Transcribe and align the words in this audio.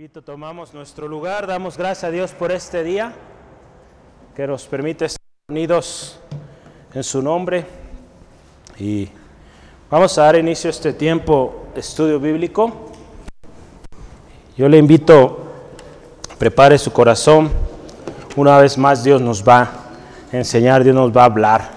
Invito, 0.00 0.22
tomamos 0.22 0.72
nuestro 0.72 1.06
lugar, 1.06 1.46
damos 1.46 1.76
gracias 1.76 2.04
a 2.04 2.10
Dios 2.10 2.32
por 2.32 2.50
este 2.52 2.82
día 2.82 3.12
que 4.34 4.46
nos 4.46 4.66
permite 4.66 5.04
estar 5.04 5.20
unidos 5.50 6.18
en 6.94 7.04
su 7.04 7.20
nombre 7.20 7.66
y 8.78 9.10
vamos 9.90 10.16
a 10.16 10.22
dar 10.22 10.36
inicio 10.36 10.68
a 10.68 10.70
este 10.70 10.94
tiempo 10.94 11.66
de 11.74 11.80
estudio 11.80 12.18
bíblico. 12.18 12.72
Yo 14.56 14.70
le 14.70 14.78
invito, 14.78 15.44
prepare 16.38 16.78
su 16.78 16.90
corazón, 16.94 17.50
una 18.36 18.56
vez 18.56 18.78
más 18.78 19.04
Dios 19.04 19.20
nos 19.20 19.46
va 19.46 19.70
a 20.32 20.34
enseñar, 20.34 20.82
Dios 20.82 20.96
nos 20.96 21.14
va 21.14 21.24
a 21.24 21.26
hablar. 21.26 21.70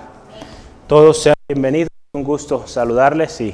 Todos 0.87 1.21
sean 1.21 1.35
bienvenidos, 1.49 1.89
un 2.13 2.23
gusto 2.23 2.67
saludarles 2.67 3.41
y 3.41 3.53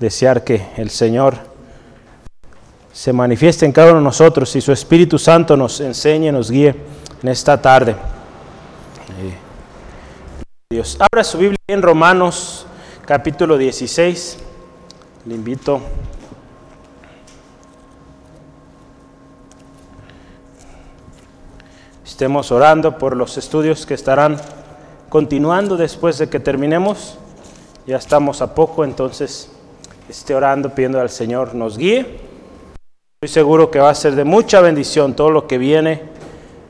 desear 0.00 0.42
que 0.42 0.70
el 0.76 0.90
Señor 0.90 1.54
se 2.96 3.12
manifieste 3.12 3.66
en 3.66 3.72
cada 3.72 3.90
uno 3.90 3.98
de 3.98 4.04
nosotros 4.04 4.56
y 4.56 4.62
su 4.62 4.72
Espíritu 4.72 5.18
Santo 5.18 5.54
nos 5.54 5.80
enseñe, 5.80 6.32
nos 6.32 6.50
guíe 6.50 6.74
en 7.22 7.28
esta 7.28 7.60
tarde. 7.60 7.94
Dios, 10.70 10.96
abra 10.98 11.22
su 11.22 11.36
Biblia 11.36 11.58
en 11.66 11.82
Romanos 11.82 12.66
capítulo 13.04 13.58
16. 13.58 14.38
Le 15.26 15.34
invito. 15.34 15.82
Estemos 22.02 22.50
orando 22.50 22.96
por 22.96 23.14
los 23.14 23.36
estudios 23.36 23.84
que 23.84 23.92
estarán 23.92 24.40
continuando 25.10 25.76
después 25.76 26.16
de 26.16 26.30
que 26.30 26.40
terminemos. 26.40 27.18
Ya 27.86 27.98
estamos 27.98 28.40
a 28.40 28.54
poco, 28.54 28.84
entonces 28.84 29.50
esté 30.08 30.34
orando, 30.34 30.70
pidiendo 30.74 30.98
al 30.98 31.10
Señor 31.10 31.54
nos 31.54 31.76
guíe 31.76 32.25
Estoy 33.18 33.32
seguro 33.32 33.70
que 33.70 33.78
va 33.78 33.88
a 33.88 33.94
ser 33.94 34.14
de 34.14 34.24
mucha 34.24 34.60
bendición 34.60 35.16
todo 35.16 35.30
lo 35.30 35.46
que 35.46 35.56
viene. 35.56 36.02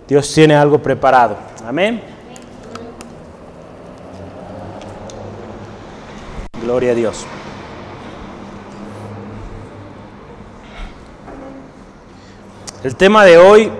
Dios 0.06 0.32
tiene 0.32 0.54
algo 0.54 0.78
preparado. 0.78 1.36
Amén. 1.66 2.00
Gloria 6.62 6.92
a 6.92 6.94
Dios. 6.94 7.26
El 12.84 12.94
tema 12.94 13.24
de 13.24 13.38
hoy, 13.38 13.72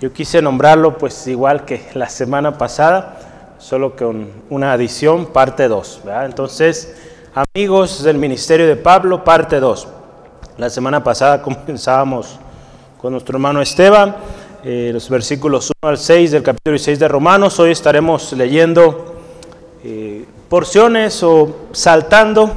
yo 0.00 0.12
quise 0.12 0.40
nombrarlo 0.40 0.96
pues 0.96 1.26
igual 1.26 1.64
que 1.64 1.90
la 1.94 2.08
semana 2.08 2.56
pasada, 2.56 3.56
solo 3.58 3.96
con 3.96 4.30
una 4.48 4.74
adición, 4.74 5.26
parte 5.26 5.66
2. 5.66 6.02
Entonces, 6.24 6.94
amigos 7.34 8.04
del 8.04 8.18
Ministerio 8.18 8.68
de 8.68 8.76
Pablo, 8.76 9.24
parte 9.24 9.58
2. 9.58 9.88
La 10.58 10.68
semana 10.68 11.02
pasada 11.02 11.40
comenzábamos 11.66 12.38
con 12.98 13.12
nuestro 13.12 13.36
hermano 13.36 13.62
Esteban, 13.62 14.14
eh, 14.62 14.90
los 14.92 15.08
versículos 15.08 15.72
1 15.82 15.88
al 15.88 15.98
6 15.98 16.30
del 16.32 16.42
capítulo 16.42 16.78
6 16.78 16.98
de 16.98 17.08
Romanos. 17.08 17.58
Hoy 17.58 17.70
estaremos 17.70 18.32
leyendo 18.34 19.16
eh, 19.82 20.26
porciones 20.50 21.22
o 21.22 21.68
saltando 21.72 22.52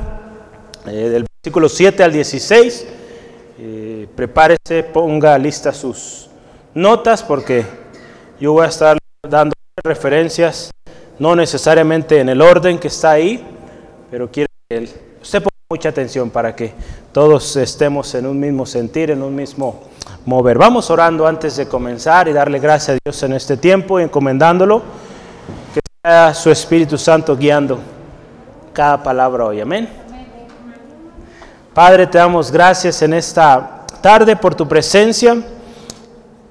eh, 0.86 0.92
del 0.92 1.26
versículo 1.42 1.70
7 1.70 2.04
al 2.04 2.12
16. 2.12 2.88
prepárese, 4.14 4.84
ponga 4.84 5.38
lista 5.38 5.72
sus 5.72 6.30
notas 6.74 7.24
porque 7.24 7.66
yo 8.40 8.52
voy 8.52 8.66
a 8.66 8.70
estar 8.70 8.98
dando 9.28 9.54
referencias, 9.84 10.72
no 11.18 11.36
necesariamente 11.36 12.20
en 12.20 12.28
el 12.30 12.42
orden 12.42 12.78
que 12.78 12.90
está 12.90 13.12
ahí, 13.12 13.44
pero 14.12 14.30
quiero 14.30 14.50
que 14.70 14.78
ponga 14.78 15.05
mucha 15.68 15.90
atención 15.90 16.30
para 16.30 16.56
que 16.56 16.76
todos 17.12 17.56
estemos 17.56 18.14
en 18.14 18.28
un 18.28 18.40
mismo 18.40 18.68
sentir, 18.68 19.10
en 19.10 19.24
un 19.24 19.36
mismo 19.36 19.82
mover. 20.24 20.60
Vamos 20.60 20.92
orando 20.92 21.26
antes 21.26 21.56
de 21.56 21.68
comenzar 21.68 22.28
y 22.28 22.34
darle 22.34 22.60
gracias 22.60 22.96
a 22.96 23.00
Dios 23.04 23.24
en 23.24 23.34
este 23.34 23.58
tiempo 23.58 24.00
y 24.00 24.04
encomendándolo, 24.04 24.84
que 25.74 25.80
sea 26.04 26.36
su 26.36 26.52
Espíritu 26.52 27.00
Santo 27.00 27.36
guiando 27.36 27.80
cada 28.74 29.02
palabra 29.02 29.46
hoy. 29.46 29.59
Amén. 29.59 29.90
Padre, 31.74 32.06
te 32.06 32.20
damos 32.20 32.52
gracias 32.52 33.02
en 33.02 33.16
esta 33.16 33.88
tarde 34.02 34.36
por 34.36 34.54
tu 34.54 34.68
presencia. 34.68 35.36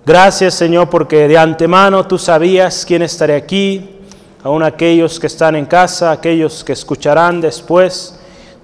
Gracias 0.05 0.55
Señor 0.55 0.91
porque 0.91 1.29
de 1.29 1.39
antemano 1.39 2.05
tú 2.05 2.19
sabías 2.19 2.85
quién 2.85 3.03
estaría 3.03 3.37
aquí, 3.37 4.01
aún 4.43 4.65
aquellos 4.65 5.21
que 5.21 5.29
están 5.29 5.55
en 5.55 5.67
casa, 5.67 6.11
aquellos 6.11 6.65
que 6.65 6.73
escucharán 6.73 7.41
después. 7.41 8.19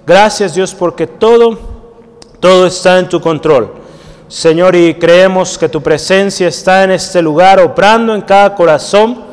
Gracias 0.07 0.55
Dios 0.55 0.75
porque 0.75 1.07
todo 1.07 1.81
todo 2.41 2.67
está 2.67 2.99
en 2.99 3.09
tu 3.09 3.21
control. 3.21 3.71
Señor, 4.27 4.75
y 4.75 4.95
creemos 4.95 5.59
que 5.59 5.69
tu 5.69 5.83
presencia 5.83 6.49
está 6.49 6.85
en 6.85 6.93
este 6.93 7.21
lugar, 7.21 7.61
obrando 7.61 8.15
en 8.15 8.23
cada 8.23 8.55
corazón. 8.55 9.25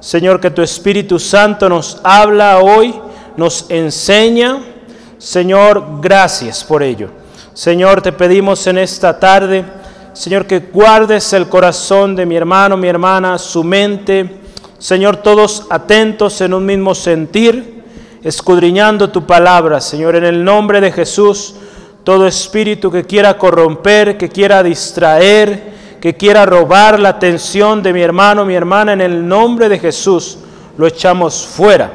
Señor, 0.00 0.40
que 0.40 0.50
tu 0.50 0.60
Espíritu 0.60 1.20
Santo 1.20 1.68
nos 1.68 2.00
habla 2.02 2.58
hoy, 2.58 2.94
nos 3.36 3.66
enseña. 3.68 4.58
Señor, 5.18 6.00
gracias 6.00 6.64
por 6.64 6.82
ello. 6.82 7.10
Señor, 7.54 8.02
te 8.02 8.12
pedimos 8.12 8.66
en 8.66 8.78
esta 8.78 9.20
tarde, 9.20 9.64
Señor, 10.14 10.46
que 10.46 10.58
guardes 10.58 11.32
el 11.32 11.48
corazón 11.48 12.16
de 12.16 12.26
mi 12.26 12.34
hermano, 12.34 12.76
mi 12.76 12.88
hermana, 12.88 13.38
su 13.38 13.62
mente. 13.62 14.40
Señor, 14.78 15.18
todos 15.18 15.66
atentos 15.70 16.40
en 16.40 16.54
un 16.54 16.66
mismo 16.66 16.94
sentir, 16.94 17.77
escudriñando 18.22 19.10
tu 19.10 19.26
palabra, 19.26 19.80
Señor, 19.80 20.16
en 20.16 20.24
el 20.24 20.44
nombre 20.44 20.80
de 20.80 20.92
Jesús 20.92 21.54
todo 22.08 22.26
espíritu 22.26 22.90
que 22.90 23.04
quiera 23.04 23.36
corromper, 23.36 24.16
que 24.16 24.30
quiera 24.30 24.62
distraer, 24.62 25.74
que 26.00 26.16
quiera 26.16 26.46
robar 26.46 26.98
la 26.98 27.10
atención 27.10 27.82
de 27.82 27.92
mi 27.92 28.00
hermano, 28.00 28.46
mi 28.46 28.54
hermana, 28.54 28.94
en 28.94 29.02
el 29.02 29.28
nombre 29.28 29.68
de 29.68 29.78
Jesús, 29.78 30.38
lo 30.78 30.86
echamos 30.86 31.46
fuera. 31.46 31.92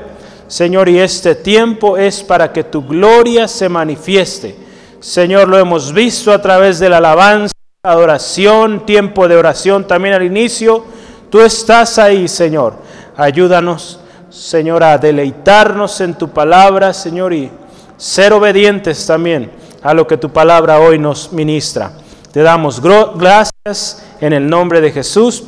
Señor, 0.47 0.87
y 0.87 0.99
este 0.99 1.33
tiempo 1.33 1.97
es 1.97 2.21
para 2.21 2.53
que 2.53 2.63
tu 2.63 2.85
gloria 2.85 3.47
se 3.47 3.67
manifieste. 3.69 4.55
Señor, 4.99 5.47
lo 5.47 5.57
hemos 5.57 5.91
visto 5.91 6.31
a 6.31 6.39
través 6.39 6.77
de 6.77 6.89
la 6.89 6.97
alabanza, 6.97 7.51
adoración, 7.81 8.85
tiempo 8.85 9.27
de 9.27 9.35
oración 9.35 9.87
también 9.87 10.13
al 10.13 10.21
inicio. 10.21 10.85
Tú 11.31 11.41
estás 11.41 11.97
ahí, 11.97 12.27
Señor. 12.27 12.75
Ayúdanos, 13.17 13.99
Señor, 14.33 14.83
a 14.83 14.97
deleitarnos 14.97 16.01
en 16.01 16.15
tu 16.15 16.29
palabra, 16.29 16.91
Señor, 16.91 17.33
y 17.33 17.51
ser 17.97 18.33
obedientes 18.33 19.05
también 19.05 19.51
a 19.83 19.93
lo 19.93 20.07
que 20.07 20.17
tu 20.17 20.29
palabra 20.29 20.79
hoy 20.79 20.97
nos 20.97 21.31
ministra. 21.31 21.91
Te 22.31 22.41
damos 22.41 22.81
gracias 22.81 24.03
en 24.19 24.33
el 24.33 24.49
nombre 24.49 24.81
de 24.81 24.91
Jesús. 24.91 25.43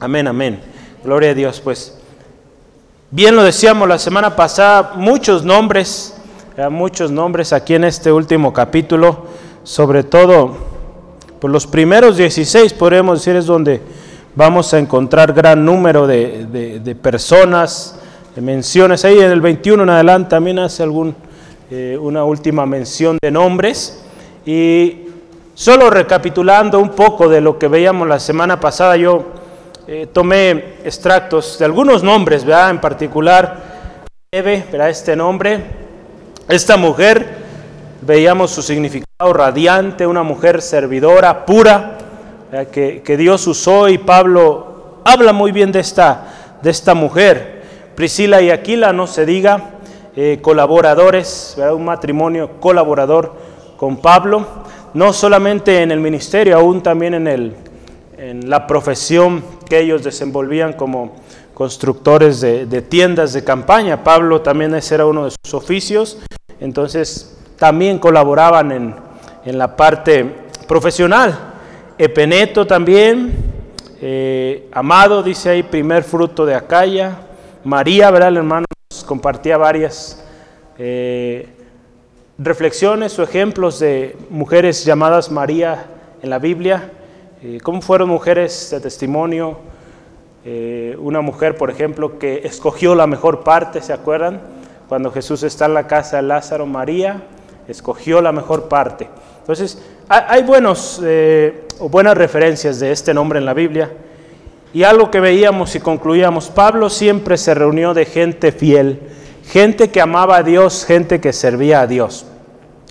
Amén, 0.00 0.26
amén. 0.28 0.62
Gloria 1.04 1.32
a 1.32 1.34
Dios, 1.34 1.60
pues. 1.60 1.98
Bien 3.10 3.36
lo 3.36 3.44
decíamos 3.44 3.86
la 3.86 3.98
semana 3.98 4.34
pasada, 4.34 4.94
muchos 4.94 5.44
nombres, 5.44 6.16
muchos 6.70 7.10
nombres 7.10 7.52
aquí 7.52 7.74
en 7.74 7.84
este 7.84 8.10
último 8.10 8.50
capítulo, 8.50 9.26
sobre 9.62 10.04
todo 10.04 10.46
por 10.48 11.40
pues 11.40 11.52
los 11.52 11.66
primeros 11.66 12.16
16, 12.16 12.72
podríamos 12.72 13.18
decir, 13.18 13.36
es 13.36 13.44
donde 13.44 13.82
vamos 14.34 14.72
a 14.72 14.78
encontrar 14.78 15.34
gran 15.34 15.66
número 15.66 16.06
de, 16.06 16.96
personas, 17.02 17.98
menciones. 18.40 19.04
Ahí 19.04 19.18
en 19.18 19.30
el 19.30 19.40
21 19.40 19.82
en 19.82 19.90
adelante 19.90 20.30
también 20.30 20.58
hace 20.58 20.82
algún 20.82 21.14
eh, 21.70 21.98
una 22.00 22.24
última 22.24 22.64
mención 22.64 23.18
de 23.20 23.30
nombres. 23.30 24.04
Y 24.44 25.08
solo 25.54 25.90
recapitulando 25.90 26.78
un 26.78 26.90
poco 26.90 27.28
de 27.28 27.40
lo 27.40 27.58
que 27.58 27.66
veíamos 27.66 28.06
la 28.06 28.20
semana 28.20 28.60
pasada, 28.60 28.96
yo 28.96 29.24
eh, 29.88 30.06
tomé 30.12 30.50
extractos 30.84 31.58
de 31.58 31.64
algunos 31.64 32.04
nombres, 32.04 32.44
¿verdad? 32.44 32.70
En 32.70 32.80
particular, 32.80 34.04
Eve, 34.30 34.64
¿verdad? 34.70 34.90
Este 34.90 35.16
nombre, 35.16 35.64
esta 36.48 36.76
mujer, 36.76 37.26
veíamos 38.02 38.52
su 38.52 38.62
significado 38.62 39.32
radiante, 39.32 40.06
una 40.06 40.22
mujer 40.22 40.62
servidora, 40.62 41.44
pura, 41.44 41.98
que, 42.70 43.02
que, 43.04 43.16
Dios 43.16 43.44
usó 43.48 43.88
y 43.88 43.98
Pablo 43.98 45.00
habla 45.04 45.32
muy 45.32 45.50
bien 45.50 45.72
de 45.72 45.80
esta, 45.80 46.58
de 46.62 46.70
esta 46.70 46.94
mujer. 46.94 47.55
Priscila 47.96 48.42
y 48.42 48.50
Aquila, 48.50 48.92
no 48.92 49.06
se 49.06 49.24
diga, 49.24 49.70
eh, 50.14 50.38
colaboradores, 50.42 51.56
un 51.72 51.86
matrimonio 51.86 52.60
colaborador 52.60 53.32
con 53.78 53.96
Pablo, 53.96 54.46
no 54.92 55.14
solamente 55.14 55.80
en 55.82 55.90
el 55.90 56.00
ministerio, 56.00 56.58
aún 56.58 56.82
también 56.82 57.14
en, 57.14 57.26
el, 57.26 57.54
en 58.18 58.50
la 58.50 58.66
profesión 58.66 59.42
que 59.66 59.80
ellos 59.80 60.04
desenvolvían 60.04 60.74
como 60.74 61.14
constructores 61.54 62.42
de, 62.42 62.82
tiendas 62.82 63.32
de 63.32 63.42
campaña. 63.42 64.04
Pablo 64.04 64.42
también 64.42 64.74
ese 64.74 64.96
era 64.96 65.06
uno 65.06 65.24
de 65.24 65.30
sus 65.30 65.54
oficios, 65.54 66.18
entonces 66.60 67.38
también 67.58 67.98
colaboraban 67.98 68.72
en, 68.72 68.94
en 69.46 69.56
la 69.56 69.74
parte 69.74 70.34
profesional. 70.68 71.34
Epeneto 71.96 72.66
también, 72.66 73.32
eh, 74.02 74.68
Amado, 74.70 75.22
dice 75.22 75.48
ahí, 75.48 75.62
primer 75.62 76.04
fruto 76.04 76.44
de 76.44 76.54
Acaya, 76.54 77.22
María, 77.66 78.12
¿verdad? 78.12 78.28
El 78.28 78.36
hermano 78.36 78.66
compartía 79.06 79.58
varias, 79.58 80.24
eh, 80.78 81.48
reflexiones 82.38 83.18
o 83.18 83.24
ejemplos 83.24 83.80
de 83.80 84.16
mujeres 84.30 84.84
llamadas 84.84 85.32
María 85.32 85.86
en 86.22 86.30
la 86.30 86.38
Biblia, 86.38 86.92
eh, 87.42 87.58
cómo 87.64 87.82
fueron 87.82 88.08
mujeres 88.08 88.70
de 88.70 88.78
testimonio, 88.78 89.58
eh, 90.44 90.96
una 91.00 91.20
mujer, 91.22 91.56
por 91.56 91.68
ejemplo, 91.68 92.20
que 92.20 92.42
escogió 92.44 92.94
la 92.94 93.08
mejor 93.08 93.42
parte, 93.42 93.82
¿se 93.82 93.92
acuerdan? 93.92 94.40
Cuando 94.88 95.10
Jesús 95.10 95.42
está 95.42 95.66
en 95.66 95.74
la 95.74 95.88
casa 95.88 96.18
de 96.18 96.22
Lázaro, 96.22 96.66
María 96.66 97.24
escogió 97.66 98.20
la 98.22 98.30
mejor 98.30 98.68
parte. 98.68 99.08
Entonces, 99.40 99.84
hay 100.08 100.44
buenos, 100.44 101.00
eh, 101.04 101.66
buenas 101.80 102.16
referencias 102.16 102.78
de 102.78 102.92
este 102.92 103.12
nombre 103.12 103.40
en 103.40 103.44
la 103.44 103.54
Biblia. 103.54 103.90
Y 104.76 104.84
algo 104.84 105.10
que 105.10 105.20
veíamos 105.20 105.74
y 105.74 105.80
concluíamos, 105.80 106.50
Pablo 106.50 106.90
siempre 106.90 107.38
se 107.38 107.54
reunió 107.54 107.94
de 107.94 108.04
gente 108.04 108.52
fiel, 108.52 109.00
gente 109.48 109.88
que 109.88 110.02
amaba 110.02 110.36
a 110.36 110.42
Dios, 110.42 110.84
gente 110.84 111.18
que 111.18 111.32
servía 111.32 111.80
a 111.80 111.86
Dios. 111.86 112.26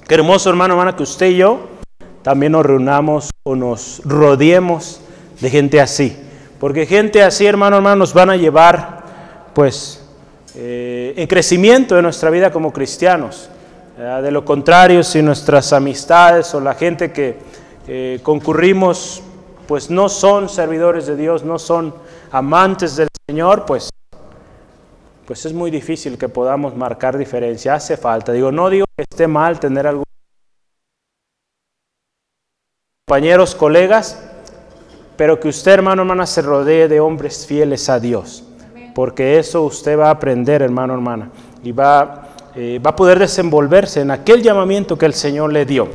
Qué 0.08 0.16
hermoso 0.16 0.50
hermano, 0.50 0.74
hermana, 0.74 0.96
que 0.96 1.04
usted 1.04 1.28
y 1.28 1.36
yo 1.36 1.70
también 2.24 2.54
nos 2.54 2.66
reunamos 2.66 3.30
o 3.44 3.56
nos 3.56 4.02
rodeemos 4.04 5.00
de 5.40 5.52
gente 5.52 5.80
así. 5.80 6.18
Porque 6.60 6.88
gente 6.88 7.22
así, 7.22 7.46
hermano, 7.46 7.76
hermano, 7.76 7.98
nos 7.98 8.16
van 8.16 8.32
a 8.32 8.36
llevar, 8.36 9.04
pues, 9.54 10.04
eh, 10.56 11.14
en 11.16 11.28
crecimiento 11.28 11.96
de 11.96 12.02
nuestra 12.02 12.32
vida 12.32 12.52
como 12.52 12.74
cristianos. 12.74 13.52
De 13.96 14.32
lo 14.32 14.44
contrario, 14.44 15.04
si 15.04 15.22
nuestras 15.22 15.72
amistades 15.72 16.52
o 16.56 16.60
la 16.60 16.74
gente 16.74 17.12
que 17.12 17.38
eh, 17.88 18.20
concurrimos, 18.24 19.22
pues 19.68 19.90
no 19.90 20.10
son 20.10 20.50
servidores 20.50 21.08
de 21.08 21.16
Dios, 21.16 21.44
no 21.44 21.60
son 21.60 21.94
amantes 22.32 22.96
del 22.96 23.08
Señor, 23.28 23.66
pues, 23.66 23.90
pues 25.26 25.46
es 25.46 25.54
muy 25.54 25.72
difícil 25.72 26.18
que 26.18 26.30
podamos 26.30 26.76
marcar 26.76 27.18
diferencia. 27.18 27.74
Hace 27.74 27.98
falta. 27.98 28.32
Digo, 28.32 28.52
no 28.52 28.70
digo 28.70 28.86
que 28.96 29.04
esté 29.04 29.28
mal 29.28 29.60
tener 29.60 29.88
algunos 29.88 30.06
compañeros, 33.08 33.56
colegas, 33.56 34.20
pero 35.16 35.40
que 35.40 35.48
usted, 35.48 35.74
hermano, 35.74 36.02
hermana, 36.02 36.26
se 36.26 36.42
rodee 36.42 36.88
de 36.88 37.00
hombres 37.00 37.46
fieles 37.46 37.90
a 37.90 38.00
Dios. 38.00 38.44
Porque 38.94 39.40
eso 39.40 39.64
usted 39.64 39.98
va 39.98 40.08
a 40.08 40.12
aprender, 40.12 40.62
hermano, 40.62 40.94
hermana, 40.94 41.30
y 41.64 41.72
va, 41.72 42.30
eh, 42.56 42.80
va 42.84 42.92
a 42.92 42.96
poder 42.96 43.20
desenvolverse 43.20 44.02
en 44.02 44.12
aquel 44.12 44.42
llamamiento 44.42 44.98
que 44.98 45.06
el 45.06 45.14
Señor 45.14 45.52
le 45.52 45.66
dio. 45.66 45.90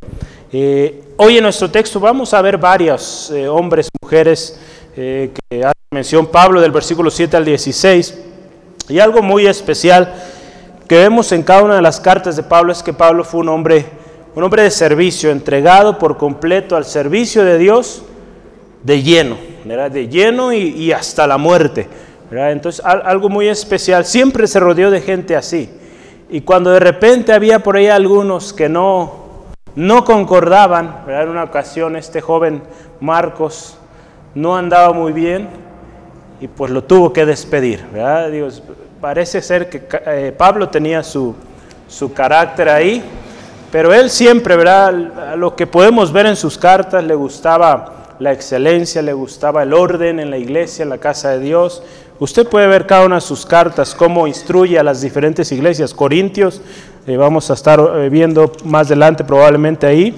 Eh, 0.52 1.09
hoy 1.22 1.36
en 1.36 1.42
nuestro 1.42 1.70
texto 1.70 2.00
vamos 2.00 2.32
a 2.32 2.40
ver 2.40 2.56
varios 2.56 3.30
eh, 3.30 3.46
hombres, 3.46 3.90
mujeres 4.00 4.58
que 4.94 5.30
hace 5.62 5.74
mención 5.90 6.26
Pablo 6.26 6.62
del 6.62 6.72
versículo 6.72 7.10
7 7.10 7.36
al 7.36 7.44
16. 7.44 8.18
Y 8.88 8.98
algo 8.98 9.20
muy 9.22 9.46
especial 9.46 10.14
que 10.88 10.96
vemos 10.96 11.30
en 11.32 11.42
cada 11.42 11.62
una 11.62 11.76
de 11.76 11.82
las 11.82 12.00
cartas 12.00 12.36
de 12.36 12.42
Pablo 12.42 12.72
es 12.72 12.82
que 12.82 12.94
Pablo 12.94 13.22
fue 13.22 13.40
un 13.40 13.50
hombre, 13.50 13.84
un 14.34 14.42
hombre 14.42 14.62
de 14.62 14.70
servicio, 14.70 15.30
entregado 15.30 15.98
por 15.98 16.16
completo 16.16 16.74
al 16.74 16.86
servicio 16.86 17.44
de 17.44 17.58
Dios 17.58 18.02
de 18.82 19.02
lleno, 19.02 19.36
de 19.64 20.08
lleno 20.08 20.54
y, 20.54 20.90
hasta 20.90 21.26
la 21.26 21.36
muerte. 21.36 21.86
Entonces, 22.30 22.82
algo 22.84 23.28
muy 23.28 23.46
especial, 23.46 24.06
siempre 24.06 24.46
se 24.46 24.58
rodeó 24.58 24.90
de 24.90 25.02
gente 25.02 25.36
así. 25.36 25.68
Y 26.30 26.40
cuando 26.40 26.70
de 26.70 26.80
repente 26.80 27.34
había 27.34 27.58
por 27.58 27.76
ahí 27.76 27.88
algunos 27.88 28.54
que 28.54 28.70
no, 28.70 29.19
no 29.76 30.04
concordaban, 30.04 31.04
en 31.08 31.28
una 31.28 31.44
ocasión 31.44 31.96
este 31.96 32.20
joven 32.20 32.62
Marcos 33.00 33.76
no 34.34 34.56
andaba 34.56 34.92
muy 34.92 35.12
bien 35.12 35.48
y 36.40 36.48
pues 36.48 36.70
lo 36.70 36.84
tuvo 36.84 37.12
que 37.12 37.26
despedir. 37.26 37.84
parece 39.00 39.42
ser 39.42 39.68
que 39.68 39.86
eh, 40.06 40.34
Pablo 40.36 40.68
tenía 40.68 41.02
su, 41.02 41.34
su 41.88 42.12
carácter 42.12 42.68
ahí, 42.68 43.02
pero 43.70 43.92
él 43.94 44.10
siempre, 44.10 44.56
¿verdad? 44.56 44.92
lo 45.36 45.54
que 45.54 45.66
podemos 45.66 46.12
ver 46.12 46.26
en 46.26 46.36
sus 46.36 46.58
cartas, 46.58 47.04
le 47.04 47.14
gustaba 47.14 48.00
la 48.18 48.32
excelencia, 48.32 49.00
le 49.00 49.12
gustaba 49.12 49.62
el 49.62 49.72
orden 49.72 50.20
en 50.20 50.30
la 50.30 50.38
iglesia, 50.38 50.82
en 50.82 50.90
la 50.90 50.98
casa 50.98 51.30
de 51.30 51.40
Dios. 51.40 51.82
Usted 52.18 52.46
puede 52.46 52.66
ver 52.66 52.86
cada 52.86 53.06
una 53.06 53.14
de 53.16 53.20
sus 53.22 53.46
cartas, 53.46 53.94
cómo 53.94 54.26
instruye 54.26 54.78
a 54.78 54.82
las 54.82 55.00
diferentes 55.00 55.50
iglesias. 55.52 55.94
Corintios, 55.94 56.60
eh, 57.10 57.16
vamos 57.16 57.50
a 57.50 57.54
estar 57.54 57.80
eh, 57.80 58.08
viendo 58.08 58.52
más 58.64 58.86
adelante 58.86 59.24
probablemente 59.24 59.84
ahí. 59.84 60.14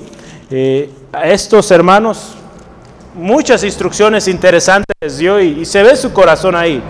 Eh, 0.50 0.90
a 1.10 1.26
estos 1.26 1.70
hermanos, 1.70 2.34
muchas 3.14 3.64
instrucciones 3.64 4.28
interesantes 4.28 4.94
les 5.00 5.16
dio 5.16 5.40
y, 5.40 5.64
se 5.64 5.82
ve 5.82 5.96
su 5.96 6.12
corazón 6.12 6.54
ahí. 6.54 6.82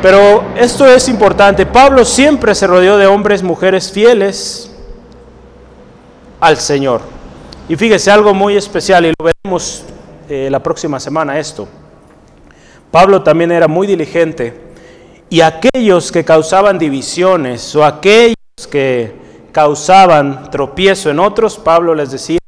Pero 0.00 0.44
esto 0.56 0.86
es 0.86 1.10
importante. 1.10 1.66
Pablo 1.66 2.06
siempre 2.06 2.54
se 2.54 2.66
rodeó 2.66 2.96
de 2.96 3.06
hombres, 3.06 3.42
mujeres 3.42 3.92
fieles 3.92 4.74
al 6.40 6.56
Señor. 6.56 7.02
Y 7.68 7.76
fíjese 7.76 8.10
algo 8.10 8.32
muy 8.32 8.56
especial, 8.56 9.04
y 9.04 9.08
lo 9.08 9.26
veremos 9.26 9.84
la 10.26 10.62
próxima 10.62 10.98
semana 10.98 11.38
esto. 11.38 11.68
Pablo 12.90 13.22
también 13.22 13.52
era 13.52 13.68
muy 13.68 13.86
diligente, 13.86 14.58
y 15.28 15.42
aquellos 15.42 16.10
que 16.10 16.24
causaban 16.24 16.78
divisiones 16.78 17.76
o 17.76 17.84
aquellos 17.84 18.39
que 18.66 19.12
causaban 19.52 20.50
tropiezo 20.50 21.10
en 21.10 21.20
otros, 21.20 21.58
Pablo 21.58 21.94
les 21.94 22.10
decía, 22.10 22.38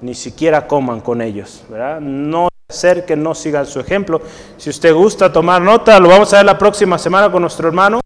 ni 0.00 0.14
siquiera 0.14 0.66
coman 0.66 1.00
con 1.00 1.20
ellos, 1.20 1.64
¿verdad? 1.68 2.00
No 2.00 2.48
que 3.06 3.16
no 3.16 3.34
sigan 3.34 3.64
su 3.64 3.80
ejemplo. 3.80 4.20
Si 4.58 4.68
usted 4.68 4.92
gusta 4.92 5.32
tomar 5.32 5.62
nota, 5.62 5.98
lo 5.98 6.10
vamos 6.10 6.32
a 6.34 6.36
ver 6.36 6.46
la 6.46 6.58
próxima 6.58 6.98
semana 6.98 7.32
con 7.32 7.40
nuestro 7.40 7.66
hermano. 7.66 7.98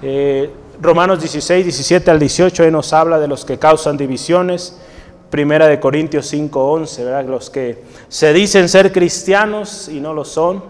Eh, 0.00 0.50
Romanos 0.80 1.20
16, 1.20 1.64
17 1.66 2.10
al 2.10 2.18
18, 2.18 2.62
ahí 2.62 2.70
nos 2.70 2.94
habla 2.94 3.18
de 3.18 3.28
los 3.28 3.44
que 3.44 3.58
causan 3.58 3.98
divisiones 3.98 4.80
Primera 5.30 5.68
de 5.68 5.78
Corintios 5.78 6.26
5:11, 6.32 7.04
¿verdad? 7.04 7.24
Los 7.24 7.50
que 7.50 7.84
se 8.08 8.32
dicen 8.32 8.68
ser 8.68 8.90
cristianos 8.90 9.88
y 9.88 10.00
no 10.00 10.12
lo 10.12 10.24
son, 10.24 10.64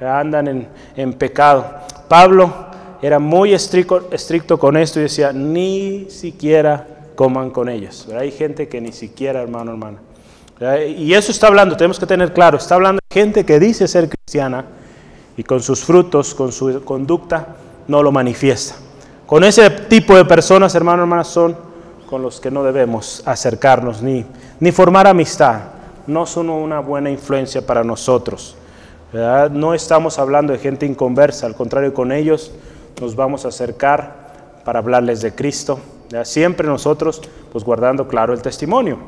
andan 0.00 0.68
en, 0.94 1.12
pecado. 1.14 1.66
Pablo 2.08 2.63
era 3.04 3.18
muy 3.18 3.52
estricto, 3.52 4.08
estricto, 4.12 4.58
con 4.58 4.78
esto 4.78 4.98
y 4.98 5.02
decía, 5.02 5.30
ni 5.30 6.06
siquiera 6.08 6.86
coman 7.14 7.50
con 7.50 7.68
ellos. 7.68 8.08
Hay 8.18 8.30
gente 8.30 8.66
que 8.66 8.80
ni 8.80 8.92
siquiera, 8.92 9.42
hermano, 9.42 9.72
hermana. 9.72 9.98
Y 10.96 11.12
eso 11.12 11.30
está 11.30 11.48
hablando, 11.48 11.76
tenemos 11.76 11.98
que 11.98 12.06
tener 12.06 12.32
claro, 12.32 12.56
está 12.56 12.76
hablando 12.76 13.00
de 13.06 13.14
gente 13.14 13.44
que 13.44 13.60
dice 13.60 13.86
ser 13.88 14.08
cristiana 14.08 14.64
y 15.36 15.42
con 15.42 15.60
sus 15.60 15.84
frutos, 15.84 16.34
con 16.34 16.50
su 16.50 16.82
conducta, 16.82 17.48
no 17.88 18.02
lo 18.02 18.10
manifiesta. 18.10 18.76
Con 19.26 19.44
ese 19.44 19.68
tipo 19.68 20.16
de 20.16 20.24
personas, 20.24 20.74
hermano, 20.74 21.02
hermana, 21.02 21.24
son 21.24 21.58
con 22.08 22.22
los 22.22 22.40
que 22.40 22.50
no 22.50 22.64
debemos 22.64 23.22
acercarnos 23.26 24.00
ni, 24.00 24.24
ni 24.60 24.72
formar 24.72 25.06
amistad. 25.06 25.60
No 26.06 26.24
son 26.24 26.48
una 26.48 26.80
buena 26.80 27.10
influencia 27.10 27.66
para 27.66 27.84
nosotros. 27.84 28.56
No 29.12 29.74
estamos 29.74 30.18
hablando 30.18 30.54
de 30.54 30.58
gente 30.58 30.86
inconversa, 30.86 31.44
al 31.44 31.54
contrario, 31.54 31.92
con 31.92 32.10
ellos 32.10 32.50
nos 33.00 33.16
vamos 33.16 33.44
a 33.44 33.48
acercar 33.48 34.60
para 34.64 34.78
hablarles 34.78 35.20
de 35.20 35.34
Cristo. 35.34 35.78
Siempre 36.22 36.66
nosotros, 36.68 37.20
pues 37.50 37.64
guardando 37.64 38.06
claro 38.06 38.32
el 38.32 38.42
testimonio. 38.42 38.98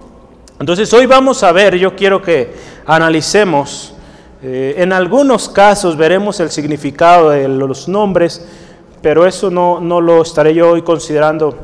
Entonces 0.58 0.92
hoy 0.92 1.06
vamos 1.06 1.42
a 1.42 1.52
ver, 1.52 1.76
yo 1.76 1.94
quiero 1.94 2.20
que 2.20 2.52
analicemos, 2.86 3.94
eh, 4.42 4.74
en 4.78 4.92
algunos 4.92 5.48
casos 5.48 5.96
veremos 5.96 6.40
el 6.40 6.50
significado 6.50 7.30
de 7.30 7.46
los 7.46 7.88
nombres, 7.88 8.46
pero 9.02 9.26
eso 9.26 9.50
no, 9.50 9.80
no 9.80 10.00
lo 10.00 10.22
estaré 10.22 10.54
yo 10.54 10.70
hoy 10.70 10.82
considerando 10.82 11.54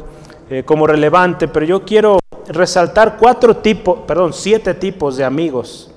eh, 0.50 0.62
como 0.64 0.86
relevante, 0.86 1.48
pero 1.48 1.64
yo 1.64 1.84
quiero 1.84 2.18
resaltar 2.48 3.16
cuatro 3.18 3.56
tipos, 3.56 4.00
perdón, 4.06 4.32
siete 4.32 4.74
tipos 4.74 5.16
de 5.16 5.24
amigos, 5.24 5.90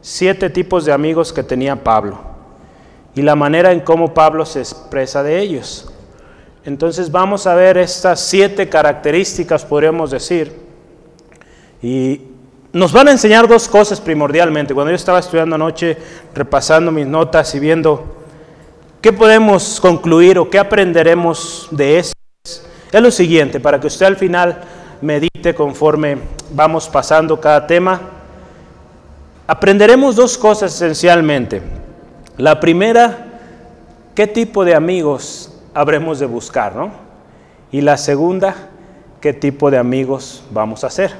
siete 0.00 0.50
tipos 0.50 0.84
de 0.84 0.92
amigos 0.92 1.32
que 1.32 1.44
tenía 1.44 1.76
Pablo 1.76 2.31
y 3.14 3.22
la 3.22 3.36
manera 3.36 3.72
en 3.72 3.80
cómo 3.80 4.14
Pablo 4.14 4.46
se 4.46 4.60
expresa 4.60 5.22
de 5.22 5.40
ellos. 5.40 5.90
Entonces 6.64 7.10
vamos 7.10 7.46
a 7.46 7.54
ver 7.54 7.76
estas 7.76 8.20
siete 8.20 8.68
características, 8.68 9.64
podríamos 9.64 10.10
decir, 10.10 10.52
y 11.82 12.20
nos 12.72 12.92
van 12.92 13.08
a 13.08 13.10
enseñar 13.10 13.48
dos 13.48 13.68
cosas 13.68 14.00
primordialmente. 14.00 14.72
Cuando 14.72 14.90
yo 14.90 14.96
estaba 14.96 15.18
estudiando 15.18 15.56
anoche, 15.56 15.98
repasando 16.34 16.92
mis 16.92 17.06
notas 17.06 17.54
y 17.54 17.58
viendo 17.58 18.24
qué 19.00 19.12
podemos 19.12 19.80
concluir 19.80 20.38
o 20.38 20.48
qué 20.48 20.58
aprenderemos 20.58 21.68
de 21.70 21.98
esto, 21.98 22.14
es 22.44 23.02
lo 23.02 23.10
siguiente, 23.10 23.58
para 23.58 23.80
que 23.80 23.88
usted 23.88 24.06
al 24.06 24.16
final 24.16 24.62
medite 25.00 25.54
conforme 25.54 26.18
vamos 26.52 26.88
pasando 26.88 27.40
cada 27.40 27.66
tema. 27.66 28.00
Aprenderemos 29.46 30.14
dos 30.14 30.38
cosas 30.38 30.72
esencialmente. 30.74 31.81
La 32.38 32.60
primera, 32.60 33.26
qué 34.14 34.26
tipo 34.26 34.64
de 34.64 34.74
amigos 34.74 35.52
habremos 35.74 36.18
de 36.18 36.26
buscar, 36.26 36.74
¿no? 36.74 36.90
Y 37.70 37.80
la 37.80 37.96
segunda, 37.96 38.54
qué 39.20 39.32
tipo 39.32 39.70
de 39.70 39.78
amigos 39.78 40.42
vamos 40.50 40.84
a 40.84 40.88
hacer. 40.88 41.14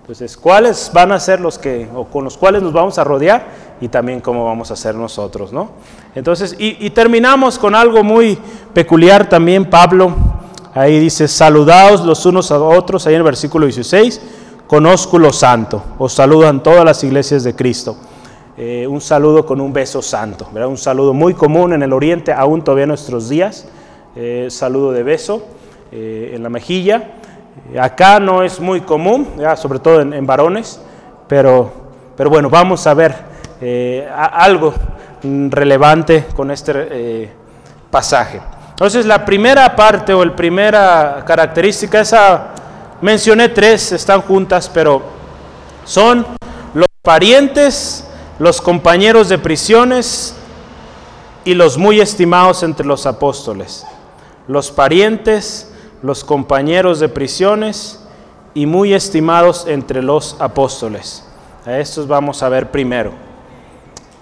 Entonces, 0.00 0.36
¿cuáles 0.36 0.90
van 0.92 1.12
a 1.12 1.20
ser 1.20 1.40
los 1.40 1.58
que, 1.58 1.88
o 1.94 2.06
con 2.06 2.24
los 2.24 2.36
cuales 2.36 2.62
nos 2.62 2.72
vamos 2.72 2.98
a 2.98 3.04
rodear? 3.04 3.46
Y 3.80 3.88
también 3.88 4.20
cómo 4.20 4.44
vamos 4.44 4.70
a 4.70 4.76
ser 4.76 4.94
nosotros, 4.94 5.52
¿no? 5.52 5.70
Entonces, 6.14 6.56
y, 6.58 6.84
y 6.84 6.90
terminamos 6.90 7.58
con 7.58 7.74
algo 7.74 8.02
muy 8.02 8.38
peculiar 8.72 9.28
también, 9.28 9.68
Pablo 9.68 10.14
ahí 10.74 11.00
dice, 11.00 11.26
saludaos 11.28 12.04
los 12.04 12.24
unos 12.26 12.50
a 12.50 12.58
otros, 12.58 13.06
ahí 13.06 13.14
en 13.14 13.18
el 13.18 13.24
versículo 13.24 13.66
16, 13.66 14.20
con 14.66 14.86
ósculo 14.86 15.32
santo. 15.32 15.82
Os 15.98 16.12
saludan 16.12 16.62
todas 16.62 16.84
las 16.84 17.02
iglesias 17.04 17.42
de 17.42 17.54
Cristo. 17.54 17.96
Eh, 18.60 18.88
un 18.88 19.00
saludo 19.00 19.46
con 19.46 19.60
un 19.60 19.72
beso 19.72 20.02
santo, 20.02 20.48
un 20.52 20.76
saludo 20.76 21.14
muy 21.14 21.32
común 21.32 21.74
en 21.74 21.82
el 21.84 21.92
oriente, 21.92 22.32
aún 22.32 22.64
todavía 22.64 22.82
en 22.82 22.88
nuestros 22.88 23.28
días, 23.28 23.68
eh, 24.16 24.48
saludo 24.50 24.90
de 24.90 25.04
beso 25.04 25.46
eh, 25.92 26.32
en 26.34 26.42
la 26.42 26.48
mejilla. 26.48 27.12
Acá 27.80 28.18
no 28.18 28.42
es 28.42 28.58
muy 28.58 28.80
común, 28.80 29.28
sobre 29.56 29.78
todo 29.78 30.00
en, 30.00 30.26
varones, 30.26 30.80
pero, 31.28 31.70
pero, 32.16 32.30
bueno, 32.30 32.50
vamos 32.50 32.84
a 32.88 32.94
ver 32.94 33.14
algo 34.12 34.74
relevante 35.22 36.26
con 36.34 36.50
este 36.50 37.30
pasaje. 37.92 38.40
Entonces 38.70 39.06
la 39.06 39.24
primera 39.24 39.76
parte 39.76 40.12
o 40.12 40.24
la 40.24 40.34
primera 40.34 41.22
característica, 41.24 42.00
esa 42.00 42.48
mencioné 43.02 43.50
tres, 43.50 43.92
están 43.92 44.20
juntas, 44.22 44.68
pero 44.72 45.00
son 45.84 46.26
los 46.74 46.88
parientes, 47.02 48.07
los 48.38 48.60
compañeros 48.60 49.28
de 49.28 49.38
prisiones 49.38 50.34
y 51.44 51.54
los 51.54 51.78
muy 51.78 52.00
estimados 52.00 52.62
entre 52.62 52.86
los 52.86 53.06
apóstoles. 53.06 53.84
Los 54.46 54.70
parientes, 54.70 55.72
los 56.02 56.24
compañeros 56.24 57.00
de 57.00 57.08
prisiones 57.08 58.00
y 58.54 58.66
muy 58.66 58.94
estimados 58.94 59.66
entre 59.66 60.02
los 60.02 60.36
apóstoles. 60.40 61.24
A 61.66 61.78
estos 61.78 62.06
vamos 62.06 62.42
a 62.42 62.48
ver 62.48 62.70
primero. 62.70 63.12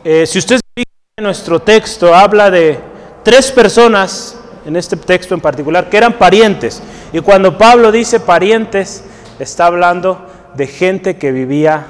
Eh, 0.04 0.26
si 0.26 0.38
usted 0.38 0.60
en 0.76 1.24
nuestro 1.24 1.60
texto 1.60 2.14
habla 2.14 2.50
de 2.50 2.78
tres 3.22 3.50
personas, 3.50 4.36
en 4.64 4.76
este 4.76 4.96
texto 4.96 5.34
en 5.34 5.40
particular, 5.40 5.88
que 5.88 5.96
eran 5.96 6.12
parientes. 6.14 6.82
Y 7.12 7.20
cuando 7.20 7.56
Pablo 7.56 7.92
dice 7.92 8.20
parientes, 8.20 9.04
está 9.38 9.66
hablando 9.66 10.26
de 10.54 10.66
gente 10.66 11.16
que 11.16 11.32
vivía, 11.32 11.86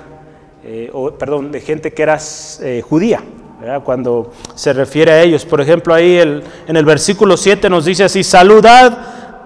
eh, 0.68 0.90
perdón, 1.16 1.52
de 1.52 1.60
gente 1.60 1.92
que 1.92 2.02
era 2.02 2.18
eh, 2.60 2.82
judía. 2.86 3.22
Cuando 3.84 4.32
se 4.54 4.72
refiere 4.72 5.12
a 5.12 5.22
ellos, 5.22 5.46
por 5.46 5.60
ejemplo, 5.60 5.94
ahí 5.94 6.18
en 6.18 6.76
el 6.76 6.84
versículo 6.84 7.36
7 7.36 7.70
nos 7.70 7.84
dice 7.86 8.04
así: 8.04 8.22
Saludad 8.22 8.98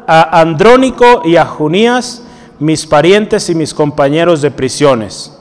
a 0.07 0.41
Andrónico 0.41 1.23
y 1.25 1.37
a 1.37 1.45
Junías, 1.47 2.23
mis 2.59 2.87
parientes 2.87 3.49
y 3.51 3.55
mis 3.55 3.73
compañeros 3.73 4.43
de 4.43 4.51
prisiones. 4.51 5.39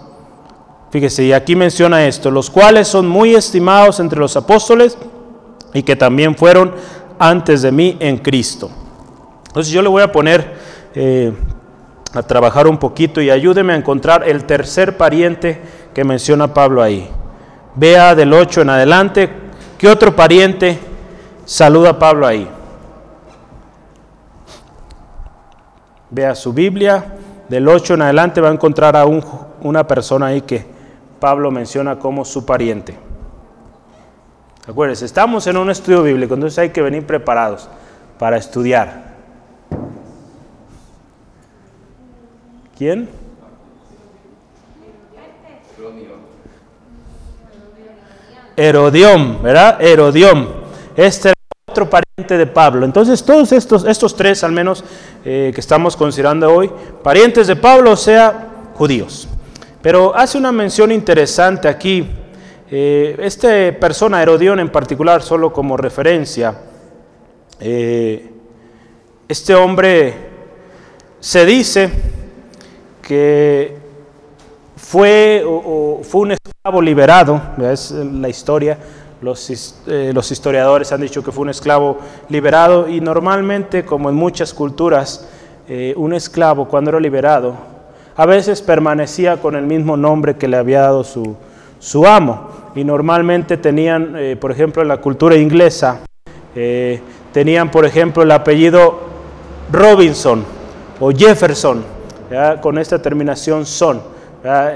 Fíjese, 0.91 1.23
y 1.23 1.33
aquí 1.33 1.55
menciona 1.55 2.05
esto, 2.07 2.29
los 2.29 2.49
cuales 2.49 2.87
son 2.87 3.07
muy 3.07 3.35
estimados 3.35 3.99
entre 3.99 4.19
los 4.19 4.35
apóstoles 4.35 4.97
y 5.73 5.83
que 5.83 5.95
también 5.95 6.35
fueron 6.35 6.73
antes 7.17 7.61
de 7.61 7.71
mí 7.71 7.97
en 7.99 8.17
Cristo. 8.17 8.69
Entonces 9.47 9.71
yo 9.73 9.81
le 9.81 9.89
voy 9.89 10.03
a 10.03 10.11
poner 10.11 10.53
eh, 10.93 11.31
a 12.13 12.23
trabajar 12.23 12.67
un 12.67 12.77
poquito 12.77 13.21
y 13.21 13.29
ayúdeme 13.29 13.73
a 13.73 13.77
encontrar 13.77 14.27
el 14.27 14.45
tercer 14.45 14.97
pariente 14.97 15.61
que 15.93 16.03
menciona 16.03 16.53
Pablo 16.53 16.81
ahí. 16.81 17.09
Vea 17.75 18.15
del 18.15 18.33
8 18.33 18.61
en 18.61 18.69
adelante, 18.69 19.29
¿qué 19.77 19.87
otro 19.87 20.15
pariente 20.15 20.79
saluda 21.45 21.91
a 21.91 21.99
Pablo 21.99 22.25
ahí? 22.25 22.49
Vea 26.09 26.33
su 26.33 26.51
Biblia, 26.51 27.05
del 27.47 27.67
8 27.67 27.93
en 27.93 28.01
adelante 28.01 28.41
va 28.41 28.49
a 28.49 28.53
encontrar 28.53 28.95
a 28.95 29.05
una 29.05 29.87
persona 29.87 30.27
ahí 30.27 30.41
que 30.41 30.65
Pablo 31.19 31.51
menciona 31.51 31.99
como 31.99 32.25
su 32.25 32.45
pariente. 32.45 32.97
Acuérdense, 34.67 35.05
estamos 35.05 35.45
en 35.47 35.57
un 35.57 35.69
estudio 35.69 36.03
bíblico, 36.03 36.33
entonces 36.33 36.57
hay 36.59 36.69
que 36.69 36.81
venir 36.81 37.05
preparados 37.05 37.69
para 38.17 38.37
estudiar. 38.37 39.08
¿Quién? 42.79 43.09
Herodión, 48.55 49.43
¿verdad? 49.43 49.81
Herodión. 49.81 50.47
Este 50.95 51.27
era 51.27 51.35
otro 51.69 51.89
pariente 51.89 52.37
de 52.37 52.47
Pablo. 52.47 52.85
Entonces, 52.85 53.21
todos 53.21 53.51
estos, 53.51 53.83
estos 53.83 54.15
tres, 54.15 54.45
al 54.45 54.53
menos, 54.53 54.85
eh, 55.25 55.51
que 55.53 55.59
estamos 55.59 55.97
considerando 55.97 56.55
hoy, 56.55 56.71
parientes 57.03 57.47
de 57.47 57.57
Pablo, 57.57 57.91
o 57.91 57.97
sea, 57.97 58.47
judíos. 58.75 59.27
Pero 59.81 60.15
hace 60.15 60.37
una 60.37 60.53
mención 60.53 60.89
interesante 60.93 61.67
aquí. 61.67 62.07
Eh, 62.71 63.17
esta 63.19 63.77
persona, 63.77 64.21
Herodión 64.21 64.57
en 64.57 64.69
particular, 64.69 65.21
solo 65.21 65.51
como 65.51 65.75
referencia, 65.75 66.55
eh, 67.59 68.31
este 69.27 69.53
hombre 69.53 70.13
se 71.19 71.45
dice 71.45 72.18
que 73.09 73.75
fue, 74.77 75.43
fue 76.03 76.21
un 76.21 76.31
esclavo 76.31 76.81
liberado, 76.81 77.41
es 77.69 77.89
la 77.91 78.29
historia, 78.29 78.77
los, 79.21 79.49
eh, 79.87 80.11
los, 80.13 80.31
historiadores 80.31 80.91
han 80.91 81.01
dicho 81.01 81.23
que 81.23 81.31
fue 81.31 81.41
un 81.41 81.49
esclavo 81.49 81.97
liberado 82.29 82.87
y 82.87 83.01
normalmente, 83.01 83.83
como 83.83 84.09
en 84.09 84.15
muchas 84.15 84.53
culturas, 84.53 85.27
un 85.95 86.13
esclavo 86.13 86.67
cuando 86.67 86.89
era 86.89 86.99
liberado 86.99 87.53
a 88.19 88.25
veces 88.25 88.61
permanecía 88.61 89.37
con 89.37 89.55
el 89.55 89.65
mismo 89.65 89.95
nombre 89.95 90.35
que 90.35 90.49
le 90.49 90.57
había 90.57 90.81
dado 90.81 91.05
su, 91.05 91.37
su 91.79 92.05
amo. 92.05 92.49
Y 92.75 92.83
normalmente 92.83 93.55
tenían, 93.55 94.13
eh, 94.17 94.35
por 94.35 94.51
ejemplo, 94.51 94.81
en 94.81 94.89
la 94.89 94.97
cultura 94.97 95.37
inglesa, 95.37 96.01
eh, 96.53 96.99
tenían, 97.31 97.71
por 97.71 97.85
ejemplo, 97.85 98.21
el 98.21 98.31
apellido 98.31 98.99
Robinson 99.71 100.43
o 100.99 101.11
Jefferson, 101.11 101.81
con 102.61 102.77
esta 102.77 103.01
terminación 103.01 103.65
son. 103.65 104.01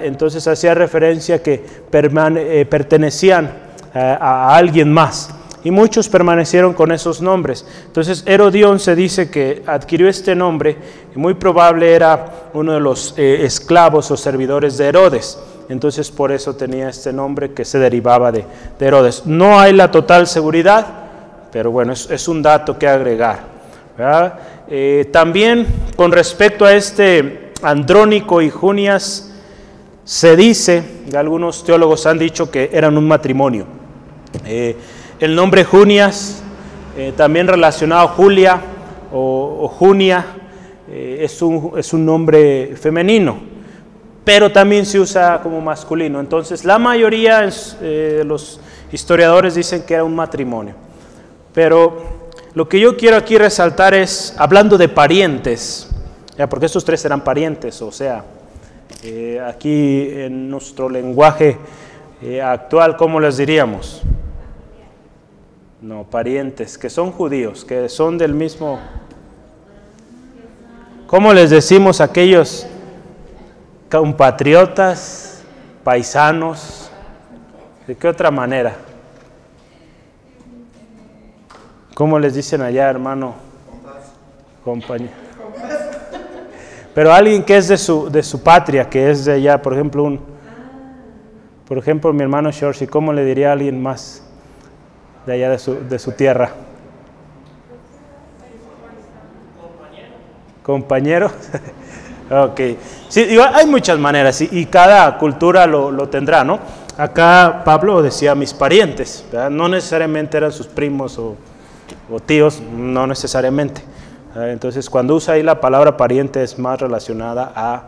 Entonces 0.03 0.47
hacía 0.47 0.73
referencia 0.73 1.41
que 1.41 1.63
eh, 1.91 2.65
pertenecían 2.69 3.51
a 3.93 4.55
alguien 4.55 4.91
más 4.91 5.29
y 5.63 5.71
muchos 5.71 6.09
permanecieron 6.09 6.73
con 6.73 6.91
esos 6.91 7.21
nombres. 7.21 7.65
Entonces 7.85 8.23
Herodión 8.25 8.79
se 8.79 8.95
dice 8.95 9.29
que 9.29 9.63
adquirió 9.65 10.09
este 10.09 10.35
nombre 10.35 10.77
y 11.15 11.19
muy 11.19 11.35
probable 11.35 11.93
era 11.93 12.49
uno 12.53 12.73
de 12.73 12.79
los 12.79 13.13
eh, 13.17 13.45
esclavos 13.45 14.11
o 14.11 14.17
servidores 14.17 14.77
de 14.77 14.87
Herodes. 14.87 15.39
Entonces 15.69 16.11
por 16.11 16.31
eso 16.31 16.55
tenía 16.55 16.89
este 16.89 17.13
nombre 17.13 17.53
que 17.53 17.63
se 17.63 17.79
derivaba 17.79 18.31
de, 18.31 18.45
Herodes. 18.79 19.25
No 19.25 19.59
hay 19.59 19.71
la 19.73 19.89
total 19.89 20.27
seguridad, 20.27 20.85
pero 21.51 21.71
bueno, 21.71 21.93
es, 21.93 22.27
un 22.27 22.41
dato 22.41 22.77
que 22.77 22.87
agregar. 22.87 23.53
Eh, 24.67 25.09
también 25.13 25.65
con 25.95 26.11
respecto 26.11 26.65
a 26.65 26.73
este 26.73 27.42
Andrónico 27.63 28.41
y 28.41 28.49
Junias, 28.49 29.31
se 30.03 30.35
dice, 30.35 30.83
algunos 31.15 31.63
teólogos 31.63 32.05
han 32.05 32.19
dicho 32.19 32.51
que 32.51 32.69
eran 32.73 32.97
un 32.97 33.07
matrimonio. 33.07 33.65
Eh, 34.45 34.75
el 35.19 35.35
nombre 35.35 35.63
Junias, 35.63 36.43
eh, 36.97 37.13
también 37.15 37.47
relacionado 37.47 38.01
a 38.01 38.07
Julia 38.09 38.61
o, 39.13 39.71
Junia, 39.79 40.25
eh, 40.89 41.19
es, 41.21 41.41
un, 41.41 41.71
es, 41.77 41.93
un, 41.93 42.05
nombre 42.05 42.75
femenino, 42.75 43.37
pero 44.25 44.51
también 44.51 44.85
se 44.85 44.99
usa 44.99 45.39
como 45.41 45.61
masculino. 45.61 46.19
Entonces, 46.19 46.65
la 46.65 46.77
mayoría 46.77 47.49
de 47.79 48.23
los 48.25 48.59
historiadores 48.91 49.55
dicen 49.55 49.83
que 49.83 49.93
era 49.93 50.03
un 50.03 50.15
matrimonio. 50.15 50.75
Pero 51.53 52.01
lo 52.53 52.67
que 52.67 52.79
yo 52.79 52.97
quiero 52.97 53.15
aquí 53.15 53.37
resaltar 53.37 53.93
es, 53.93 54.35
hablando 54.37 54.77
de 54.77 54.89
parientes, 54.89 55.92
ya, 56.37 56.47
porque 56.49 56.65
estos 56.65 56.83
tres 56.83 57.03
eran 57.05 57.23
parientes, 57.23 57.81
o 57.81 57.91
sea, 57.91 58.23
aquí 59.47 60.07
en 60.09 60.49
nuestro 60.49 60.89
lenguaje 60.89 61.57
actual, 62.43 62.97
¿cómo 62.97 63.19
les 63.19 63.37
diríamos? 63.37 64.01
No, 65.81 66.05
parientes, 66.05 66.77
que 66.77 66.89
son 66.89 67.11
judíos, 67.11 67.65
que 67.65 67.89
son 67.89 68.17
del 68.17 68.33
mismo... 68.33 68.79
¿Cómo 71.07 71.33
les 71.33 71.49
decimos 71.49 72.01
a 72.01 72.05
aquellos 72.05 72.65
compatriotas, 73.91 75.43
paisanos? 75.83 76.89
¿De 77.85 77.95
qué 77.95 78.07
otra 78.07 78.31
manera? 78.31 78.75
¿Cómo 81.93 82.17
les 82.17 82.33
dicen 82.33 82.61
allá, 82.61 82.89
hermano? 82.89 83.35
Compañero. 84.63 85.22
Pero 86.93 87.13
alguien 87.13 87.43
que 87.43 87.57
es 87.57 87.67
de 87.67 87.77
su, 87.77 88.09
de 88.09 88.21
su 88.23 88.41
patria, 88.41 88.89
que 88.89 89.09
es 89.09 89.25
de 89.25 89.33
allá, 89.33 89.61
por 89.61 89.73
ejemplo, 89.73 90.03
un, 90.03 90.19
por 91.67 91.77
ejemplo, 91.77 92.13
mi 92.13 92.21
hermano 92.21 92.51
Shorty, 92.51 92.87
¿cómo 92.87 93.13
le 93.13 93.25
diría 93.25 93.49
a 93.49 93.53
alguien 93.53 93.81
más? 93.81 94.23
de 95.25 95.33
allá 95.33 95.49
de 95.49 95.59
su, 95.59 95.75
de 95.87 95.99
su 95.99 96.11
tierra. 96.11 96.51
Compañero. 100.61 101.31
ok. 102.29 102.59
Sí, 103.09 103.37
hay 103.53 103.65
muchas 103.65 103.99
maneras 103.99 104.41
y, 104.41 104.65
cada 104.65 105.17
cultura 105.17 105.67
lo, 105.67 105.91
lo, 105.91 106.09
tendrá, 106.09 106.43
¿no? 106.43 106.59
Acá 106.97 107.63
Pablo 107.65 108.01
decía 108.01 108.35
mis 108.35 108.53
parientes, 108.53 109.25
no 109.49 109.67
necesariamente 109.67 110.37
eran 110.37 110.51
sus 110.51 110.67
primos 110.67 111.17
o, 111.17 111.35
o 112.11 112.19
tíos, 112.19 112.61
no 112.61 113.07
necesariamente. 113.07 113.81
Entonces, 114.35 114.89
cuando 114.89 115.15
usa 115.15 115.35
ahí 115.35 115.43
la 115.43 115.61
palabra 115.61 115.95
pariente 115.95 116.41
es 116.41 116.57
más 116.57 116.81
relacionada 116.81 117.51
a 117.55 117.83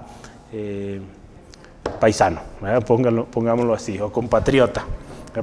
eh, 0.53 1.01
paisano, 1.99 2.39
pongámoslo 3.31 3.73
así, 3.73 3.99
o 3.99 4.11
compatriota, 4.11 4.85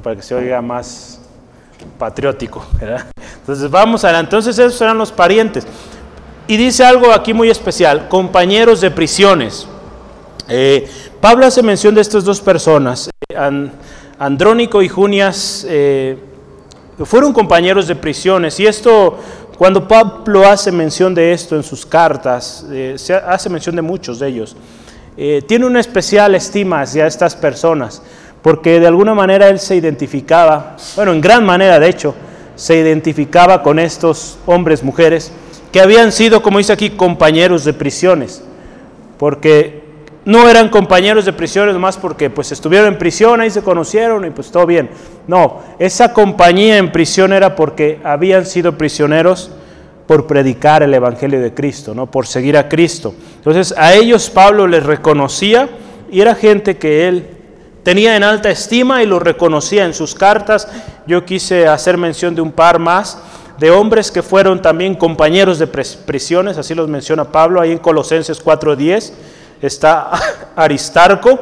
para 0.03 0.15
que 0.15 0.23
se 0.23 0.35
oiga 0.35 0.63
más 0.63 1.21
patriótico. 1.99 2.65
Entonces, 3.41 3.69
vamos 3.69 4.05
a 4.05 4.19
Entonces, 4.19 4.57
esos 4.59 4.81
eran 4.81 4.97
los 4.97 5.11
parientes. 5.11 5.67
Y 6.47 6.57
dice 6.57 6.85
algo 6.85 7.11
aquí 7.13 7.35
muy 7.35 7.51
especial, 7.51 8.09
compañeros 8.09 8.81
de 8.81 8.91
prisiones. 8.91 9.67
Eh, 10.49 10.89
Pablo 11.21 11.47
hace 11.47 11.63
mención 11.63 11.95
de 11.95 12.01
estas 12.01 12.25
dos 12.25 12.41
personas, 12.41 13.11
eh, 13.29 13.71
Andrónico 14.19 14.83
y 14.83 14.89
Junias, 14.89 15.67
fueron 17.05 17.33
compañeros 17.33 17.89
de 17.89 17.97
prisiones. 17.97 18.61
Y 18.61 18.67
esto, 18.67 19.19
cuando 19.63 19.87
Pablo 19.87 20.45
hace 20.45 20.73
mención 20.73 21.15
de 21.15 21.33
esto 21.33 21.55
en 21.55 21.63
sus 21.63 21.87
cartas, 21.87 22.67
se 22.97 23.15
hace 23.15 23.49
mención 23.49 23.77
de 23.77 23.83
muchos 23.83 24.19
de 24.19 24.27
ellos, 24.27 24.57
tiene 25.47 25.65
una 25.65 25.79
especial 25.79 26.35
estima 26.35 26.81
hacia 26.81 27.07
estas 27.07 27.37
personas, 27.37 28.03
porque 28.43 28.81
de 28.81 28.89
alguna 28.89 29.15
manera 29.15 29.49
él 29.49 29.61
se 29.61 29.77
identificaba, 29.77 30.77
bueno, 30.97 31.13
en 31.13 31.21
gran 31.21 31.47
manera 31.47 31.79
de 31.79 31.89
hecho, 31.89 32.13
se 32.57 32.77
identificaba 32.77 33.63
con 33.63 33.79
estos 33.79 34.37
hombres, 34.47 34.83
mujeres, 34.83 35.31
que 35.71 35.81
habían 35.81 36.11
sido, 36.11 36.43
como 36.43 36.59
dice 36.59 36.73
aquí, 36.73 36.91
compañeros 36.91 37.65
de 37.65 37.73
prisiones, 37.73 38.43
porque 39.17 39.82
no 40.25 40.49
eran 40.49 40.69
compañeros 40.69 41.25
de 41.25 41.33
prisiones 41.33 41.75
nomás 41.75 41.97
porque 41.97 42.31
pues 42.31 42.53
estuvieron 42.53 42.89
en 42.89 42.99
prisión, 42.99 43.41
ahí 43.41 43.51
se 43.51 43.63
conocieron 43.63 44.25
y 44.25 44.31
pues 44.31 44.51
todo 44.51 44.67
bien. 44.67 44.91
No, 45.27 45.61
esa 45.79 46.13
compañía 46.13 46.79
en 46.79 46.93
prisión 46.93 47.33
era 47.33 47.57
porque 47.57 48.01
habían 48.05 48.47
sido 48.47 48.79
prisioneros 48.79 49.51
por 50.07 50.27
predicar 50.27 50.83
el 50.83 50.95
Evangelio 50.95 51.41
de 51.41 51.55
Cristo, 51.55 51.95
¿no? 51.95 52.11
por 52.11 52.27
seguir 52.27 52.57
a 52.57 52.69
Cristo. 52.69 53.15
Entonces 53.37 53.75
a 53.77 53.95
ellos 53.95 54.31
Pablo 54.31 54.67
les 54.67 54.85
reconocía 54.85 55.69
y 56.11 56.21
era 56.21 56.35
gente 56.35 56.77
que 56.77 57.09
él 57.09 57.27
tenía 57.83 58.17
en 58.17 58.23
alta 58.23 58.51
estima 58.51 59.03
y 59.03 59.07
lo 59.07 59.19
reconocía 59.19 59.85
en 59.85 59.95
sus 59.95 60.15
cartas. 60.15 60.69
Yo 61.07 61.25
quise 61.25 61.67
hacer 61.67 61.99
mención 61.99 62.35
de 62.35 62.43
un 62.43 62.53
par 62.53 62.79
más 62.79 63.21
de 63.59 63.71
hombres 63.71 64.11
que 64.13 64.23
fueron 64.23 64.63
también 64.63 64.95
compañeros 64.95 65.59
de 65.59 65.67
prisiones, 65.67 66.59
así 66.59 66.75
los 66.75 66.89
menciona 66.89 67.25
Pablo, 67.25 67.61
ahí 67.61 67.73
en 67.73 67.79
Colosenses 67.79 68.45
4.10 68.45 69.13
está 69.63 70.11
Aristarco, 70.57 71.39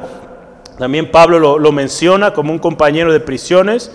también 0.78 1.10
Pablo 1.10 1.58
lo, 1.58 1.72
menciona 1.72 2.32
como 2.32 2.52
un 2.52 2.58
compañero 2.58 3.12
de 3.12 3.20
prisiones, 3.20 3.90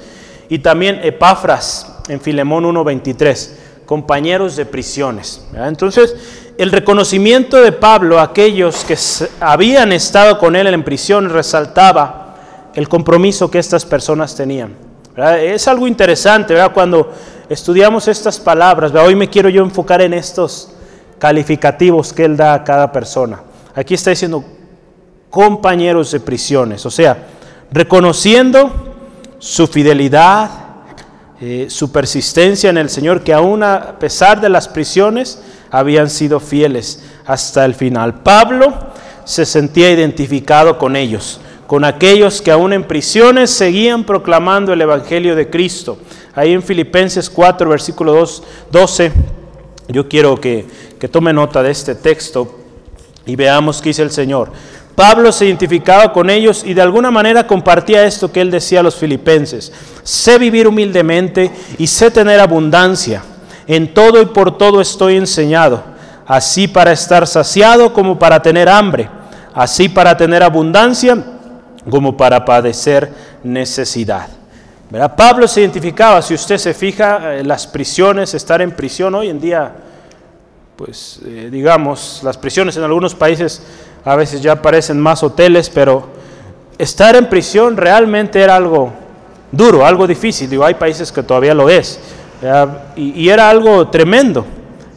y 0.49 0.59
también 0.59 0.99
Epafras 1.03 2.01
en 2.07 2.21
Filemón 2.21 2.65
1.23, 2.65 3.49
compañeros 3.85 4.55
de 4.55 4.65
prisiones. 4.65 5.47
Entonces, 5.55 6.15
el 6.57 6.71
reconocimiento 6.71 7.57
de 7.61 7.71
Pablo 7.71 8.19
a 8.19 8.23
aquellos 8.23 8.83
que 8.83 8.97
habían 9.39 9.91
estado 9.91 10.37
con 10.37 10.55
él 10.55 10.67
en 10.67 10.83
prisión 10.83 11.29
resaltaba 11.29 12.35
el 12.75 12.87
compromiso 12.87 13.49
que 13.49 13.59
estas 13.59 13.85
personas 13.85 14.35
tenían. 14.35 14.75
Es 15.41 15.67
algo 15.67 15.87
interesante, 15.87 16.53
¿verdad? 16.53 16.73
Cuando 16.73 17.11
estudiamos 17.49 18.07
estas 18.07 18.39
palabras, 18.39 18.93
hoy 18.93 19.15
me 19.15 19.29
quiero 19.29 19.49
yo 19.49 19.63
enfocar 19.63 20.01
en 20.01 20.13
estos 20.13 20.69
calificativos 21.17 22.11
que 22.13 22.25
él 22.25 22.35
da 22.37 22.53
a 22.53 22.63
cada 22.63 22.91
persona. 22.91 23.39
Aquí 23.75 23.93
está 23.93 24.11
diciendo 24.11 24.43
compañeros 25.29 26.11
de 26.11 26.21
prisiones, 26.21 26.85
o 26.85 26.89
sea, 26.89 27.27
reconociendo 27.71 28.71
su 29.37 29.67
fidelidad, 29.67 30.49
eh, 31.41 31.65
su 31.69 31.91
persistencia 31.91 32.69
en 32.69 32.77
el 32.77 32.89
Señor, 32.89 33.21
que 33.21 33.33
aún 33.33 33.63
a 33.63 33.99
pesar 33.99 34.39
de 34.39 34.47
las 34.47 34.69
prisiones 34.69 35.41
habían 35.69 36.09
sido 36.09 36.39
fieles 36.39 37.03
hasta 37.25 37.65
el 37.65 37.75
final. 37.75 38.21
Pablo 38.21 38.73
se 39.25 39.45
sentía 39.45 39.91
identificado 39.91 40.77
con 40.77 40.95
ellos, 40.95 41.41
con 41.67 41.83
aquellos 41.83 42.41
que 42.41 42.51
aún 42.51 42.71
en 42.71 42.85
prisiones 42.85 43.51
seguían 43.51 44.05
proclamando 44.05 44.71
el 44.71 44.81
Evangelio 44.81 45.35
de 45.35 45.49
Cristo. 45.49 45.97
Ahí 46.33 46.53
en 46.53 46.63
Filipenses 46.63 47.29
4, 47.29 47.69
versículo 47.69 48.13
2, 48.13 48.43
12, 48.71 49.11
yo 49.89 50.07
quiero 50.07 50.39
que, 50.39 50.65
que 50.97 51.09
tome 51.09 51.33
nota 51.33 51.61
de 51.61 51.71
este 51.71 51.95
texto 51.95 52.64
y 53.25 53.35
veamos 53.35 53.81
qué 53.81 53.89
dice 53.89 54.03
el 54.03 54.11
Señor. 54.11 54.51
Pablo 54.95 55.31
se 55.31 55.45
identificaba 55.45 56.13
con 56.13 56.29
ellos 56.29 56.63
y 56.65 56.73
de 56.73 56.81
alguna 56.81 57.11
manera 57.11 57.45
compartía 57.45 58.05
esto 58.05 58.31
que 58.31 58.39
él 58.39 58.49
decía 58.49 58.79
a 58.79 58.83
los 58.83 58.95
filipenses. 58.95 59.71
Sé 60.03 60.37
vivir 60.37 60.67
humildemente 60.67 61.51
y 61.77 61.87
sé 61.87 62.11
tener 62.11 62.39
abundancia. 62.39 63.21
En 63.67 63.93
todo 63.93 64.21
y 64.21 64.25
por 64.27 64.57
todo 64.57 64.79
estoy 64.79 65.17
enseñado, 65.17 65.83
así 66.25 66.67
para 66.67 66.91
estar 66.91 67.27
saciado 67.27 67.91
como 67.91 68.17
para 68.17 68.41
tener 68.41 68.69
hambre, 68.69 69.09
así 69.53 69.89
para 69.89 70.15
tener 70.15 70.43
abundancia 70.43 71.17
como 71.89 72.15
para 72.15 72.45
padecer 72.45 73.11
necesidad. 73.43 74.27
Pablo 75.17 75.47
se 75.47 75.61
identificaba, 75.61 76.21
si 76.21 76.35
usted 76.35 76.57
se 76.57 76.73
fija, 76.73 77.35
en 77.37 77.47
las 77.47 77.67
prisiones, 77.67 78.33
estar 78.33 78.61
en 78.61 78.71
prisión 78.71 79.13
hoy 79.15 79.29
en 79.29 79.41
día, 79.41 79.73
pues 80.75 81.19
eh, 81.25 81.49
digamos, 81.51 82.21
las 82.23 82.37
prisiones 82.37 82.75
en 82.77 82.83
algunos 82.83 83.15
países 83.15 83.61
a 84.03 84.15
veces 84.15 84.41
ya 84.41 84.61
parecen 84.61 84.99
más 84.99 85.23
hoteles, 85.23 85.69
pero 85.69 86.07
estar 86.77 87.15
en 87.15 87.27
prisión 87.27 87.77
realmente 87.77 88.41
era 88.41 88.55
algo 88.55 88.91
duro, 89.51 89.85
algo 89.85 90.05
difícil. 90.05 90.49
Digo, 90.49 90.65
hay 90.65 90.75
países 90.75 91.11
que 91.11 91.23
todavía 91.23 91.53
lo 91.53 91.69
es. 91.69 91.99
Y, 92.95 93.27
era 93.27 93.49
algo 93.49 93.87
tremendo. 93.87 94.45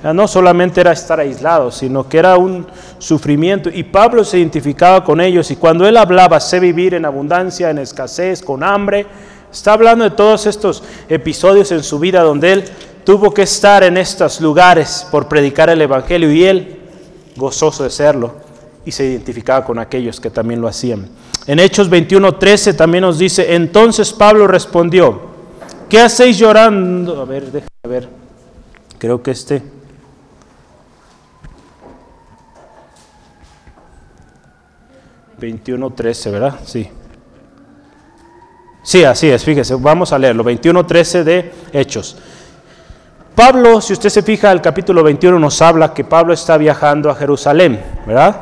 No 0.02 0.28
solamente 0.28 0.80
era 0.80 0.92
estar 0.92 1.18
aislado, 1.20 1.70
sino 1.70 2.08
que 2.08 2.18
era 2.18 2.36
un 2.36 2.66
sufrimiento. 2.98 3.70
Y 3.72 3.84
Pablo 3.84 4.24
se 4.24 4.38
identificaba 4.38 5.02
con 5.02 5.20
ellos. 5.20 5.50
Y 5.50 5.56
cuando 5.56 5.86
él 5.86 5.96
hablaba, 5.96 6.38
sé 6.40 6.60
vivir 6.60 6.94
en 6.94 7.06
abundancia, 7.06 7.70
en 7.70 7.78
escasez, 7.78 8.42
con 8.42 8.62
hambre, 8.62 9.06
Está 9.50 9.72
hablando 9.72 10.04
de 10.04 10.10
todos 10.10 10.46
estos 10.46 10.82
episodios 11.08 11.72
en 11.72 11.82
su 11.82 11.98
vida 11.98 12.22
donde 12.22 12.52
él 12.52 12.64
tuvo 13.08 13.32
que 13.32 13.40
estar 13.40 13.84
en 13.84 13.96
estos 13.96 14.38
lugares 14.38 15.06
por 15.10 15.28
predicar 15.28 15.70
el 15.70 15.80
Evangelio 15.80 16.30
y 16.30 16.44
él, 16.44 16.78
gozoso 17.36 17.82
de 17.82 17.88
serlo, 17.88 18.34
y 18.84 18.92
se 18.92 19.06
identificaba 19.06 19.64
con 19.64 19.78
aquellos 19.78 20.20
que 20.20 20.28
también 20.28 20.60
lo 20.60 20.68
hacían. 20.68 21.08
En 21.46 21.58
Hechos 21.58 21.90
21:13 21.90 22.76
también 22.76 23.00
nos 23.00 23.18
dice, 23.18 23.54
entonces 23.54 24.12
Pablo 24.12 24.46
respondió, 24.46 25.22
¿qué 25.88 26.02
hacéis 26.02 26.36
llorando? 26.36 27.22
A 27.22 27.24
ver, 27.24 27.44
déjame 27.44 27.68
ver, 27.86 28.08
creo 28.98 29.22
que 29.22 29.30
este... 29.30 29.62
...21.13, 35.40 36.30
¿verdad? 36.30 36.60
Sí. 36.66 36.90
Sí, 38.82 39.02
así 39.04 39.30
es, 39.30 39.42
fíjese, 39.42 39.76
vamos 39.76 40.12
a 40.12 40.18
leerlo, 40.18 40.44
21.13 40.44 41.22
de 41.22 41.52
Hechos. 41.72 42.18
Pablo, 43.38 43.80
si 43.80 43.92
usted 43.92 44.08
se 44.08 44.24
fija, 44.24 44.50
el 44.50 44.60
capítulo 44.60 45.04
21 45.04 45.38
nos 45.38 45.62
habla 45.62 45.94
que 45.94 46.02
Pablo 46.02 46.32
está 46.32 46.56
viajando 46.56 47.08
a 47.08 47.14
Jerusalén, 47.14 47.80
¿verdad? 48.04 48.34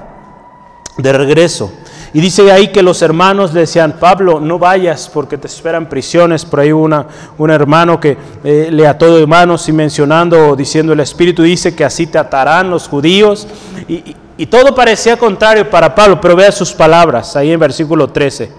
De 0.97 1.13
regreso. 1.13 1.71
Y 2.15 2.21
dice 2.23 2.51
ahí 2.51 2.69
que 2.69 2.83
los 2.83 3.03
hermanos 3.03 3.53
le 3.53 3.61
decían, 3.61 3.97
Pablo, 4.01 4.41
no 4.41 4.59
vayas 4.59 5.11
porque 5.13 5.37
te 5.37 5.49
esperan 5.49 5.87
prisiones. 5.87 6.47
Por 6.47 6.61
ahí 6.61 6.73
una, 6.73 7.07
un 7.37 7.51
hermano 7.51 8.01
que 8.01 8.17
eh, 8.43 8.71
le 8.73 8.87
ató 8.87 9.15
de 9.15 9.27
manos 9.27 9.69
y 9.69 9.73
mencionando, 9.73 10.57
diciendo 10.57 10.95
el 10.95 11.01
Espíritu, 11.01 11.43
dice 11.43 11.77
que 11.77 11.85
así 11.85 12.07
te 12.07 12.17
atarán 12.17 12.71
los 12.71 12.89
judíos. 12.89 13.47
Y, 13.89 14.17
y 14.39 14.47
todo 14.47 14.75
parecía 14.75 15.19
contrario 15.19 15.69
para 15.69 15.95
Pablo, 15.95 16.19
pero 16.23 16.35
vea 16.37 16.51
sus 16.51 16.73
palabras 16.73 17.37
ahí 17.37 17.53
en 17.53 17.61
versículo 17.61 18.09
13 18.09 18.51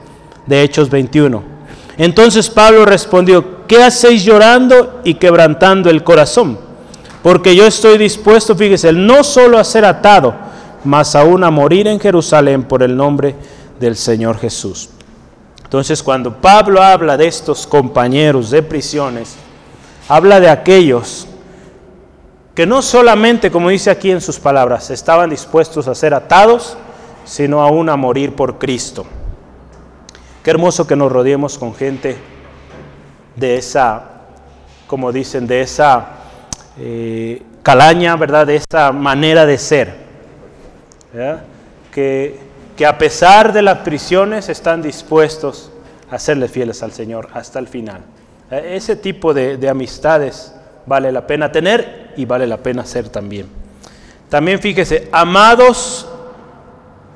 de 0.46 0.62
Hechos 0.62 0.88
21. 0.88 1.57
Entonces 1.98 2.50
Pablo 2.50 2.86
respondió, 2.86 3.66
¿qué 3.68 3.84
hacéis 3.84 4.24
llorando 4.24 5.02
y 5.04 5.16
quebrantando 5.16 5.90
el 5.90 6.04
corazón? 6.04 6.60
Porque 7.24 7.56
yo 7.56 7.66
estoy 7.66 7.98
dispuesto, 7.98 8.56
fíjese, 8.56 8.94
no 8.94 9.24
solo 9.24 9.58
a 9.58 9.64
ser 9.64 9.84
atado, 9.84 10.34
mas 10.84 11.16
aún 11.16 11.44
a 11.44 11.50
morir 11.50 11.88
en 11.88 12.00
Jerusalén 12.00 12.64
por 12.64 12.84
el 12.84 12.96
nombre 12.96 13.36
del 13.80 13.96
Señor 13.96 14.38
Jesús. 14.38 14.90
Entonces 15.64 16.02
cuando 16.04 16.34
Pablo 16.36 16.82
habla 16.82 17.18
de 17.18 17.28
estos 17.28 17.66
compañeros 17.66 18.52
de 18.52 18.64
prisiones, 18.64 19.36
habla 20.08 20.40
de 20.40 20.50
aquellos 20.50 21.28
que 22.56 22.66
no 22.66 22.82
solamente, 22.82 23.52
como 23.52 23.70
dice 23.70 23.92
aquí 23.92 24.10
en 24.10 24.22
sus 24.22 24.40
palabras, 24.40 24.90
estaban 24.90 25.30
dispuestos 25.30 25.88
a 25.88 25.94
ser 25.94 26.14
atados, 26.14 26.78
sino 27.26 27.62
aún 27.62 27.90
a 27.90 27.98
morir 27.98 28.36
por 28.36 28.58
Cristo. 28.58 29.06
Qué 30.48 30.52
hermoso 30.52 30.88
que 30.88 30.96
nos 30.96 31.12
rodeemos 31.12 31.58
con 31.58 31.76
gente 31.76 32.16
de 33.36 33.58
esa, 33.58 34.02
como 34.88 35.12
dicen, 35.12 35.46
de 35.46 35.60
esa 35.60 36.08
eh, 36.80 37.42
calaña, 37.62 38.16
¿verdad? 38.16 38.48
De 38.48 38.56
esa 38.56 38.94
manera 38.94 39.46
de 39.46 39.58
ser. 39.58 39.94
Que, 41.92 42.40
que, 42.78 42.86
a 42.86 42.98
pesar 42.98 43.52
de 43.52 43.62
las 43.62 43.80
prisiones 43.80 44.48
están 44.48 44.82
dispuestos 44.82 45.70
a 46.10 46.18
serle 46.18 46.48
fieles 46.48 46.82
al 46.82 46.94
Señor 46.94 47.28
hasta 47.34 47.60
el 47.60 47.68
final. 47.68 48.00
Ese 48.50 48.96
tipo 48.96 49.34
de, 49.34 49.58
de 49.58 49.68
amistades 49.68 50.56
vale 50.86 51.12
la 51.12 51.28
pena 51.28 51.52
tener 51.52 52.14
y 52.16 52.24
vale 52.24 52.48
la 52.48 52.56
pena 52.56 52.86
ser 52.86 53.10
también. 53.10 53.50
También 54.30 54.62
fíjese, 54.62 55.10
amados, 55.12 56.08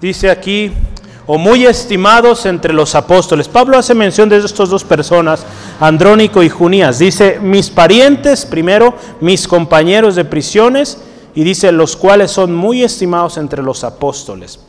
dice 0.01 0.29
aquí, 0.29 0.73
o 1.27 1.37
muy 1.37 1.65
estimados 1.65 2.45
entre 2.45 2.73
los 2.73 2.95
apóstoles. 2.95 3.47
Pablo 3.47 3.77
hace 3.77 3.93
mención 3.93 4.29
de 4.29 4.37
estas 4.37 4.69
dos 4.69 4.83
personas, 4.83 5.45
Andrónico 5.79 6.43
y 6.43 6.49
Junías. 6.49 6.99
Dice, 6.99 7.39
mis 7.41 7.69
parientes, 7.69 8.45
primero, 8.45 8.95
mis 9.19 9.47
compañeros 9.47 10.15
de 10.15 10.25
prisiones, 10.25 10.97
y 11.33 11.43
dice, 11.43 11.71
los 11.71 11.95
cuales 11.95 12.31
son 12.31 12.53
muy 12.53 12.83
estimados 12.83 13.37
entre 13.37 13.63
los 13.63 13.83
apóstoles. 13.83 14.59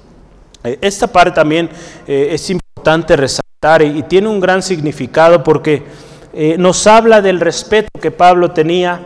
Eh, 0.65 0.79
esta 0.81 1.07
parte 1.07 1.33
también 1.33 1.69
eh, 2.07 2.29
es 2.33 2.49
importante 2.51 3.17
resaltar 3.17 3.83
y, 3.83 4.03
tiene 4.05 4.29
un 4.29 4.41
gran 4.41 4.63
significado 4.63 5.43
porque 5.43 5.85
eh, 6.33 6.57
nos 6.59 6.87
habla 6.87 7.21
del 7.21 7.41
respeto 7.41 7.89
que 8.01 8.11
Pablo 8.11 8.51
tenía 8.51 9.01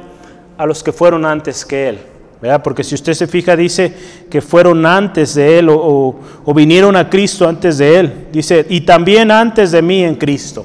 a 0.57 0.67
los 0.67 0.83
que 0.83 0.93
fueron 0.93 1.25
antes 1.25 1.65
que 1.65 1.91
él. 1.91 1.99
Porque 2.63 2.85
si 2.85 2.95
usted 2.95 3.15
se 3.15 3.27
fija, 3.27 3.57
dice 3.57 3.93
que 4.31 4.41
fueron 4.41 4.85
antes 4.85 5.35
de 5.35 5.59
Él 5.59 5.69
o, 5.71 6.15
vinieron 6.55 6.95
a 6.95 7.09
Cristo 7.09 7.49
antes 7.49 7.79
de 7.79 7.99
Él. 7.99 8.27
Dice, 8.31 8.67
y 8.69 8.83
también 8.83 9.31
antes 9.31 9.73
de 9.73 9.83
mí 9.83 10.05
en 10.05 10.15
Cristo. 10.17 10.65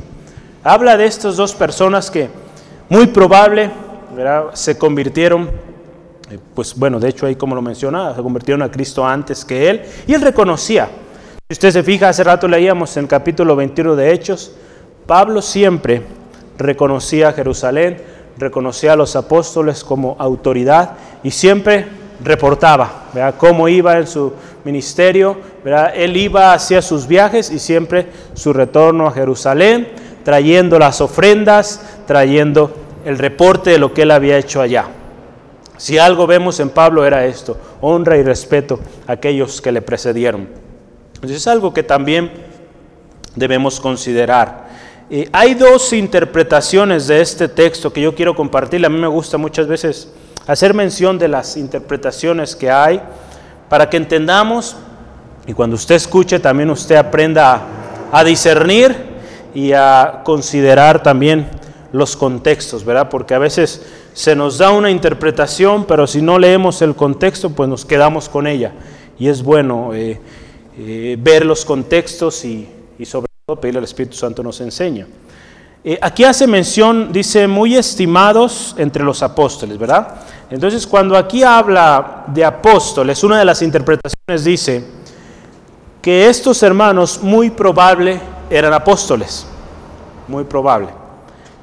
Habla 0.64 0.98
de 0.98 1.06
estas 1.06 1.38
dos 1.38 1.56
personas 1.56 2.12
que 2.12 2.30
muy 2.90 3.08
probable 3.08 3.72
se 4.54 4.78
convirtieron, 4.78 5.50
eh, 6.30 6.38
pues 6.54 6.76
bueno, 6.76 7.00
de 7.00 7.10
hecho 7.10 7.26
ahí 7.26 7.36
como 7.36 7.56
lo 7.56 7.62
menciona, 7.62 8.14
se 8.14 8.22
convirtieron 8.22 8.62
a 8.62 8.70
Cristo 8.70 9.06
antes 9.06 9.46
que 9.46 9.70
Él. 9.70 9.82
Y 10.06 10.14
Él 10.14 10.22
reconocía. 10.22 10.90
Si 11.50 11.54
usted 11.54 11.72
se 11.72 11.84
fija, 11.84 12.10
hace 12.10 12.24
rato 12.24 12.48
leíamos 12.48 12.96
en 12.98 13.06
el 13.06 13.10
capítulo 13.10 13.56
21 13.56 13.96
de 13.96 14.12
Hechos, 14.12 14.52
Pablo 15.08 15.42
siempre 15.42 16.04
reconocía 16.58 17.30
a 17.30 17.34
Jerusalén, 17.34 17.98
reconocía 18.42 18.94
a 18.94 18.96
los 18.96 19.16
apóstoles 19.16 19.84
como 19.84 20.16
autoridad 20.20 20.94
y 21.24 21.30
siempre 21.30 21.86
reportaba 22.24 23.06
cómo 23.38 23.70
iba 23.70 23.98
en 23.98 24.08
su 24.08 24.34
ministerio. 24.66 25.38
Él 25.94 26.18
iba 26.18 26.54
hacia 26.54 26.82
sus 26.82 27.08
viajes 27.08 27.52
y 27.52 27.60
siempre 27.60 28.08
su 28.34 28.52
retorno 28.52 29.06
a 29.08 29.12
Jerusalén, 29.12 29.90
trayendo 30.24 30.80
las 30.80 31.02
ofrendas, 31.02 31.82
trayendo 32.08 32.74
el 33.06 33.20
reporte 33.20 33.70
de 33.70 33.78
lo 33.78 33.94
que 33.94 34.02
él 34.02 34.12
había 34.12 34.38
hecho 34.38 34.60
allá. 34.60 34.86
Si 35.78 36.00
algo 36.00 36.26
vemos 36.28 36.60
en 36.60 36.70
Pablo 36.70 37.06
era 37.06 37.26
esto, 37.26 37.58
honra 37.80 38.18
y 38.18 38.24
respeto 38.24 38.80
a 39.08 39.14
aquellos 39.14 39.62
que 39.62 39.72
le 39.72 39.82
precedieron. 39.82 40.48
Entonces 41.16 41.38
es 41.38 41.48
algo 41.48 41.74
que 41.74 41.84
también 41.84 42.32
debemos 43.36 43.80
considerar. 43.80 44.71
Hay 45.34 45.56
dos 45.56 45.92
interpretaciones 45.92 47.08
de 47.08 47.20
este 47.20 47.50
texto 47.50 47.92
que 47.92 48.02
yo 48.02 48.16
quiero 48.16 48.34
compartir. 48.34 48.86
A 48.86 48.90
mí 48.90 48.98
me 48.98 49.08
gusta 49.08 49.38
muchas 49.38 49.68
veces 49.68 50.10
hacer 50.48 50.74
mención 50.74 51.20
de 51.20 51.28
las 51.28 51.58
interpretaciones 51.58 52.56
que 52.56 52.72
hay 52.72 53.02
para 53.68 53.90
que 53.90 53.98
entendamos 53.98 54.78
y 55.48 55.54
cuando 55.54 55.76
usted 55.76 55.96
escuche 55.96 56.40
también 56.40 56.70
usted 56.70 56.96
aprenda 56.96 57.62
a, 58.12 58.24
discernir 58.24 58.96
y 59.54 59.74
a 59.74 60.22
considerar 60.24 61.04
también 61.04 61.50
los 61.92 62.16
contextos, 62.16 62.86
¿verdad? 62.86 63.10
Porque 63.10 63.34
a 63.34 63.40
veces 63.40 63.86
se 64.14 64.36
nos 64.36 64.60
da 64.60 64.72
una 64.72 64.92
interpretación, 64.92 65.86
pero 65.86 66.08
si 66.08 66.22
no 66.22 66.40
leemos 66.40 66.82
el 66.82 66.96
contexto, 66.96 67.50
pues 67.50 67.68
nos 67.68 67.86
quedamos 67.86 68.30
con 68.30 68.48
ella. 68.48 68.72
Y 69.20 69.28
es 69.28 69.44
bueno 69.44 69.94
eh, 69.94 70.20
eh, 70.78 71.18
ver 71.20 71.46
los 71.46 71.66
contextos 71.66 72.46
y, 72.46 72.68
y 72.98 73.06
sobre 73.06 73.31
pedirle 73.60 73.80
al 73.80 73.86
Espíritu 73.86 74.16
Santo 74.16 74.44
nos 74.44 74.62
enseña. 74.62 75.08
Eh, 75.84 75.98
aquí 76.00 76.24
hace 76.24 76.46
mención, 76.46 77.12
dice, 77.12 77.48
muy 77.48 77.76
estimados 77.76 78.76
entre 78.78 79.04
los 79.04 79.24
apóstoles, 79.24 79.80
¿verdad? 79.80 80.16
Entonces, 80.52 80.86
cuando 80.86 81.18
aquí 81.18 81.44
habla 81.44 82.24
de 82.28 82.46
apóstoles, 82.46 83.24
una 83.24 83.40
de 83.40 83.46
las 83.46 83.64
interpretaciones 83.64 84.44
dice 84.44 84.86
que 86.02 86.30
estos 86.30 86.62
hermanos 86.62 87.20
muy 87.24 87.50
probable 87.50 88.22
eran 88.50 88.74
apóstoles, 88.74 89.48
muy 90.28 90.44
probable, 90.44 90.90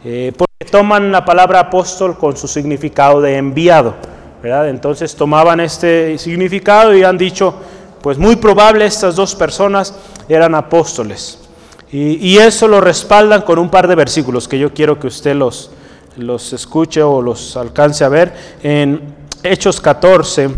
eh, 0.05 0.33
porque 0.37 0.68
toman 0.68 1.12
la 1.12 1.24
palabra 1.24 1.61
apóstol 1.61 2.18
con 2.18 2.37
su 2.37 2.48
significado 2.48 3.20
de 3.20 3.37
enviado, 3.37 3.94
¿verdad? 4.42 4.68
Entonces 4.68 5.14
tomaban 5.14 5.61
este 5.61 6.18
significado 6.18 6.92
y 6.92 7.05
han 7.05 7.18
dicho, 7.18 7.55
pues 8.03 8.18
muy 8.18 8.35
probable 8.35 8.85
estas 8.85 9.14
dos 9.14 9.37
personas 9.37 9.94
eran 10.29 10.57
apóstoles. 10.57 11.48
Y, 11.90 12.37
eso 12.37 12.68
lo 12.68 12.81
respaldan 12.81 13.42
con 13.42 13.59
un 13.59 13.70
par 13.70 13.88
de 13.88 13.94
versículos 13.94 14.46
que 14.46 14.59
yo 14.59 14.74
quiero 14.74 15.01
que 15.01 15.07
usted 15.07 15.35
los, 15.35 15.70
los 16.16 16.53
escuche 16.53 17.03
o 17.03 17.22
los 17.22 17.57
alcance 17.57 18.05
a 18.05 18.11
ver. 18.11 18.35
En 18.62 19.14
Hechos 19.42 19.81
14, 19.81 20.51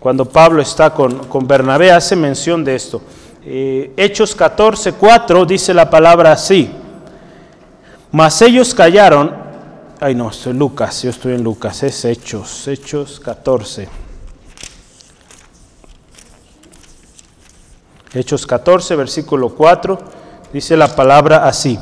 cuando 0.00 0.24
Pablo 0.24 0.62
está 0.62 0.94
con, 0.94 1.26
con 1.26 1.46
Bernabé, 1.46 1.92
hace 1.92 2.16
mención 2.16 2.64
de 2.64 2.74
esto. 2.74 3.02
Eh, 3.44 3.92
Hechos 3.96 4.34
14, 4.34 4.92
4 4.92 5.44
dice 5.44 5.74
la 5.74 5.90
palabra 5.90 6.32
así. 6.32 6.70
Mas 8.10 8.40
ellos 8.40 8.72
callaron. 8.74 9.34
Ay, 10.00 10.14
no, 10.14 10.30
estoy 10.30 10.52
en 10.52 10.58
Lucas, 10.58 11.02
yo 11.02 11.10
estoy 11.10 11.34
en 11.34 11.44
Lucas, 11.44 11.82
es 11.82 12.04
Hechos, 12.06 12.68
Hechos 12.68 13.20
14. 13.20 14.03
Hechos 18.14 18.46
14, 18.46 18.96
versículo 18.96 19.50
4, 19.50 19.98
dice 20.52 20.76
la 20.76 20.94
palabra 20.94 21.46
así. 21.46 21.78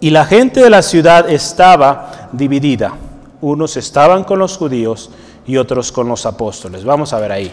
Y 0.00 0.10
la 0.10 0.24
gente 0.24 0.60
de 0.60 0.70
la 0.70 0.82
ciudad 0.82 1.30
estaba 1.30 2.28
dividida. 2.32 2.94
Unos 3.40 3.76
estaban 3.76 4.24
con 4.24 4.38
los 4.38 4.56
judíos 4.56 5.10
y 5.46 5.56
otros 5.56 5.92
con 5.92 6.08
los 6.08 6.26
apóstoles. 6.26 6.84
Vamos 6.84 7.12
a 7.12 7.20
ver 7.20 7.32
ahí. 7.32 7.52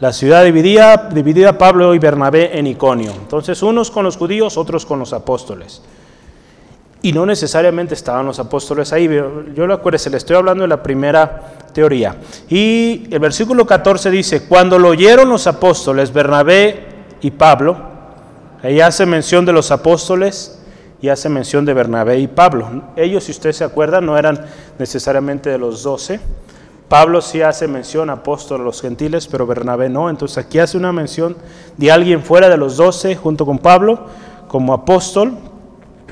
La 0.00 0.12
ciudad 0.12 0.44
dividida, 0.44 1.08
dividida 1.12 1.56
Pablo 1.56 1.94
y 1.94 1.98
Bernabé 1.98 2.58
en 2.58 2.66
Iconio. 2.66 3.12
Entonces, 3.12 3.62
unos 3.62 3.90
con 3.90 4.04
los 4.04 4.16
judíos, 4.16 4.56
otros 4.56 4.86
con 4.86 4.98
los 4.98 5.12
apóstoles. 5.12 5.82
Y 7.04 7.12
no 7.12 7.26
necesariamente 7.26 7.92
estaban 7.92 8.24
los 8.24 8.38
apóstoles 8.38 8.90
ahí. 8.94 9.06
Yo 9.54 9.66
lo 9.66 9.74
acuerdo, 9.74 9.98
se 9.98 10.08
le 10.08 10.16
estoy 10.16 10.36
hablando 10.36 10.62
de 10.62 10.68
la 10.68 10.82
primera 10.82 11.52
teoría. 11.74 12.16
Y 12.48 13.08
el 13.10 13.18
versículo 13.18 13.66
14 13.66 14.10
dice, 14.10 14.46
cuando 14.48 14.78
lo 14.78 14.88
oyeron 14.88 15.28
los 15.28 15.46
apóstoles, 15.46 16.14
Bernabé 16.14 16.86
y 17.20 17.30
Pablo, 17.30 17.76
ahí 18.62 18.80
hace 18.80 19.04
mención 19.04 19.44
de 19.44 19.52
los 19.52 19.70
apóstoles 19.70 20.58
y 21.02 21.10
hace 21.10 21.28
mención 21.28 21.66
de 21.66 21.74
Bernabé 21.74 22.20
y 22.20 22.26
Pablo. 22.26 22.84
Ellos, 22.96 23.24
si 23.24 23.32
usted 23.32 23.52
se 23.52 23.64
acuerda, 23.64 24.00
no 24.00 24.16
eran 24.16 24.42
necesariamente 24.78 25.50
de 25.50 25.58
los 25.58 25.82
doce. 25.82 26.20
Pablo 26.88 27.20
sí 27.20 27.42
hace 27.42 27.68
mención 27.68 28.08
apóstol 28.08 28.62
a 28.62 28.64
los 28.64 28.80
gentiles, 28.80 29.26
pero 29.26 29.46
Bernabé 29.46 29.90
no. 29.90 30.08
Entonces 30.08 30.38
aquí 30.38 30.58
hace 30.58 30.78
una 30.78 30.90
mención 30.90 31.36
de 31.76 31.92
alguien 31.92 32.22
fuera 32.22 32.48
de 32.48 32.56
los 32.56 32.78
doce 32.78 33.14
junto 33.14 33.44
con 33.44 33.58
Pablo 33.58 34.06
como 34.48 34.72
apóstol. 34.72 35.34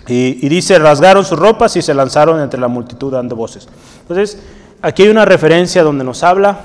Y, 0.08 0.48
dice, 0.48 0.78
rasgaron 0.78 1.24
sus 1.24 1.38
ropas 1.38 1.76
y 1.76 1.82
se 1.82 1.94
lanzaron 1.94 2.40
entre 2.40 2.60
la 2.60 2.68
multitud 2.68 3.12
dando 3.12 3.36
voces. 3.36 3.68
Entonces, 4.00 4.42
aquí 4.80 5.04
hay 5.04 5.08
una 5.08 5.24
referencia 5.24 5.82
donde 5.82 6.04
nos 6.04 6.22
habla 6.24 6.60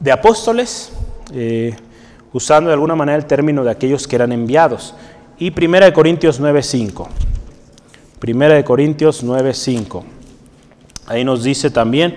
de 0.00 0.12
apóstoles, 0.12 0.92
eh, 1.32 1.74
usando 2.32 2.68
de 2.68 2.74
alguna 2.74 2.94
manera 2.94 3.16
el 3.16 3.24
término 3.24 3.64
de 3.64 3.70
aquellos 3.70 4.06
que 4.06 4.16
eran 4.16 4.32
enviados. 4.32 4.94
Y 5.38 5.50
1 5.50 5.92
Corintios 5.94 6.40
9.5. 6.40 7.06
1 8.26 8.64
Corintios 8.64 9.24
9.5. 9.24 10.02
Ahí 11.06 11.24
nos 11.24 11.42
dice 11.42 11.70
también, 11.70 12.16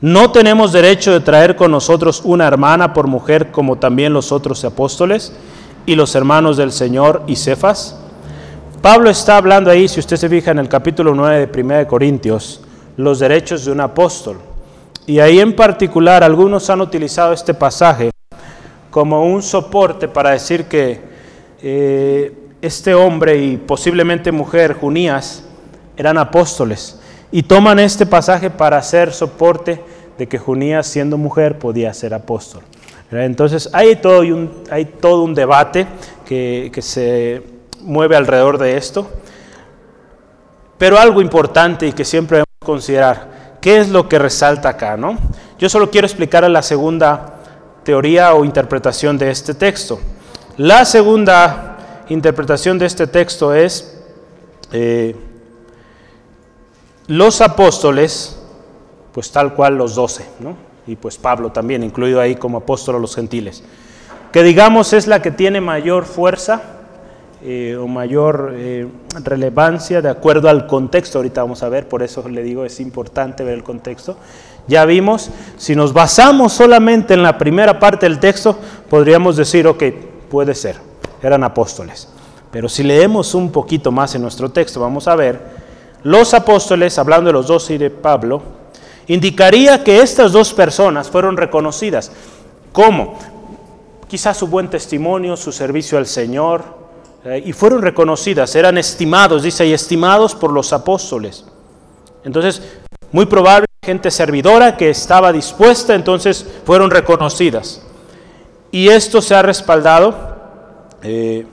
no 0.00 0.32
tenemos 0.32 0.72
derecho 0.72 1.12
de 1.12 1.20
traer 1.20 1.56
con 1.56 1.70
nosotros 1.70 2.22
una 2.24 2.46
hermana 2.46 2.94
por 2.94 3.06
mujer 3.06 3.50
como 3.50 3.76
también 3.76 4.14
los 4.14 4.32
otros 4.32 4.64
apóstoles 4.64 5.34
y 5.84 5.94
los 5.94 6.14
hermanos 6.14 6.56
del 6.56 6.72
Señor 6.72 7.22
y 7.26 7.36
Cefas. 7.36 7.99
Pablo 8.82 9.10
está 9.10 9.36
hablando 9.36 9.70
ahí, 9.70 9.88
si 9.88 10.00
usted 10.00 10.16
se 10.16 10.26
fija 10.26 10.52
en 10.52 10.58
el 10.58 10.66
capítulo 10.66 11.14
9 11.14 11.48
de 11.48 11.62
1 11.62 11.86
Corintios, 11.86 12.62
los 12.96 13.18
derechos 13.18 13.66
de 13.66 13.72
un 13.72 13.80
apóstol. 13.80 14.38
Y 15.06 15.18
ahí 15.18 15.38
en 15.38 15.54
particular 15.54 16.24
algunos 16.24 16.70
han 16.70 16.80
utilizado 16.80 17.34
este 17.34 17.52
pasaje 17.52 18.10
como 18.90 19.26
un 19.26 19.42
soporte 19.42 20.08
para 20.08 20.30
decir 20.30 20.64
que 20.64 20.98
eh, 21.62 22.34
este 22.62 22.94
hombre 22.94 23.36
y 23.36 23.58
posiblemente 23.58 24.32
mujer, 24.32 24.72
Junías, 24.72 25.44
eran 25.94 26.16
apóstoles. 26.16 26.98
Y 27.30 27.42
toman 27.42 27.78
este 27.80 28.06
pasaje 28.06 28.48
para 28.48 28.78
hacer 28.78 29.12
soporte 29.12 29.78
de 30.16 30.26
que 30.26 30.38
Junías, 30.38 30.86
siendo 30.86 31.18
mujer, 31.18 31.58
podía 31.58 31.92
ser 31.92 32.14
apóstol. 32.14 32.62
Entonces 33.12 33.68
hay 33.74 33.96
todo 33.96 34.20
un, 34.20 34.50
hay 34.70 34.86
todo 34.86 35.22
un 35.22 35.34
debate 35.34 35.86
que, 36.24 36.70
que 36.72 36.80
se 36.80 37.42
mueve 37.82 38.16
alrededor 38.16 38.58
de 38.58 38.76
esto. 38.76 39.10
Pero 40.78 40.98
algo 40.98 41.20
importante 41.20 41.86
y 41.86 41.92
que 41.92 42.04
siempre 42.04 42.44
considerar 42.58 43.58
qué 43.60 43.78
es 43.78 43.88
lo 43.90 44.08
que 44.08 44.18
resalta 44.18 44.70
acá, 44.70 44.96
¿no? 44.96 45.18
Yo 45.58 45.68
solo 45.68 45.90
quiero 45.90 46.06
explicar 46.06 46.48
la 46.50 46.62
segunda 46.62 47.34
teoría 47.84 48.34
o 48.34 48.44
interpretación 48.44 49.18
de 49.18 49.30
este 49.30 49.54
texto. 49.54 50.00
La 50.56 50.84
segunda 50.84 52.04
interpretación 52.08 52.78
de 52.78 52.86
este 52.86 53.06
texto 53.06 53.54
es, 53.54 54.02
eh, 54.72 55.16
los 57.06 57.40
apóstoles 57.40 58.36
pues 59.12 59.32
tal 59.32 59.54
cual 59.54 59.76
los 59.76 59.96
doce, 59.96 60.24
¿no? 60.38 60.70
y 60.86 60.96
pues 60.96 61.18
Pablo 61.18 61.52
también, 61.52 61.84
incluido 61.84 62.20
ahí 62.20 62.34
como 62.34 62.58
apóstol 62.58 62.96
a 62.96 62.98
los 62.98 63.14
gentiles, 63.14 63.62
que 64.32 64.42
digamos 64.42 64.92
es 64.92 65.06
la 65.06 65.22
que 65.22 65.30
tiene 65.30 65.60
mayor 65.60 66.04
fuerza 66.04 66.79
eh, 67.42 67.76
o 67.80 67.86
mayor 67.86 68.52
eh, 68.54 68.86
relevancia 69.24 70.02
de 70.02 70.10
acuerdo 70.10 70.48
al 70.50 70.66
contexto, 70.66 71.18
ahorita 71.18 71.42
vamos 71.42 71.62
a 71.62 71.70
ver, 71.70 71.88
por 71.88 72.02
eso 72.02 72.28
le 72.28 72.42
digo 72.42 72.66
es 72.66 72.80
importante 72.80 73.44
ver 73.44 73.54
el 73.54 73.62
contexto. 73.62 74.16
Ya 74.66 74.84
vimos, 74.84 75.30
si 75.56 75.74
nos 75.74 75.92
basamos 75.92 76.52
solamente 76.52 77.14
en 77.14 77.22
la 77.22 77.38
primera 77.38 77.78
parte 77.78 78.06
del 78.06 78.18
texto, 78.18 78.58
podríamos 78.88 79.36
decir, 79.36 79.66
ok, 79.66 79.82
puede 80.28 80.54
ser, 80.54 80.76
eran 81.22 81.42
apóstoles. 81.42 82.08
Pero 82.50 82.68
si 82.68 82.82
leemos 82.82 83.34
un 83.34 83.50
poquito 83.50 83.90
más 83.90 84.14
en 84.14 84.22
nuestro 84.22 84.50
texto, 84.50 84.78
vamos 84.78 85.08
a 85.08 85.16
ver, 85.16 85.40
los 86.02 86.34
apóstoles, 86.34 86.98
hablando 86.98 87.28
de 87.28 87.32
los 87.32 87.46
doce 87.46 87.74
y 87.74 87.78
de 87.78 87.90
Pablo, 87.90 88.42
indicaría 89.06 89.82
que 89.82 90.00
estas 90.00 90.32
dos 90.32 90.52
personas 90.52 91.08
fueron 91.08 91.36
reconocidas. 91.36 92.12
¿Cómo? 92.72 93.18
Quizás 94.08 94.36
su 94.36 94.46
buen 94.46 94.68
testimonio, 94.68 95.36
su 95.36 95.52
servicio 95.52 95.98
al 95.98 96.06
Señor, 96.06 96.79
eh, 97.24 97.42
y 97.44 97.52
fueron 97.52 97.82
reconocidas, 97.82 98.54
eran 98.56 98.78
estimados, 98.78 99.42
dice, 99.42 99.66
y 99.66 99.72
estimados 99.72 100.34
por 100.34 100.52
los 100.52 100.72
apóstoles. 100.72 101.44
Entonces, 102.24 102.62
muy 103.12 103.26
probable, 103.26 103.66
gente 103.82 104.10
servidora 104.10 104.76
que 104.76 104.90
estaba 104.90 105.32
dispuesta, 105.32 105.94
entonces 105.94 106.46
fueron 106.64 106.90
reconocidas. 106.90 107.82
Y 108.70 108.88
esto 108.88 109.20
se 109.20 109.34
ha 109.34 109.42
respaldado 109.42 110.14
eh, 111.02 111.46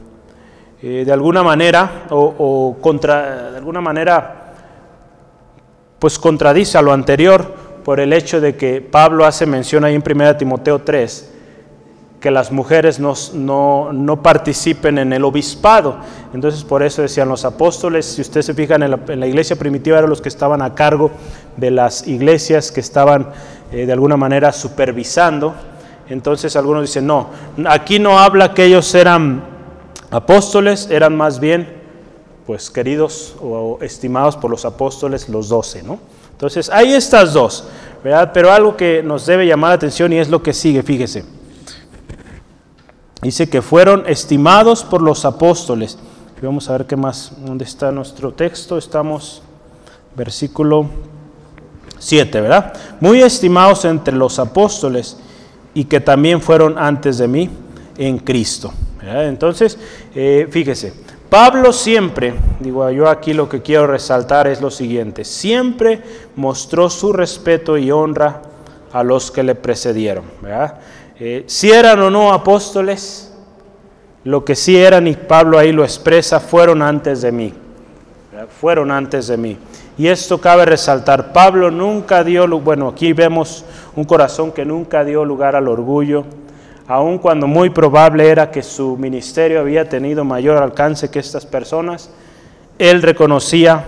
eh, 0.82 1.04
de 1.06 1.12
alguna 1.12 1.42
manera, 1.42 2.06
o, 2.12 2.78
contra, 2.80 3.52
de 3.52 3.58
alguna 3.58 3.82
manera, 3.82 4.54
pues 6.00 6.20
contradice 6.20 6.78
a 6.78 6.82
lo 6.82 6.94
anterior 6.94 7.56
por 7.84 8.00
el 8.00 8.14
hecho 8.14 8.40
de 8.40 8.56
que 8.56 8.82
Pablo 8.82 9.26
hace 9.26 9.46
mención 9.46 9.84
ahí 9.84 9.96
en 9.96 10.04
1 10.06 10.38
Timoteo 10.38 10.80
3, 10.80 11.34
que 12.20 12.32
las 12.32 12.52
mujeres 12.52 13.00
no, 13.00 13.14
no, 13.94 14.22
participen 14.24 14.98
en 14.98 15.14
el 15.14 15.24
obispado. 15.24 15.98
Entonces 16.34 16.64
por 16.64 16.82
eso 16.82 17.02
decían 17.02 17.30
los 17.30 17.46
apóstoles, 17.46 18.06
si 18.06 18.22
ustedes 18.22 18.48
se 18.48 18.54
fijan 18.54 18.82
en 18.84 19.20
la, 19.20 19.28
iglesia 19.28 19.56
primitiva 19.56 19.98
eran 20.00 20.10
los 20.10 20.22
que 20.22 20.30
estaban 20.30 20.62
a 20.62 20.74
cargo 20.74 21.12
de 21.58 21.72
las 21.72 22.08
iglesias 22.08 22.72
que 22.72 22.80
estaban 22.80 23.30
eh, 23.72 23.86
de 23.86 23.94
alguna 23.94 24.18
manera 24.18 24.52
supervisando. 24.52 25.54
Entonces 26.10 26.56
algunos 26.56 26.84
dicen, 26.84 27.06
no, 27.06 27.30
aquí 27.68 28.00
no 28.00 28.18
habla 28.18 28.54
que 28.54 28.66
ellos 28.66 28.94
eran 28.96 29.58
apóstoles 30.10 30.90
eran 30.90 31.16
más 31.16 31.40
bien, 31.40 31.68
pues, 32.46 32.70
queridos 32.70 33.36
o 33.42 33.78
estimados 33.82 34.38
por 34.38 34.50
los 34.50 34.66
apóstoles, 34.66 35.28
los 35.30 35.50
doce, 35.50 35.84
¿no? 35.84 36.00
Entonces, 36.32 36.70
hay 36.70 36.94
estas 36.94 37.34
dos, 37.34 37.68
¿verdad? 38.04 38.32
Pero 38.34 38.52
algo 38.52 38.78
que 38.78 39.02
nos 39.04 39.26
debe 39.26 39.48
llamar 39.48 39.72
la 39.72 39.76
atención 39.76 40.14
y 40.14 40.20
es 40.20 40.30
lo 40.30 40.42
que 40.44 40.54
sigue, 40.54 40.84
fíjese. 40.84 41.26
Dice 43.22 43.50
que 43.50 43.62
fueron 43.62 44.04
estimados 44.08 44.84
por 44.84 45.02
los 45.02 45.26
apóstoles. 45.26 45.98
Vamos 46.42 46.70
a 46.70 46.74
ver 46.74 46.86
qué 46.86 46.96
más, 46.96 47.32
dónde 47.46 47.66
está 47.66 47.92
nuestro 47.92 48.32
texto. 48.34 48.78
Estamos, 48.78 49.42
versículo 50.16 50.88
7, 51.98 52.42
¿verdad? 52.42 52.74
Muy 53.00 53.22
estimados 53.22 53.86
entre 53.86 54.16
los 54.16 54.38
apóstoles 54.38 55.18
y 55.74 55.86
que 55.86 56.00
también 56.00 56.42
fueron 56.42 56.78
antes 56.78 57.18
de 57.18 57.28
mí 57.28 57.50
en 57.98 58.20
Cristo. 58.20 58.72
Entonces, 59.02 59.78
eh, 60.14 60.48
fíjese, 60.50 60.94
Pablo 61.30 61.74
siempre, 61.74 62.36
digo 62.60 62.90
yo 62.92 63.10
aquí 63.10 63.34
lo 63.34 63.50
que 63.50 63.62
quiero 63.62 63.88
resaltar 63.88 64.48
es 64.48 64.62
lo 64.62 64.72
siguiente, 64.72 65.26
siempre 65.26 66.02
mostró 66.36 66.90
su 66.90 67.14
respeto 67.14 67.78
y 67.78 67.92
honra 67.92 68.42
a 68.94 69.04
los 69.04 69.32
que 69.32 69.44
le 69.44 69.56
precedieron. 69.56 70.26
Eh, 71.20 71.46
si 71.48 71.72
eran 71.72 72.00
o 72.02 72.12
no 72.12 72.32
apóstoles, 72.32 73.34
lo 74.24 74.46
que 74.46 74.56
sí 74.56 74.78
eran, 74.78 75.08
y 75.08 75.16
Pablo 75.16 75.58
ahí 75.58 75.72
lo 75.72 75.84
expresa, 75.84 76.40
fueron 76.40 76.84
antes 76.84 77.22
de 77.22 77.32
mí. 77.32 77.54
Fueron 78.60 78.92
antes 78.92 79.28
de 79.28 79.38
mí. 79.38 79.58
Y 79.98 80.08
esto 80.08 80.40
cabe 80.40 80.66
resaltar, 80.66 81.34
Pablo 81.34 81.72
nunca 81.72 82.24
dio, 82.24 82.48
bueno, 82.60 82.90
aquí 82.90 83.14
vemos 83.14 83.66
un 83.96 84.04
corazón 84.04 84.52
que 84.52 84.64
nunca 84.64 85.04
dio 85.04 85.26
lugar 85.26 85.56
al 85.56 85.68
orgullo, 85.68 86.24
aun 86.88 87.18
cuando 87.18 87.48
muy 87.48 87.72
probable 87.72 88.30
era 88.30 88.52
que 88.52 88.62
su 88.62 88.96
ministerio 88.96 89.60
había 89.60 89.90
tenido 89.90 90.24
mayor 90.24 90.62
alcance 90.62 91.10
que 91.10 91.18
estas 91.18 91.48
personas, 91.48 92.12
él 92.78 93.02
reconocía 93.02 93.86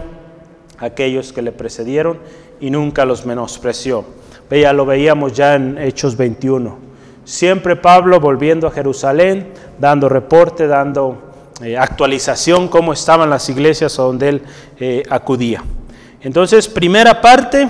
a 0.80 0.86
aquellos 0.86 1.32
que 1.32 1.44
le 1.44 1.52
precedieron 1.52 2.18
y 2.60 2.72
nunca 2.72 3.06
los 3.06 3.28
menospreció. 3.28 4.04
Veía, 4.50 4.74
lo 4.74 4.88
veíamos 4.88 5.34
ya 5.34 5.54
en 5.54 5.78
Hechos 5.78 6.18
21. 6.18 6.89
Siempre 7.30 7.76
Pablo 7.76 8.20
volviendo 8.20 8.66
a 8.66 8.72
Jerusalén, 8.72 9.54
dando 9.78 10.10
reporte, 10.10 10.66
dando 10.66 11.32
eh, 11.62 11.78
actualización 11.78 12.68
cómo 12.68 12.92
estaban 12.92 13.30
las 13.30 13.48
iglesias 13.50 14.00
a 14.00 14.02
donde 14.02 14.30
él 14.30 14.42
eh, 14.80 15.04
acudía. 15.12 15.64
Entonces, 16.22 16.68
primera 16.68 17.22
parte, 17.22 17.68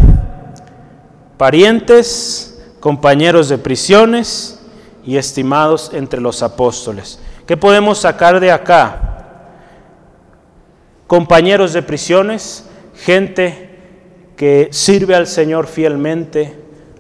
parientes, 1.36 2.58
compañeros 2.80 3.50
de 3.50 3.58
prisiones, 3.58 4.62
y 5.06 5.18
estimados 5.18 5.92
entre 5.94 6.22
los 6.22 6.42
apóstoles. 6.42 7.20
¿Qué 7.46 7.58
podemos 7.58 7.98
sacar 7.98 8.40
de 8.40 8.54
acá? 8.54 9.44
Compañeros 11.06 11.74
de 11.74 11.82
prisiones, 11.82 12.66
gente 12.96 13.78
que 14.38 14.70
sirve 14.72 15.16
al 15.16 15.28
Señor 15.28 15.68
fielmente 15.68 16.56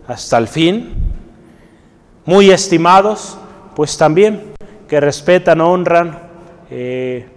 hasta 0.07 0.37
el 0.37 0.49
fin, 0.49 1.08
muy 2.25 2.51
estimados, 2.51 3.37
pues 3.75 3.97
también 3.97 4.53
que 4.87 4.99
respetan, 4.99 5.61
honran 5.61 6.19
eh, 6.69 7.27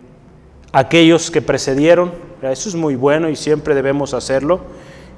aquellos 0.72 1.30
que 1.30 1.42
precedieron, 1.42 2.12
eso 2.42 2.68
es 2.68 2.74
muy 2.74 2.96
bueno 2.96 3.28
y 3.28 3.36
siempre 3.36 3.74
debemos 3.74 4.14
hacerlo, 4.14 4.60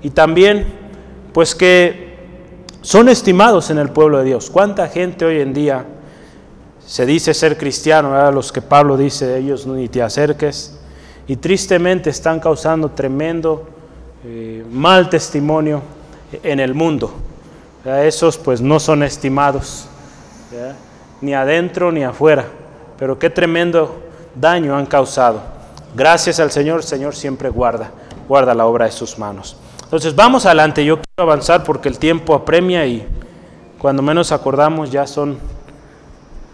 y 0.02 0.10
también 0.10 0.66
pues 1.32 1.54
que 1.54 2.14
son 2.84 3.08
estimados 3.08 3.70
en 3.70 3.78
el 3.78 3.88
pueblo 3.88 4.18
de 4.18 4.24
Dios. 4.24 4.50
¿Cuánta 4.50 4.88
gente 4.88 5.24
hoy 5.24 5.40
en 5.40 5.54
día 5.54 5.86
se 6.86 7.06
dice 7.06 7.32
ser 7.32 7.56
cristiano? 7.56 8.14
a 8.14 8.30
Los 8.30 8.52
que 8.52 8.60
Pablo 8.60 8.98
dice, 8.98 9.38
ellos 9.38 9.66
ni 9.66 9.88
te 9.88 10.02
acerques. 10.02 10.78
Y 11.26 11.36
tristemente 11.36 12.10
están 12.10 12.38
causando 12.38 12.90
tremendo 12.90 13.66
eh, 14.22 14.62
mal 14.70 15.08
testimonio 15.08 15.80
en 16.42 16.60
el 16.60 16.74
mundo. 16.74 17.14
Esos 17.84 18.38
pues 18.38 18.60
no 18.62 18.80
son 18.80 19.02
estimados, 19.02 19.86
ni 21.20 21.34
adentro 21.34 21.92
ni 21.92 22.02
afuera. 22.02 22.46
Pero 22.98 23.18
qué 23.18 23.28
tremendo 23.28 24.02
daño 24.34 24.76
han 24.76 24.86
causado. 24.86 25.40
Gracias 25.94 26.40
al 26.40 26.50
Señor, 26.50 26.78
el 26.78 26.84
Señor 26.84 27.14
siempre 27.14 27.50
guarda, 27.50 27.90
guarda 28.26 28.54
la 28.54 28.66
obra 28.66 28.86
de 28.86 28.92
sus 28.92 29.18
manos. 29.18 29.56
Entonces 29.82 30.16
vamos 30.16 30.46
adelante, 30.46 30.84
yo 30.84 30.96
quiero 30.96 31.30
avanzar 31.30 31.62
porque 31.62 31.88
el 31.88 31.98
tiempo 31.98 32.34
apremia 32.34 32.86
y 32.86 33.06
cuando 33.78 34.02
menos 34.02 34.32
acordamos 34.32 34.90
ya 34.90 35.06
son, 35.06 35.38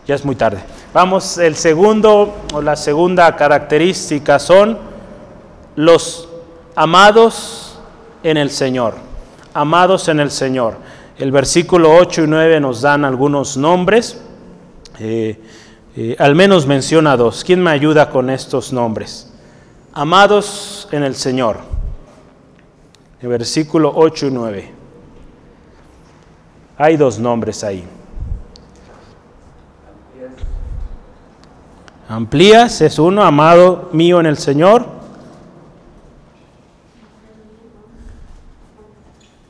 ya 0.06 0.14
es 0.14 0.24
muy 0.24 0.34
tarde. 0.34 0.58
Vamos, 0.92 1.38
el 1.38 1.54
segundo 1.54 2.34
o 2.52 2.60
la 2.60 2.74
segunda 2.74 3.36
característica 3.36 4.38
son 4.38 4.76
los 5.76 6.28
amados 6.74 7.78
en 8.22 8.36
el 8.36 8.50
Señor, 8.50 8.94
amados 9.54 10.08
en 10.08 10.20
el 10.20 10.30
Señor. 10.30 10.74
El 11.20 11.30
versículo 11.30 11.94
8 11.94 12.24
y 12.24 12.26
9 12.26 12.60
nos 12.60 12.80
dan 12.80 13.04
algunos 13.04 13.56
nombres, 13.56 14.20
eh, 14.98 15.40
eh, 15.96 16.16
al 16.18 16.34
menos 16.34 16.66
menciona 16.66 17.16
dos. 17.16 17.44
¿Quién 17.44 17.62
me 17.62 17.70
ayuda 17.70 18.10
con 18.10 18.30
estos 18.30 18.72
nombres? 18.72 19.32
Amados 19.92 20.88
en 20.90 21.04
el 21.04 21.14
Señor 21.14 21.70
el 23.22 23.28
versículo 23.28 23.92
8 23.94 24.26
y 24.26 24.30
9. 24.30 24.70
Hay 26.78 26.96
dos 26.96 27.18
nombres 27.18 27.62
ahí. 27.62 27.84
Amplías 32.08 32.80
es 32.80 32.98
uno, 32.98 33.22
amado 33.22 33.90
mío 33.92 34.20
en 34.20 34.26
el 34.26 34.38
Señor. 34.38 34.86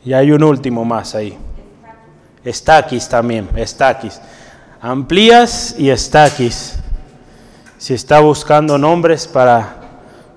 Y 0.04 0.12
hay 0.12 0.32
un 0.32 0.42
último 0.42 0.84
más 0.84 1.14
ahí. 1.14 1.38
Estaquis 2.44 3.08
también, 3.08 3.48
Estaquis. 3.56 4.20
Amplías 4.80 5.74
y 5.78 5.90
Estaquis. 5.90 6.76
Si 7.78 7.94
está 7.94 8.20
buscando 8.20 8.78
nombres 8.78 9.26
para 9.26 9.76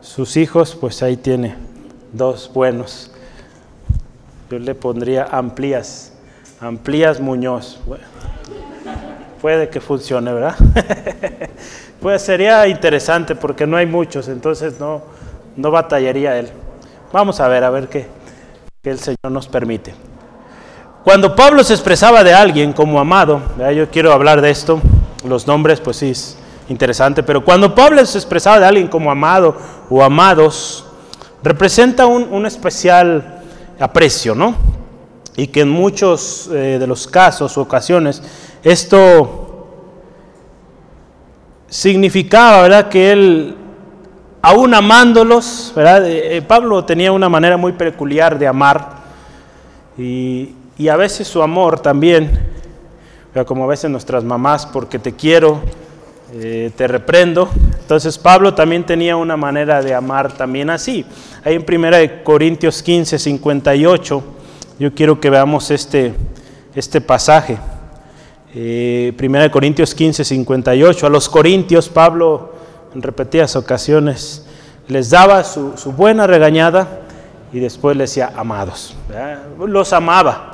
sus 0.01 0.37
hijos, 0.37 0.75
pues 0.79 1.01
ahí 1.01 1.17
tiene 1.17 1.55
dos 2.11 2.51
buenos. 2.53 3.11
Yo 4.49 4.59
le 4.59 4.75
pondría 4.75 5.27
Amplías, 5.31 6.11
Amplías 6.59 7.19
Muñoz. 7.19 7.79
puede 9.41 9.69
que 9.69 9.81
funcione, 9.81 10.31
¿verdad? 10.31 10.55
pues 12.01 12.21
sería 12.21 12.67
interesante 12.67 13.35
porque 13.35 13.65
no 13.65 13.77
hay 13.77 13.85
muchos, 13.85 14.27
entonces 14.27 14.79
no, 14.79 15.01
no 15.55 15.71
batallaría 15.71 16.37
él. 16.37 16.49
Vamos 17.11 17.39
a 17.39 17.47
ver, 17.47 17.63
a 17.63 17.69
ver 17.69 17.87
qué. 17.89 18.07
que 18.81 18.91
el 18.91 18.99
Señor 18.99 19.31
nos 19.31 19.47
permite. 19.47 19.93
Cuando 21.03 21.35
Pablo 21.35 21.65
se 21.65 21.73
expresaba 21.73 22.23
de 22.23 22.33
alguien 22.33 22.71
como 22.71 22.97
amado, 22.97 23.41
yo 23.75 23.89
quiero 23.89 24.13
hablar 24.13 24.39
de 24.39 24.49
esto, 24.49 24.79
los 25.27 25.45
nombres 25.47 25.81
pues 25.81 25.97
sí 25.97 26.11
es 26.11 26.37
interesante, 26.69 27.23
pero 27.23 27.43
cuando 27.43 27.75
Pablo 27.75 28.05
se 28.05 28.17
expresaba 28.17 28.57
de 28.57 28.65
alguien 28.67 28.87
como 28.87 29.11
amado 29.11 29.53
o 29.89 30.01
amados, 30.01 30.85
representa 31.43 32.05
un, 32.05 32.45
especial 32.45 33.43
aprecio, 33.81 34.33
¿no? 34.33 34.55
Y 35.35 35.47
que 35.47 35.61
en 35.61 35.69
muchos 35.69 36.49
eh, 36.53 36.77
de 36.79 36.87
los 36.87 37.05
casos 37.05 37.57
o 37.57 37.61
ocasiones 37.61 38.23
esto 38.63 39.67
significaba, 41.67 42.61
¿verdad? 42.61 42.87
Que 42.87 43.11
él, 43.11 43.57
aún 44.41 44.73
amándolos, 44.73 45.73
¿verdad? 45.75 46.07
Eh, 46.07 46.37
eh, 46.37 46.41
Pablo 46.41 46.85
tenía 46.85 47.11
una 47.11 47.27
manera 47.27 47.57
muy 47.57 47.73
peculiar 47.73 48.39
de 48.39 48.47
amar 48.47 49.03
y, 49.97 50.55
y 50.77 50.87
a 50.87 50.95
veces 50.95 51.27
su 51.27 51.41
amor 51.41 51.79
también, 51.79 52.39
como 53.45 53.63
a 53.63 53.67
veces 53.67 53.89
nuestras 53.89 54.23
mamás, 54.23 54.65
porque 54.65 54.99
te 54.99 55.13
quiero, 55.13 55.61
eh, 56.33 56.71
te 56.75 56.87
reprendo. 56.87 57.49
Entonces 57.79 58.17
Pablo 58.17 58.53
también 58.53 58.85
tenía 58.85 59.15
una 59.15 59.37
manera 59.37 59.81
de 59.81 59.93
amar 59.93 60.31
también 60.31 60.69
así. 60.69 61.05
Ahí 61.43 61.55
en 61.55 61.65
1 61.67 62.23
Corintios 62.23 62.81
15, 62.81 63.19
58, 63.19 64.23
yo 64.79 64.93
quiero 64.95 65.19
que 65.19 65.29
veamos 65.29 65.69
este, 65.69 66.13
este 66.73 67.01
pasaje. 67.01 67.57
Eh, 68.55 69.13
1 69.21 69.51
Corintios 69.51 69.93
15, 69.93 70.23
58. 70.23 71.05
A 71.05 71.09
los 71.09 71.29
corintios 71.29 71.89
Pablo 71.89 72.53
en 72.95 73.01
repetidas 73.01 73.55
ocasiones 73.55 74.45
les 74.87 75.09
daba 75.09 75.43
su, 75.43 75.77
su 75.77 75.91
buena 75.91 76.27
regañada 76.27 77.01
y 77.51 77.59
después 77.59 77.95
les 77.95 78.09
decía, 78.09 78.33
amados. 78.35 78.95
Los 79.59 79.93
amaba. 79.93 80.52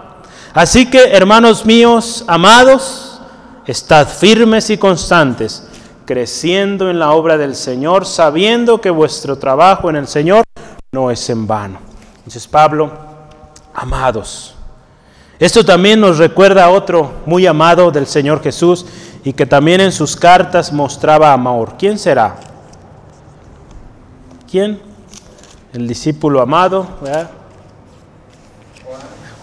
Así 0.54 0.90
que, 0.90 1.12
hermanos 1.12 1.66
míos, 1.66 2.24
amados, 2.28 3.22
estad 3.66 4.08
firmes 4.08 4.70
y 4.72 4.78
constantes, 4.78 5.68
creciendo 6.06 6.90
en 6.90 6.98
la 6.98 7.12
obra 7.12 7.38
del 7.38 7.56
Señor, 7.56 8.06
sabiendo 8.06 8.82
que 8.82 8.90
vuestro 8.90 9.38
trabajo 9.38 9.90
en 9.90 9.96
el 9.96 10.08
Señor 10.08 10.44
no 10.92 11.12
es 11.12 11.30
en 11.30 11.46
vano. 11.46 11.80
Entonces 12.18 12.48
Pablo, 12.48 12.92
amados. 13.76 14.56
Esto 15.38 15.64
también 15.64 16.02
nos 16.02 16.18
recuerda 16.18 16.66
a 16.66 16.72
otro 16.72 17.12
muy 17.26 17.46
amado 17.46 17.92
del 17.92 18.08
Señor 18.08 18.42
Jesús 18.42 18.86
y 19.24 19.34
que 19.34 19.46
también 19.46 19.82
en 19.82 19.92
sus 19.92 20.16
cartas 20.16 20.74
mostraba 20.74 21.32
amor. 21.32 21.76
¿Quién 21.78 22.00
será? 22.00 22.36
¿Quién? 24.50 24.82
El 25.74 25.88
discípulo 25.88 26.42
amado. 26.42 26.88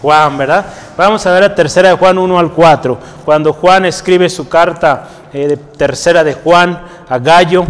Juan, 0.02 0.36
¿verdad? 0.36 0.66
Vamos 0.96 1.24
a 1.26 1.32
ver 1.32 1.42
la 1.42 1.54
tercera 1.54 1.90
de 1.90 1.96
Juan 1.96 2.18
1 2.18 2.38
al 2.38 2.52
4. 2.52 2.98
Cuando 3.24 3.52
Juan 3.52 3.86
escribe 3.86 4.28
su 4.28 4.48
carta 4.48 5.08
eh, 5.32 5.48
de 5.48 5.56
tercera 5.56 6.22
de 6.22 6.34
Juan 6.34 6.80
a 7.08 7.18
Gallo, 7.18 7.64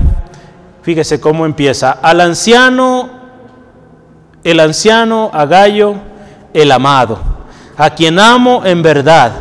fíjese 0.83 1.21
cómo 1.21 1.47
empieza. 1.47 1.93
Al 2.03 2.21
anciano, 2.21 3.11
el 4.43 4.61
anciano, 4.61 5.31
a 5.33 5.47
Gallo, 5.47 5.95
el 6.53 6.73
amado, 6.73 7.19
a 7.77 7.91
quien 7.91 8.19
amo 8.19 8.63
en 8.65 8.83
verdad. 8.83 9.33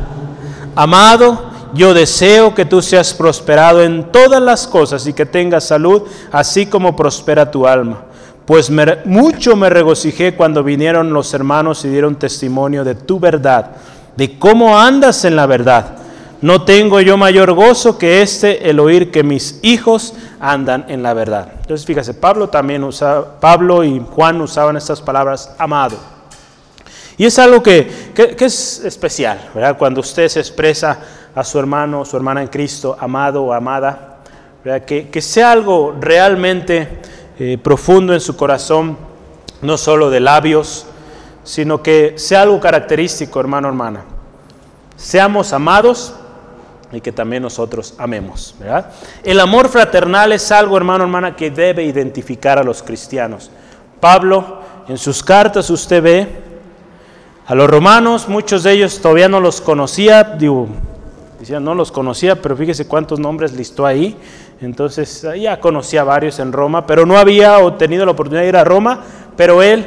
Amado, 0.75 1.51
yo 1.73 1.93
deseo 1.93 2.53
que 2.53 2.65
tú 2.65 2.81
seas 2.81 3.13
prosperado 3.13 3.81
en 3.81 4.11
todas 4.11 4.41
las 4.41 4.67
cosas 4.67 5.05
y 5.07 5.13
que 5.13 5.25
tengas 5.25 5.65
salud, 5.65 6.03
así 6.31 6.65
como 6.67 6.95
prospera 6.95 7.49
tu 7.49 7.67
alma 7.67 8.05
pues 8.45 8.71
mucho 9.05 9.55
me 9.55 9.69
regocijé 9.69 10.35
cuando 10.35 10.63
vinieron 10.63 11.11
los 11.13 11.33
hermanos 11.33 11.83
y 11.83 11.89
dieron 11.89 12.15
testimonio 12.15 12.83
de 12.83 12.93
tu 12.93 13.19
verdad, 13.19 13.71
de 14.15 14.37
cómo 14.37 14.77
andas 14.77 15.25
en 15.25 15.35
la 15.35 15.47
verdad. 15.47 15.97
No 16.41 16.63
tengo 16.63 17.01
yo 17.01 17.17
mayor 17.17 17.53
gozo 17.53 17.97
que 17.97 18.21
este, 18.21 18.69
el 18.69 18.79
oír 18.79 19.09
que 19.09 19.23
mis 19.23 19.59
hijos 19.63 20.13
andan 20.39 20.85
en 20.89 21.01
la 21.01 21.13
verdad. 21.13 21.47
Entonces, 21.61 21.87
fíjese, 21.87 22.13
Pablo 22.13 22.49
también 22.49 22.83
usaba, 22.83 23.39
Pablo 23.39 23.83
y 23.83 23.99
Juan 24.11 24.39
usaban 24.41 24.77
estas 24.77 25.01
palabras, 25.01 25.55
amado. 25.57 25.97
Y 27.17 27.25
es 27.25 27.39
algo 27.39 27.63
que, 27.63 27.89
es 28.15 28.83
especial, 28.83 29.39
¿verdad? 29.55 29.75
Cuando 29.77 30.01
usted 30.01 30.27
se 30.27 30.39
expresa 30.39 30.99
a 31.33 31.43
su 31.43 31.57
hermano, 31.57 32.05
su 32.05 32.15
hermana 32.15 32.43
en 32.43 32.49
Cristo, 32.49 32.95
amado 32.99 33.43
o 33.43 33.53
amada, 33.53 34.11
Que, 34.85 35.09
que 35.09 35.21
sea 35.21 35.51
algo 35.51 35.95
realmente 35.99 36.99
eh, 37.37 37.57
profundo 37.57 38.13
en 38.13 38.21
su 38.21 38.35
corazón, 38.35 38.97
no 39.61 39.77
solo 39.77 40.09
de 40.09 40.19
labios, 40.19 40.85
sino 41.43 41.83
que 41.83 42.13
sea 42.17 42.41
algo 42.43 42.59
característico, 42.59 43.39
hermano, 43.39 43.67
hermana. 43.67 44.05
Seamos 44.95 45.53
amados 45.53 46.15
y 46.91 47.01
que 47.01 47.11
también 47.11 47.43
nosotros 47.43 47.93
amemos. 47.97 48.55
El 49.23 49.39
amor 49.39 49.69
fraternal 49.69 50.31
es 50.31 50.51
algo, 50.51 50.77
hermano, 50.77 51.03
hermana, 51.03 51.35
que 51.35 51.51
debe 51.51 51.83
identificar 51.83 52.57
a 52.57 52.63
los 52.63 52.81
cristianos. 52.81 53.51
Pablo, 53.99 54.61
en 54.87 54.97
sus 54.97 55.21
cartas 55.21 55.69
usted 55.69 56.01
ve 56.01 56.27
a 57.45 57.53
los 57.53 57.69
romanos, 57.69 58.27
muchos 58.27 58.63
de 58.63 58.71
ellos 58.71 58.99
todavía 58.99 59.27
no 59.27 59.39
los 59.39 59.61
conocía, 59.61 60.23
digo, 60.23 60.67
no 61.61 61.75
los 61.75 61.91
conocía, 61.91 62.41
pero 62.41 62.55
fíjese 62.55 62.87
cuántos 62.87 63.19
nombres 63.19 63.53
listó 63.53 63.85
ahí. 63.85 64.17
Entonces 64.61 65.25
ya 65.39 65.59
conocía 65.59 66.03
varios 66.03 66.39
en 66.39 66.51
Roma, 66.51 66.87
pero 66.87 67.05
no 67.05 67.17
había 67.17 67.57
tenido 67.77 68.05
la 68.05 68.11
oportunidad 68.11 68.43
de 68.43 68.49
ir 68.49 68.57
a 68.57 68.63
Roma, 68.63 69.01
pero 69.35 69.61
él, 69.61 69.85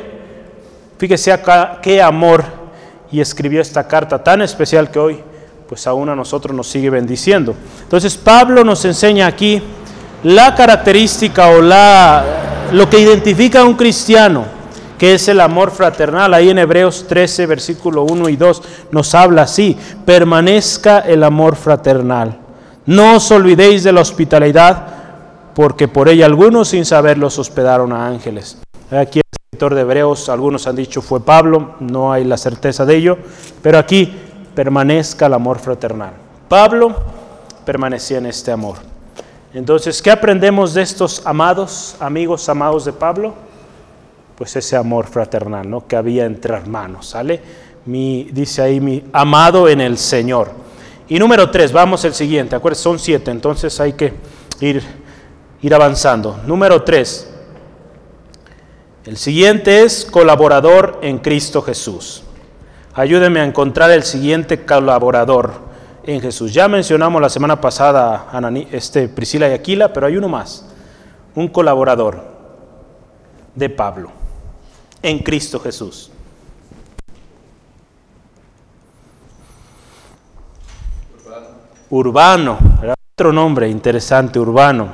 fíjese 0.99 1.33
acá 1.33 1.79
qué 1.83 2.03
amor, 2.03 2.45
y 3.11 3.21
escribió 3.21 3.61
esta 3.61 3.87
carta 3.87 4.23
tan 4.23 4.43
especial 4.43 4.91
que 4.91 4.99
hoy, 4.99 5.21
pues 5.69 5.87
aún 5.87 6.09
a 6.09 6.17
nosotros 6.17 6.55
nos 6.55 6.69
sigue 6.69 6.91
bendiciendo. 6.91 7.55
Entonces 7.83 8.17
Pablo 8.17 8.65
nos 8.65 8.85
enseña 8.85 9.27
aquí 9.27 9.63
la 10.25 10.55
característica 10.55 11.49
o 11.49 11.63
la, 11.63 12.25
lo 12.73 12.89
que 12.91 13.01
identifica 13.01 13.61
a 13.61 13.65
un 13.65 13.75
cristiano, 13.75 14.45
que 14.99 15.15
es 15.15 15.29
el 15.29 15.41
amor 15.41 15.71
fraternal. 15.71 16.35
Ahí 16.35 16.51
en 16.51 16.59
Hebreos 16.59 17.07
13, 17.09 17.47
versículo 17.47 18.03
1 18.03 18.29
y 18.29 18.37
2 18.37 18.63
nos 18.91 19.15
habla 19.15 19.43
así, 19.43 19.77
permanezca 20.05 21.01
el 21.01 21.25
amor 21.25 21.57
fraternal. 21.57 22.48
No 22.89 23.17
os 23.17 23.31
olvidéis 23.31 23.85
de 23.85 23.93
la 23.93 24.01
hospitalidad, 24.01 24.87
porque 25.55 25.89
por 25.89 26.09
ella 26.09 26.25
algunos 26.25 26.69
sin 26.69 26.87
saberlo 26.87 27.27
hospedaron 27.27 27.93
a 27.93 28.07
ángeles. 28.07 28.57
Aquí 28.91 29.19
el 29.19 29.25
escritor 29.31 29.75
de 29.75 29.83
Hebreos, 29.83 30.31
algunos 30.31 30.67
han 30.67 30.77
dicho 30.77 31.03
fue 31.03 31.21
Pablo, 31.21 31.75
no 31.81 32.11
hay 32.11 32.25
la 32.25 32.39
certeza 32.39 32.87
de 32.87 32.97
ello, 32.97 33.19
pero 33.61 33.77
aquí 33.77 34.11
permanezca 34.55 35.27
el 35.27 35.35
amor 35.35 35.59
fraternal. 35.59 36.13
Pablo 36.49 36.97
permanecía 37.67 38.17
en 38.17 38.25
este 38.25 38.53
amor. 38.53 38.77
Entonces, 39.53 40.01
¿qué 40.01 40.11
aprendemos 40.11 40.73
de 40.73 40.81
estos 40.81 41.21
amados, 41.27 41.95
amigos 42.01 42.49
amados 42.49 42.87
de 42.87 42.95
Pablo? 42.95 43.35
Pues 44.35 44.57
ese 44.57 44.77
amor 44.77 45.09
fraternal, 45.09 45.69
¿no? 45.69 45.87
Que 45.87 45.97
había 45.97 46.25
entre 46.25 46.55
hermanos, 46.55 47.09
¿sale? 47.09 47.39
Mi, 47.85 48.31
dice 48.33 48.63
ahí 48.63 48.81
mi 48.81 49.05
amado 49.13 49.69
en 49.69 49.83
el 49.83 49.99
Señor. 49.99 50.69
Y 51.09 51.19
número 51.19 51.51
tres, 51.51 51.73
vamos 51.73 52.05
el 52.05 52.13
siguiente, 52.13 52.55
acuérdense, 52.55 52.83
son 52.83 52.99
siete, 52.99 53.31
entonces 53.31 53.81
hay 53.81 53.95
que 53.95 54.13
ir, 54.61 54.83
ir 55.63 55.75
avanzando. 55.75 56.39
Número 56.47 56.83
tres, 56.83 57.31
el 59.05 59.17
siguiente 59.17 59.85
es 59.85 60.05
colaborador 60.05 60.99
en 61.01 61.19
Cristo 61.19 61.63
Jesús. 61.63 62.25
Ayúdeme 62.93 63.41
a 63.41 63.45
encontrar 63.45 63.91
el 63.91 64.03
siguiente 64.03 64.67
colaborador 64.67 65.69
en 66.05 66.21
Jesús. 66.21 66.53
Ya 66.53 66.69
mencionamos 66.69 67.23
la 67.23 67.31
semana 67.31 67.59
pasada 67.59 68.29
a 68.31 68.51
este, 68.73 69.09
Priscila 69.09 69.49
y 69.49 69.53
Aquila, 69.53 69.93
pero 69.93 70.07
hay 70.07 70.17
uno 70.17 70.29
más, 70.29 70.67
un 71.35 71.49
colaborador 71.49 72.23
de 73.55 73.71
Pablo 73.71 74.11
en 75.01 75.21
Cristo 75.21 75.59
Jesús. 75.59 76.11
Urbano, 81.91 82.59
otro 83.15 83.33
nombre 83.33 83.69
interesante, 83.69 84.39
Urbano. 84.39 84.89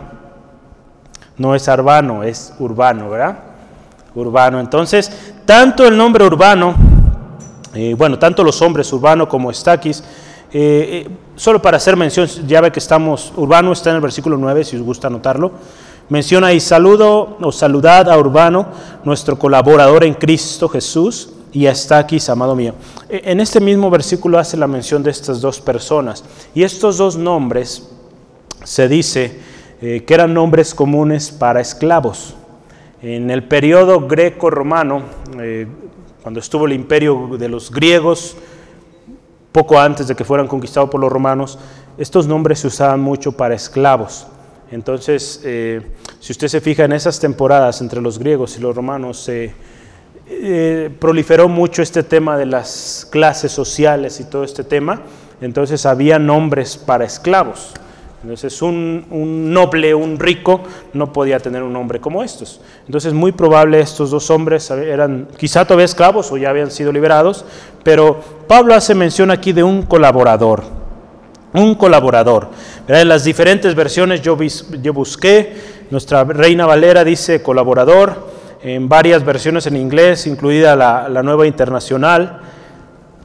No 1.37 1.55
es 1.55 1.69
Arbano, 1.69 2.23
es 2.23 2.55
Urbano, 2.61 3.11
¿verdad? 3.11 3.37
Urbano. 4.15 4.61
Entonces, 4.61 5.11
tanto 5.45 5.87
el 5.87 5.97
nombre 5.97 6.25
Urbano, 6.25 6.75
eh, 7.75 7.95
bueno, 7.99 8.17
tanto 8.17 8.45
los 8.45 8.63
hombres 8.63 8.93
Urbano 8.93 9.29
como 9.29 9.51
Estaquis, 9.51 10.05
eh, 10.53 11.07
eh, 11.07 11.11
solo 11.35 11.61
para 11.61 11.79
hacer 11.79 11.97
mención, 11.97 12.29
ya 12.47 12.61
ve 12.61 12.71
que 12.71 12.79
estamos, 12.79 13.33
Urbano 13.37 13.73
está 13.73 13.91
en 13.91 13.97
el 13.97 14.03
versículo 14.03 14.37
9, 14.37 14.63
si 14.63 14.77
os 14.77 14.83
gusta 14.83 15.09
anotarlo. 15.09 15.51
Menciona 16.09 16.49
ahí, 16.49 16.61
saludo 16.61 17.39
o 17.41 17.51
saludad 17.51 18.09
a 18.09 18.17
Urbano, 18.17 18.69
nuestro 19.03 19.37
colaborador 19.37 20.05
en 20.05 20.15
Cristo 20.15 20.69
Jesús, 20.69 21.31
y 21.55 21.67
está 21.67 21.99
aquí, 21.99 22.19
amado 22.29 22.57
mío. 22.57 22.75
E, 23.09 23.23
en 23.25 23.41
este 23.41 23.61
mismo 23.61 23.89
versículo 23.89 24.39
hace 24.39 24.57
la 24.57 24.67
mención 24.67 25.03
de 25.03 25.11
estas 25.11 25.41
dos 25.41 25.61
personas. 25.61 26.25
Y 26.53 26.65
estos 26.65 26.99
dos 26.99 27.17
nombres 27.17 27.89
se 28.65 28.89
dice 28.89 29.41
eh, 29.81 30.03
que 30.05 30.15
eran 30.15 30.35
nombres 30.35 30.75
comunes 30.75 31.31
para 31.31 31.61
esclavos. 31.61 32.35
En 33.01 33.31
el 33.31 33.45
periodo 33.45 34.07
greco-romano, 34.09 35.03
eh, 35.39 35.69
cuando 36.23 36.41
estuvo 36.41 36.67
el 36.67 36.73
imperio 36.73 37.37
de 37.39 37.49
los 37.49 37.71
griegos, 37.71 38.37
poco 39.53 39.79
antes 39.79 40.09
de 40.09 40.17
que 40.17 40.25
fueran 40.25 40.49
conquistados 40.49 40.91
por 40.91 41.01
los 41.01 41.13
romanos, 41.13 41.59
estos 41.97 42.27
nombres 42.27 42.59
se 42.59 42.67
usaban 42.67 42.99
mucho 42.99 43.31
para 43.31 43.55
esclavos. 43.55 44.27
Entonces, 44.73 45.41
eh, 45.45 45.83
si 46.19 46.33
usted 46.33 46.49
se 46.49 46.61
fija 46.61 46.85
en 46.85 46.93
esas 46.93 47.21
temporadas 47.21 47.81
entre 47.81 48.01
los 48.01 48.19
griegos 48.19 48.57
y 48.59 48.61
los 48.61 48.75
romanos, 48.75 49.21
se 49.21 49.55
eh, 50.27 50.91
proliferó 50.99 51.49
mucho 51.49 51.83
este 51.83 52.03
tema 52.03 52.39
de 52.39 52.47
las 52.47 53.07
clases 53.11 53.53
sociales 53.53 54.21
y 54.21 54.25
todo 54.25 54.45
este 54.45 54.65
tema. 54.65 55.03
Entonces 55.41 55.85
había 55.85 56.19
nombres 56.19 56.77
para 56.77 57.05
esclavos. 57.05 57.75
Entonces 58.23 58.63
un, 58.63 59.53
noble, 59.53 59.95
un 59.95 60.19
rico, 60.19 60.63
no 60.95 61.13
podía 61.13 61.39
tener 61.41 61.63
un 61.63 61.75
nombre 61.75 62.01
como 62.01 62.23
estos. 62.25 62.63
Entonces 62.87 63.13
muy 63.13 63.33
probable 63.33 63.81
estos 63.81 64.11
dos 64.11 64.31
hombres 64.31 64.71
eran 64.71 65.29
quizá 65.37 65.67
todavía 65.67 65.85
esclavos 65.85 66.33
o 66.33 66.39
ya 66.39 66.49
habían 66.49 66.71
sido 66.71 66.91
liberados, 66.91 67.45
pero 67.83 68.19
Pablo 68.49 68.75
hace 68.75 68.95
mención 68.95 69.31
aquí 69.31 69.53
de 69.53 69.63
un 69.63 69.83
colaborador, 69.83 70.65
un 71.53 71.75
colaborador. 71.75 72.49
En 72.89 73.09
las 73.09 73.25
diferentes 73.25 73.75
versiones 73.75 74.23
yo 74.23 74.37
busqué, 74.95 75.57
nuestra 75.91 76.25
Reina 76.25 76.65
Valera 76.65 77.05
dice 77.05 77.43
colaborador, 77.43 78.34
en 78.65 78.89
varias 78.89 79.23
versiones 79.23 79.67
en 79.67 79.77
inglés, 79.77 80.27
incluida 80.27 80.75
la, 80.75 81.23
nueva 81.23 81.47
internacional, 81.47 82.41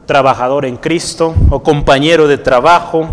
trabajador 0.05 0.65
en 0.65 0.75
Cristo 0.75 1.33
o 1.49 1.63
compañero 1.63 2.27
de 2.27 2.37
trabajo, 2.37 3.07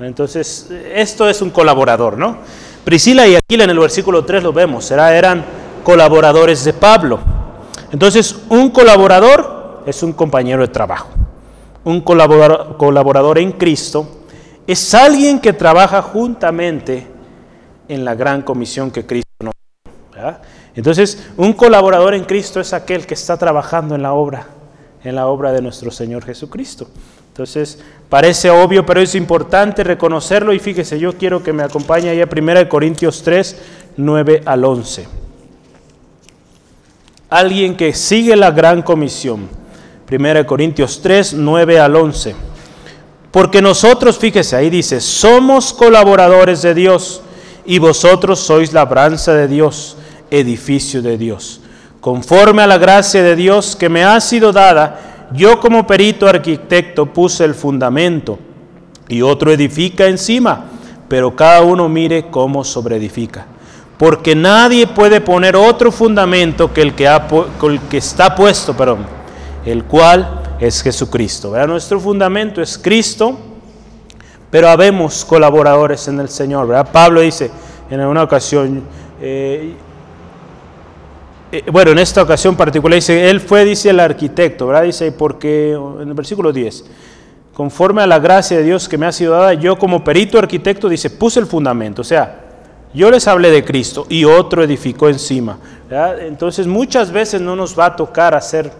entonces, 0.00 0.70
esto 0.92 1.28
es 1.28 1.40
un 1.40 1.50
colaborador, 1.50 2.18
¿no? 2.18 2.38
Priscila 2.84 3.28
y 3.28 3.36
Aquila 3.36 3.64
en 3.64 3.70
el 3.70 3.78
versículo 3.78 4.24
3 4.24 4.42
lo 4.42 4.52
vemos, 4.52 4.90
eran 4.90 5.44
colaboradores 5.84 6.64
de 6.64 6.72
Pablo. 6.72 7.20
Entonces, 7.92 8.40
un 8.48 8.70
colaborador 8.70 9.84
es 9.86 10.02
un 10.02 10.12
compañero 10.12 10.62
de 10.62 10.68
trabajo. 10.68 11.08
Un 11.84 12.00
colaborador, 12.00 12.76
colaborador 12.76 13.38
en 13.38 13.52
Cristo 13.52 14.24
es 14.66 14.94
alguien 14.94 15.38
que 15.38 15.52
trabaja 15.52 16.02
juntamente 16.02 17.06
en 17.88 18.04
la 18.04 18.16
gran 18.16 18.42
comisión 18.42 18.90
que 18.90 19.06
Cristo 19.06 19.30
nos 19.40 19.54
da. 20.12 20.42
Entonces, 20.76 21.26
un 21.36 21.54
colaborador 21.54 22.14
en 22.14 22.24
Cristo 22.24 22.60
es 22.60 22.72
aquel 22.72 23.06
que 23.06 23.14
está 23.14 23.36
trabajando 23.36 23.94
en 23.94 24.02
la 24.02 24.12
obra, 24.12 24.46
en 25.02 25.16
la 25.16 25.26
obra 25.26 25.50
de 25.50 25.62
nuestro 25.62 25.90
Señor 25.90 26.24
Jesucristo. 26.24 26.86
Entonces, 27.28 27.78
parece 28.08 28.50
obvio, 28.50 28.86
pero 28.86 29.00
es 29.00 29.14
importante 29.14 29.82
reconocerlo 29.82 30.52
y 30.52 30.58
fíjese, 30.58 30.98
yo 30.98 31.14
quiero 31.14 31.42
que 31.42 31.52
me 31.52 31.62
acompañe 31.62 32.10
ahí 32.10 32.20
a 32.20 32.28
1 32.30 32.68
Corintios 32.68 33.22
3, 33.22 33.56
9 33.96 34.42
al 34.44 34.64
11. 34.64 35.08
Alguien 37.28 37.76
que 37.76 37.92
sigue 37.92 38.36
la 38.36 38.50
gran 38.50 38.82
comisión. 38.82 39.48
1 40.10 40.46
Corintios 40.46 41.00
3, 41.02 41.34
9 41.34 41.80
al 41.80 41.96
11. 41.96 42.36
Porque 43.30 43.60
nosotros, 43.60 44.18
fíjese, 44.18 44.56
ahí 44.56 44.70
dice, 44.70 45.00
somos 45.00 45.72
colaboradores 45.72 46.62
de 46.62 46.74
Dios 46.74 47.22
y 47.66 47.78
vosotros 47.78 48.38
sois 48.38 48.72
labranza 48.72 49.34
de 49.34 49.48
Dios, 49.48 49.96
edificio 50.30 51.02
de 51.02 51.18
Dios. 51.18 51.60
Conforme 52.00 52.62
a 52.62 52.66
la 52.66 52.78
gracia 52.78 53.22
de 53.22 53.36
Dios 53.36 53.74
que 53.74 53.88
me 53.88 54.04
ha 54.04 54.20
sido 54.20 54.52
dada, 54.52 55.28
yo 55.32 55.58
como 55.58 55.86
perito 55.86 56.28
arquitecto 56.28 57.06
puse 57.06 57.44
el 57.44 57.54
fundamento 57.54 58.38
y 59.08 59.22
otro 59.22 59.50
edifica 59.50 60.06
encima, 60.06 60.66
pero 61.08 61.34
cada 61.34 61.62
uno 61.62 61.88
mire 61.88 62.26
cómo 62.30 62.64
sobreedifica. 62.64 63.46
Porque 63.98 64.36
nadie 64.36 64.86
puede 64.86 65.20
poner 65.20 65.56
otro 65.56 65.90
fundamento 65.90 66.72
que 66.72 66.82
el 66.82 66.94
que, 66.94 67.06
el 67.06 67.80
que 67.88 67.96
está 67.96 68.34
puesto, 68.34 68.76
perdón, 68.76 69.06
el 69.64 69.84
cual 69.84 70.42
es 70.60 70.82
Jesucristo. 70.82 71.54
Nuestro 71.66 71.98
fundamento 71.98 72.60
es 72.60 72.76
Cristo, 72.76 73.38
pero 74.50 74.68
habemos 74.68 75.24
colaboradores 75.24 76.08
en 76.08 76.20
el 76.20 76.28
Señor. 76.28 76.68
¿verdad? 76.68 76.88
Pablo 76.92 77.20
dice 77.20 77.50
en 77.90 78.00
una 78.00 78.22
ocasión, 78.22 78.82
eh, 79.20 79.74
eh, 81.52 81.62
bueno, 81.70 81.92
en 81.92 81.98
esta 81.98 82.22
ocasión 82.22 82.56
particular 82.56 82.96
dice, 82.96 83.30
él 83.30 83.40
fue, 83.40 83.64
dice 83.64 83.90
el 83.90 84.00
arquitecto, 84.00 84.66
¿verdad? 84.66 84.82
Dice, 84.82 85.12
porque 85.12 85.72
en 85.72 86.08
el 86.08 86.14
versículo 86.14 86.52
10, 86.52 86.84
conforme 87.54 88.02
a 88.02 88.06
la 88.06 88.18
gracia 88.18 88.56
de 88.56 88.64
Dios 88.64 88.88
que 88.88 88.98
me 88.98 89.06
ha 89.06 89.12
sido 89.12 89.32
dada, 89.32 89.54
yo 89.54 89.78
como 89.78 90.02
perito 90.02 90.38
arquitecto, 90.38 90.88
dice, 90.88 91.10
puse 91.10 91.40
el 91.40 91.46
fundamento, 91.46 92.02
o 92.02 92.04
sea, 92.04 92.42
yo 92.92 93.10
les 93.10 93.28
hablé 93.28 93.50
de 93.50 93.64
Cristo 93.64 94.06
y 94.08 94.24
otro 94.24 94.64
edificó 94.64 95.08
encima. 95.08 95.58
Entonces 96.20 96.66
muchas 96.66 97.12
veces 97.12 97.40
no 97.40 97.54
nos 97.54 97.78
va 97.78 97.86
a 97.86 97.96
tocar 97.96 98.34
hacer, 98.34 98.72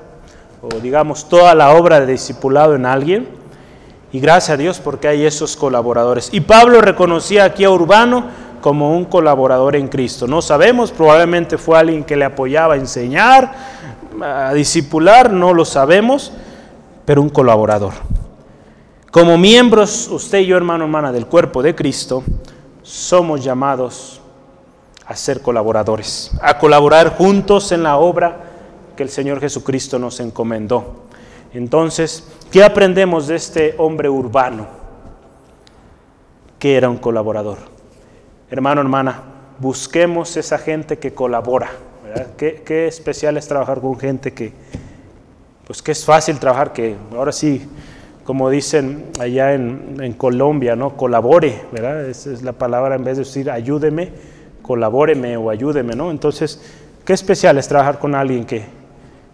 o 0.62 0.80
digamos, 0.80 1.28
toda 1.28 1.54
la 1.54 1.70
obra 1.70 2.00
de 2.00 2.12
discipulado 2.12 2.74
en 2.74 2.86
alguien, 2.86 3.28
y 4.12 4.20
gracias 4.20 4.54
a 4.54 4.56
Dios 4.56 4.80
porque 4.80 5.08
hay 5.08 5.24
esos 5.26 5.56
colaboradores. 5.56 6.30
Y 6.32 6.40
Pablo 6.40 6.80
reconocía 6.80 7.44
aquí 7.44 7.64
a 7.64 7.70
Urbano, 7.70 8.26
como 8.66 8.96
un 8.96 9.04
colaborador 9.04 9.76
en 9.76 9.86
Cristo. 9.86 10.26
No 10.26 10.42
sabemos, 10.42 10.90
probablemente 10.90 11.56
fue 11.56 11.78
alguien 11.78 12.02
que 12.02 12.16
le 12.16 12.24
apoyaba 12.24 12.74
a 12.74 12.76
enseñar, 12.76 13.54
a 14.20 14.52
discipular, 14.54 15.30
no 15.30 15.54
lo 15.54 15.64
sabemos, 15.64 16.32
pero 17.04 17.22
un 17.22 17.28
colaborador. 17.28 17.92
Como 19.12 19.38
miembros, 19.38 20.08
usted 20.08 20.40
y 20.40 20.46
yo, 20.46 20.56
hermano, 20.56 20.82
hermana, 20.82 21.12
del 21.12 21.26
cuerpo 21.26 21.62
de 21.62 21.76
Cristo, 21.76 22.24
somos 22.82 23.44
llamados 23.44 24.20
a 25.06 25.14
ser 25.14 25.42
colaboradores, 25.42 26.32
a 26.42 26.58
colaborar 26.58 27.16
juntos 27.16 27.70
en 27.70 27.84
la 27.84 27.98
obra 27.98 28.36
que 28.96 29.04
el 29.04 29.10
Señor 29.10 29.38
Jesucristo 29.38 30.00
nos 30.00 30.18
encomendó. 30.18 31.04
Entonces, 31.52 32.26
¿qué 32.50 32.64
aprendemos 32.64 33.28
de 33.28 33.36
este 33.36 33.76
hombre 33.78 34.08
urbano 34.08 34.66
que 36.58 36.76
era 36.76 36.88
un 36.88 36.96
colaborador? 36.96 37.75
Hermano, 38.50 38.80
hermana, 38.80 39.22
busquemos 39.58 40.36
esa 40.36 40.58
gente 40.58 40.98
que 40.98 41.14
colabora. 41.14 41.70
Qué, 42.36 42.86
especial 42.86 43.36
es 43.36 43.46
trabajar 43.46 43.80
con 43.80 43.98
gente 43.98 44.32
que, 44.32 44.52
pues 45.66 45.82
que 45.82 45.92
es 45.92 46.04
fácil 46.04 46.38
trabajar, 46.38 46.72
que 46.72 46.96
ahora 47.14 47.32
sí, 47.32 47.68
como 48.24 48.48
dicen 48.48 49.06
allá 49.20 49.52
en, 49.54 50.14
Colombia, 50.16 50.76
¿no? 50.76 50.96
Colabore, 50.96 51.62
¿verdad? 51.72 52.08
Esa 52.08 52.32
es 52.32 52.42
la 52.42 52.52
palabra 52.52 52.94
en 52.94 53.04
vez 53.04 53.18
de 53.18 53.24
decir 53.24 53.50
ayúdeme, 53.50 54.12
colabóreme 54.62 55.36
o 55.36 55.50
ayúdeme, 55.50 55.94
¿no? 55.94 56.10
Entonces, 56.10 56.60
qué 57.04 57.12
especial 57.12 57.58
es 57.58 57.68
trabajar 57.68 57.98
con 57.98 58.14
alguien 58.14 58.46
que, 58.46 58.64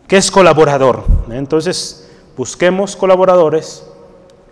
que 0.09 0.17
es 0.17 0.31
colaborador. 0.31 1.05
Entonces, 1.31 2.11
busquemos 2.37 2.97
colaboradores 2.97 3.87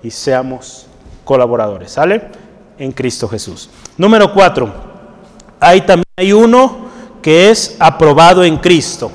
y 0.02 0.10
seamos 0.10 0.86
colaboradores, 1.24 1.92
¿sale? 1.92 2.22
En 2.78 2.92
Cristo 2.92 3.28
Jesús. 3.28 3.68
Número 4.00 4.32
cuatro, 4.32 4.72
hay 5.60 5.82
también 5.82 6.06
hay 6.16 6.32
uno 6.32 6.86
que 7.20 7.50
es 7.50 7.76
aprobado 7.78 8.42
en 8.42 8.56
Cristo. 8.56 9.12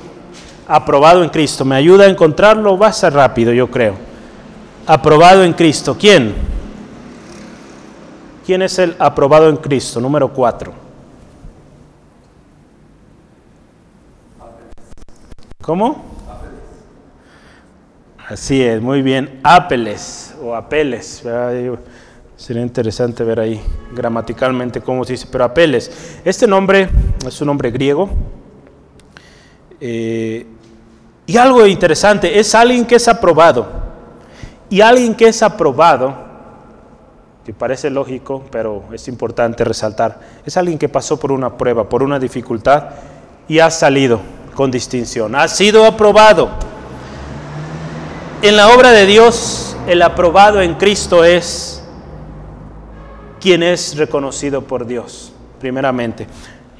Aprobado 0.68 1.24
en 1.24 1.28
Cristo. 1.28 1.64
¿Me 1.64 1.74
ayuda 1.74 2.04
a 2.04 2.08
encontrarlo? 2.08 2.78
Va 2.78 2.86
a 2.86 2.92
ser 2.92 3.12
rápido, 3.12 3.52
yo 3.52 3.68
creo. 3.68 3.96
Aprobado 4.86 5.42
en 5.42 5.54
Cristo. 5.54 5.96
¿Quién? 5.98 6.36
¿Quién 8.46 8.62
es 8.62 8.78
el 8.78 8.94
aprobado 9.00 9.48
en 9.48 9.56
Cristo? 9.56 10.00
Número 10.00 10.32
cuatro. 10.32 10.72
¿Cómo? 15.62 16.04
Así 18.28 18.62
es, 18.62 18.80
muy 18.80 19.02
bien. 19.02 19.40
Apeles 19.42 20.32
o 20.40 20.54
apeles. 20.54 21.24
Sería 22.36 22.62
interesante 22.62 23.24
ver 23.24 23.40
ahí 23.40 23.60
gramaticalmente 23.94 24.82
cómo 24.82 25.04
se 25.04 25.14
dice, 25.14 25.26
pero 25.32 25.44
Apeles. 25.44 26.20
Este 26.22 26.46
nombre 26.46 26.88
es 27.26 27.40
un 27.40 27.46
nombre 27.46 27.70
griego. 27.70 28.10
Eh, 29.80 30.46
y 31.24 31.36
algo 31.38 31.66
interesante, 31.66 32.38
es 32.38 32.54
alguien 32.54 32.84
que 32.84 32.96
es 32.96 33.08
aprobado. 33.08 33.66
Y 34.68 34.82
alguien 34.82 35.14
que 35.14 35.28
es 35.28 35.42
aprobado, 35.42 36.14
que 37.44 37.54
parece 37.54 37.88
lógico, 37.88 38.44
pero 38.50 38.84
es 38.92 39.08
importante 39.08 39.64
resaltar, 39.64 40.20
es 40.44 40.56
alguien 40.56 40.78
que 40.78 40.88
pasó 40.88 41.18
por 41.18 41.32
una 41.32 41.56
prueba, 41.56 41.88
por 41.88 42.02
una 42.02 42.18
dificultad 42.18 42.90
y 43.48 43.60
ha 43.60 43.70
salido 43.70 44.20
con 44.54 44.70
distinción. 44.70 45.34
Ha 45.34 45.48
sido 45.48 45.86
aprobado. 45.86 46.50
En 48.42 48.56
la 48.56 48.68
obra 48.68 48.90
de 48.90 49.06
Dios, 49.06 49.76
el 49.86 50.02
aprobado 50.02 50.60
en 50.60 50.74
Cristo 50.74 51.24
es 51.24 51.82
quien 53.46 53.62
es 53.62 53.96
reconocido 53.96 54.62
por 54.62 54.88
Dios, 54.88 55.30
primeramente. 55.60 56.26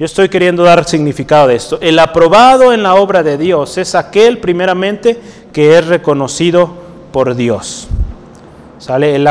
Yo 0.00 0.04
estoy 0.04 0.28
queriendo 0.28 0.64
dar 0.64 0.84
significado 0.84 1.46
de 1.46 1.54
esto. 1.54 1.78
El 1.80 1.96
aprobado 1.96 2.72
en 2.72 2.82
la 2.82 2.96
obra 2.96 3.22
de 3.22 3.38
Dios 3.38 3.78
es 3.78 3.94
aquel, 3.94 4.38
primeramente, 4.38 5.16
que 5.52 5.78
es 5.78 5.86
reconocido 5.86 6.68
por 7.12 7.36
Dios. 7.36 7.86
¿Sale? 8.78 9.14
El, 9.14 9.28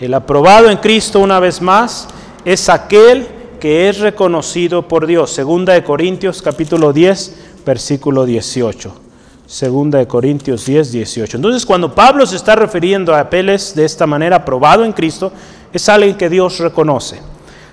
el 0.00 0.14
aprobado 0.14 0.70
en 0.70 0.78
Cristo, 0.78 1.20
una 1.20 1.38
vez 1.38 1.60
más, 1.60 2.08
es 2.46 2.70
aquel 2.70 3.26
que 3.60 3.90
es 3.90 3.98
reconocido 3.98 4.88
por 4.88 5.06
Dios. 5.06 5.32
Segunda 5.32 5.74
de 5.74 5.84
Corintios, 5.84 6.40
capítulo 6.40 6.94
10, 6.94 7.60
versículo 7.66 8.24
18. 8.24 9.02
Segunda 9.44 9.98
de 9.98 10.06
Corintios 10.06 10.64
10, 10.64 10.92
18. 10.92 11.36
Entonces, 11.36 11.66
cuando 11.66 11.94
Pablo 11.94 12.24
se 12.24 12.36
está 12.36 12.56
refiriendo 12.56 13.14
a 13.14 13.20
Apeles 13.20 13.74
de 13.74 13.84
esta 13.84 14.06
manera, 14.06 14.36
aprobado 14.36 14.82
en 14.82 14.92
Cristo, 14.92 15.30
es 15.74 15.88
alguien 15.88 16.16
que 16.16 16.28
Dios 16.30 16.58
reconoce. 16.58 17.20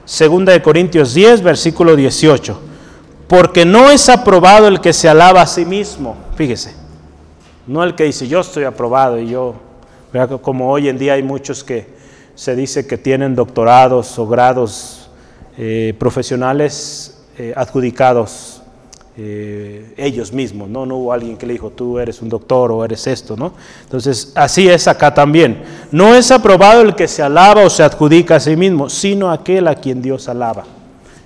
Segunda 0.05 0.53
de 0.53 0.61
Corintios 0.61 1.13
10, 1.13 1.41
versículo 1.43 1.95
18. 1.95 2.59
Porque 3.27 3.63
no 3.65 3.89
es 3.89 4.09
aprobado 4.09 4.67
el 4.67 4.81
que 4.81 4.91
se 4.91 5.07
alaba 5.07 5.41
a 5.41 5.47
sí 5.47 5.65
mismo. 5.65 6.17
Fíjese, 6.35 6.75
no 7.67 7.83
el 7.83 7.95
que 7.95 8.05
dice 8.05 8.27
yo 8.27 8.39
estoy 8.41 8.63
aprobado 8.63 9.19
y 9.19 9.29
yo, 9.29 9.55
como 10.41 10.71
hoy 10.71 10.89
en 10.89 10.97
día 10.97 11.13
hay 11.13 11.23
muchos 11.23 11.63
que 11.63 11.87
se 12.35 12.55
dice 12.55 12.87
que 12.87 12.97
tienen 12.97 13.35
doctorados 13.35 14.17
o 14.17 14.27
grados 14.27 15.09
eh, 15.57 15.93
profesionales 15.99 17.23
eh, 17.37 17.53
adjudicados 17.55 18.60
eh, 19.17 19.93
ellos 19.97 20.31
mismos, 20.31 20.69
¿no? 20.69 20.85
No 20.85 20.95
hubo 20.95 21.13
alguien 21.13 21.35
que 21.35 21.45
le 21.45 21.53
dijo, 21.53 21.69
tú 21.69 21.99
eres 21.99 22.21
un 22.21 22.29
doctor 22.29 22.71
o 22.71 22.85
eres 22.85 23.05
esto, 23.07 23.35
¿no? 23.35 23.53
Entonces, 23.83 24.31
así 24.35 24.69
es 24.69 24.87
acá 24.87 25.13
también. 25.13 25.63
No 25.91 26.15
es 26.15 26.31
aprobado 26.31 26.81
el 26.81 26.95
que 26.95 27.07
se 27.09 27.21
alaba 27.21 27.63
o 27.63 27.69
se 27.69 27.83
adjudica 27.83 28.35
a 28.35 28.39
sí 28.39 28.55
mismo, 28.55 28.89
sino 28.89 29.29
aquel 29.29 29.67
a 29.67 29.75
quien 29.75 30.01
Dios 30.01 30.29
alaba. 30.29 30.63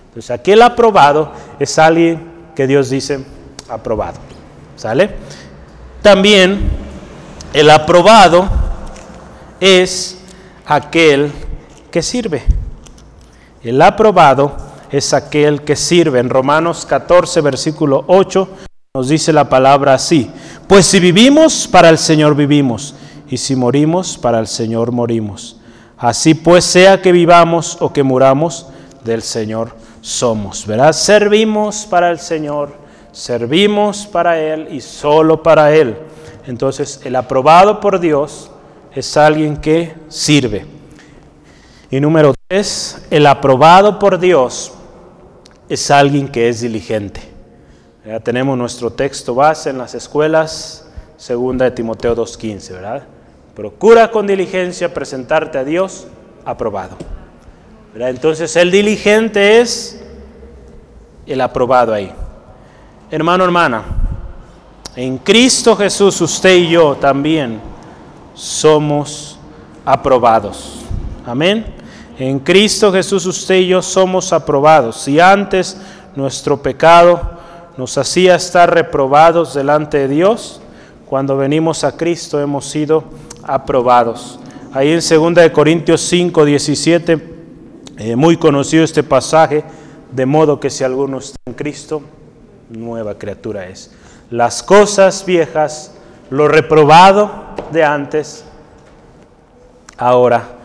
Entonces, 0.07 0.31
aquel 0.31 0.63
aprobado 0.63 1.31
es 1.59 1.77
alguien 1.77 2.23
que 2.55 2.65
Dios 2.65 2.89
dice 2.89 3.23
aprobado. 3.69 4.17
¿Sale? 4.75 5.11
También 6.01 6.59
el 7.53 7.69
aprobado 7.69 8.49
es 9.59 10.17
aquel 10.65 11.31
que 11.91 12.01
sirve. 12.01 12.43
El 13.63 13.81
aprobado 13.81 14.64
es 14.91 15.13
aquel 15.13 15.61
que 15.61 15.75
sirve. 15.75 16.19
En 16.19 16.29
Romanos 16.29 16.85
14, 16.85 17.41
versículo 17.41 18.03
8, 18.07 18.47
nos 18.95 19.09
dice 19.09 19.33
la 19.33 19.49
palabra 19.49 19.93
así. 19.93 20.31
Pues 20.67 20.85
si 20.85 20.99
vivimos, 20.99 21.67
para 21.67 21.89
el 21.89 21.97
Señor 21.97 22.35
vivimos, 22.35 22.95
y 23.27 23.37
si 23.37 23.55
morimos, 23.55 24.17
para 24.17 24.39
el 24.39 24.47
Señor 24.47 24.91
morimos. 24.91 25.59
Así 25.97 26.33
pues, 26.33 26.65
sea 26.65 27.01
que 27.01 27.11
vivamos 27.11 27.77
o 27.79 27.91
que 27.91 28.03
muramos, 28.03 28.67
del 29.03 29.21
Señor 29.21 29.75
somos. 30.01 30.65
¿Verdad? 30.65 30.93
Servimos 30.93 31.85
para 31.85 32.11
el 32.11 32.19
Señor, 32.19 32.75
servimos 33.11 34.05
para 34.05 34.39
Él 34.39 34.67
y 34.71 34.81
solo 34.81 35.41
para 35.41 35.73
Él. 35.73 35.97
Entonces, 36.47 37.01
el 37.03 37.15
aprobado 37.15 37.79
por 37.79 37.99
Dios 37.99 38.51
es 38.93 39.17
alguien 39.17 39.57
que 39.57 39.93
sirve. 40.09 40.65
Y 41.91 41.99
número 41.99 42.33
tres, 42.55 43.01
el 43.09 43.27
aprobado 43.27 43.99
por 43.99 44.17
Dios 44.17 44.71
es 45.67 45.91
alguien 45.91 46.29
que 46.29 46.47
es 46.47 46.61
diligente. 46.61 47.19
Ya 48.05 48.19
tenemos 48.21 48.57
nuestro 48.57 48.91
texto 48.91 49.35
base 49.35 49.71
en 49.71 49.77
las 49.77 49.93
escuelas, 49.93 50.87
segunda 51.17 51.65
de 51.65 51.71
Timoteo 51.71 52.15
2.15, 52.15 52.71
¿verdad? 52.71 53.03
Procura 53.55 54.09
con 54.09 54.25
diligencia 54.25 54.93
presentarte 54.93 55.57
a 55.57 55.65
Dios 55.65 56.07
aprobado. 56.45 56.95
Entonces 57.93 58.55
el 58.55 58.71
diligente 58.71 59.59
es 59.59 60.01
el 61.25 61.41
aprobado 61.41 61.93
ahí. 61.93 62.13
Hermano, 63.11 63.43
hermana, 63.43 63.83
en 64.95 65.17
Cristo 65.17 65.75
Jesús 65.75 66.21
usted 66.21 66.55
y 66.55 66.69
yo 66.69 66.95
también 66.95 67.59
somos 68.33 69.37
aprobados. 69.83 70.79
Amén. 71.25 71.74
En 72.17 72.39
Cristo 72.39 72.93
Jesús 72.93 73.25
usted 73.25 73.55
y 73.55 73.67
yo 73.67 73.81
somos 73.81 74.31
aprobados. 74.31 75.01
Si 75.01 75.19
antes 75.19 75.77
nuestro 76.15 76.61
pecado 76.61 77.21
nos 77.75 77.97
hacía 77.97 78.35
estar 78.35 78.73
reprobados 78.73 79.53
delante 79.53 79.97
de 79.97 80.07
Dios, 80.07 80.61
cuando 81.05 81.35
venimos 81.35 81.83
a 81.83 81.97
Cristo 81.97 82.39
hemos 82.39 82.65
sido 82.69 83.03
aprobados. 83.43 84.39
Ahí 84.73 84.91
en 84.91 85.01
2 85.01 85.49
Corintios 85.51 86.01
5, 86.01 86.45
17, 86.45 87.35
eh, 87.97 88.15
muy 88.15 88.37
conocido 88.37 88.85
este 88.85 89.03
pasaje, 89.03 89.63
de 90.11 90.25
modo 90.25 90.59
que 90.59 90.69
si 90.69 90.85
alguno 90.85 91.17
está 91.17 91.37
en 91.45 91.53
Cristo, 91.53 92.01
nueva 92.69 93.17
criatura 93.17 93.67
es. 93.67 93.91
Las 94.31 94.63
cosas 94.63 95.25
viejas, 95.25 95.93
lo 96.29 96.47
reprobado 96.47 97.29
de 97.71 97.83
antes, 97.83 98.45
ahora 99.97 100.55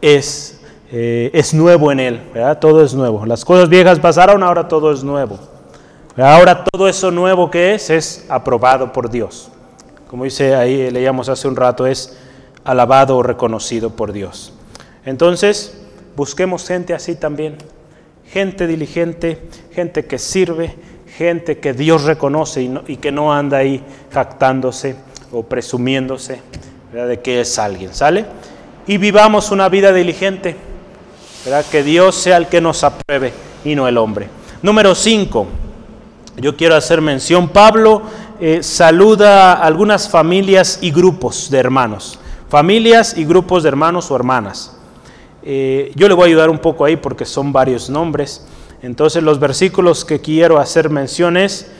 es, 0.00 0.60
eh, 0.92 1.30
es 1.32 1.54
nuevo 1.54 1.92
en 1.92 2.00
Él. 2.00 2.20
Todo 2.60 2.82
es 2.82 2.94
nuevo. 2.94 3.26
Las 3.26 3.44
cosas 3.44 3.68
viejas 3.68 3.98
pasaron, 3.98 4.42
ahora 4.42 4.68
todo 4.68 4.92
es 4.92 5.04
nuevo. 5.04 5.38
Ahora 6.16 6.64
todo 6.64 6.88
eso 6.88 7.10
nuevo 7.10 7.50
que 7.50 7.74
es 7.74 7.88
es 7.90 8.26
aprobado 8.28 8.92
por 8.92 9.10
Dios. 9.10 9.50
Como 10.08 10.24
dice 10.24 10.56
ahí, 10.56 10.90
leíamos 10.90 11.28
hace 11.28 11.46
un 11.46 11.56
rato, 11.56 11.86
es 11.86 12.18
alabado 12.64 13.16
o 13.16 13.22
reconocido 13.22 13.90
por 13.90 14.12
Dios. 14.12 14.52
Entonces, 15.04 15.78
busquemos 16.16 16.66
gente 16.66 16.94
así 16.94 17.14
también. 17.14 17.56
Gente 18.26 18.66
diligente, 18.66 19.42
gente 19.72 20.04
que 20.04 20.18
sirve, 20.18 20.74
gente 21.16 21.58
que 21.58 21.72
Dios 21.72 22.04
reconoce 22.04 22.68
y 22.86 22.96
que 22.96 23.12
no 23.12 23.32
anda 23.32 23.58
ahí 23.58 23.82
jactándose 24.12 24.96
o 25.32 25.42
presumiéndose 25.42 26.40
de 26.92 27.20
que 27.20 27.40
es 27.40 27.58
alguien. 27.58 27.94
¿Sale? 27.94 28.26
Y 28.90 28.98
vivamos 28.98 29.52
una 29.52 29.68
vida 29.68 29.92
diligente. 29.92 30.56
¿verdad? 31.44 31.64
Que 31.70 31.84
Dios 31.84 32.16
sea 32.16 32.36
el 32.36 32.48
que 32.48 32.60
nos 32.60 32.82
apruebe 32.82 33.32
y 33.64 33.76
no 33.76 33.86
el 33.86 33.96
hombre. 33.96 34.28
Número 34.62 34.96
5. 34.96 35.46
Yo 36.38 36.56
quiero 36.56 36.74
hacer 36.74 37.00
mención. 37.00 37.50
Pablo 37.50 38.02
eh, 38.40 38.64
saluda 38.64 39.52
a 39.52 39.64
algunas 39.64 40.08
familias 40.08 40.80
y 40.82 40.90
grupos 40.90 41.52
de 41.52 41.58
hermanos. 41.58 42.18
Familias 42.48 43.16
y 43.16 43.24
grupos 43.24 43.62
de 43.62 43.68
hermanos 43.68 44.10
o 44.10 44.16
hermanas. 44.16 44.76
Eh, 45.44 45.92
yo 45.94 46.08
le 46.08 46.14
voy 46.14 46.24
a 46.24 46.26
ayudar 46.26 46.50
un 46.50 46.58
poco 46.58 46.84
ahí 46.84 46.96
porque 46.96 47.24
son 47.24 47.52
varios 47.52 47.88
nombres. 47.90 48.44
Entonces 48.82 49.22
los 49.22 49.38
versículos 49.38 50.04
que 50.04 50.20
quiero 50.20 50.58
hacer 50.58 50.90
mención 50.90 51.36
es, 51.36 51.70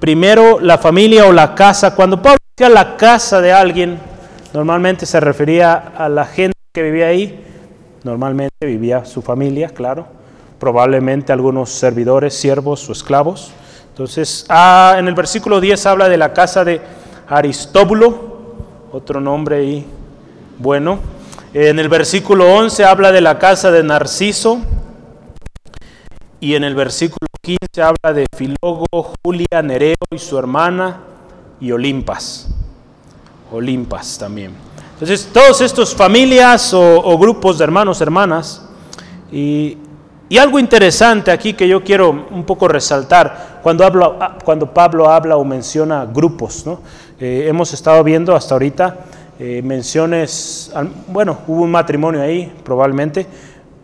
primero, 0.00 0.60
la 0.60 0.76
familia 0.76 1.24
o 1.24 1.32
la 1.32 1.54
casa. 1.54 1.94
Cuando 1.94 2.20
Pablo 2.20 2.36
decía 2.54 2.68
la 2.68 2.98
casa 2.98 3.40
de 3.40 3.54
alguien, 3.54 3.98
Normalmente 4.52 5.04
se 5.04 5.20
refería 5.20 5.74
a 5.74 6.08
la 6.08 6.24
gente 6.24 6.57
que 6.78 6.84
vivía 6.84 7.08
ahí, 7.08 7.44
normalmente 8.04 8.54
vivía 8.64 9.04
su 9.04 9.20
familia, 9.20 9.70
claro, 9.70 10.06
probablemente 10.60 11.32
algunos 11.32 11.70
servidores, 11.70 12.34
siervos 12.34 12.88
o 12.88 12.92
esclavos. 12.92 13.50
Entonces, 13.88 14.46
ah, 14.48 14.94
en 14.96 15.08
el 15.08 15.14
versículo 15.14 15.60
10 15.60 15.86
habla 15.86 16.08
de 16.08 16.16
la 16.16 16.32
casa 16.32 16.64
de 16.64 16.80
Aristóbulo, 17.26 18.38
otro 18.92 19.20
nombre 19.20 19.56
ahí 19.56 19.86
bueno. 20.58 21.00
En 21.52 21.80
el 21.80 21.88
versículo 21.88 22.54
11 22.54 22.84
habla 22.84 23.10
de 23.10 23.22
la 23.22 23.40
casa 23.40 23.72
de 23.72 23.82
Narciso. 23.82 24.60
Y 26.38 26.54
en 26.54 26.62
el 26.62 26.76
versículo 26.76 27.26
15 27.42 27.82
habla 27.82 28.12
de 28.14 28.26
Filógo, 28.36 28.86
Julia, 29.24 29.62
Nereo 29.64 29.96
y 30.12 30.18
su 30.18 30.38
hermana 30.38 31.00
y 31.60 31.72
Olimpas. 31.72 32.54
Olimpas 33.50 34.16
también. 34.16 34.67
Entonces, 35.00 35.28
todos 35.32 35.60
estos 35.60 35.94
familias 35.94 36.74
o, 36.74 37.16
grupos 37.18 37.56
de 37.56 37.62
hermanos, 37.62 38.00
hermanas, 38.00 38.66
y, 39.30 39.78
algo 40.40 40.58
interesante 40.58 41.30
aquí 41.30 41.54
que 41.54 41.68
yo 41.68 41.84
quiero 41.84 42.10
un 42.10 42.42
poco 42.42 42.66
resaltar, 42.66 43.60
cuando, 43.62 43.86
hablo, 43.86 44.16
ah, 44.20 44.36
cuando 44.44 44.74
Pablo 44.74 45.08
habla 45.08 45.36
o 45.36 45.44
menciona 45.44 46.04
grupos, 46.04 46.66
¿no? 46.66 46.80
Eh, 47.20 47.46
hemos 47.46 47.72
estado 47.72 48.02
viendo 48.02 48.34
hasta 48.34 48.56
ahorita 48.56 48.96
eh, 49.38 49.62
menciones, 49.62 50.72
bueno, 51.06 51.38
hubo 51.46 51.62
un 51.62 51.70
matrimonio 51.70 52.20
ahí 52.20 52.52
probablemente, 52.64 53.24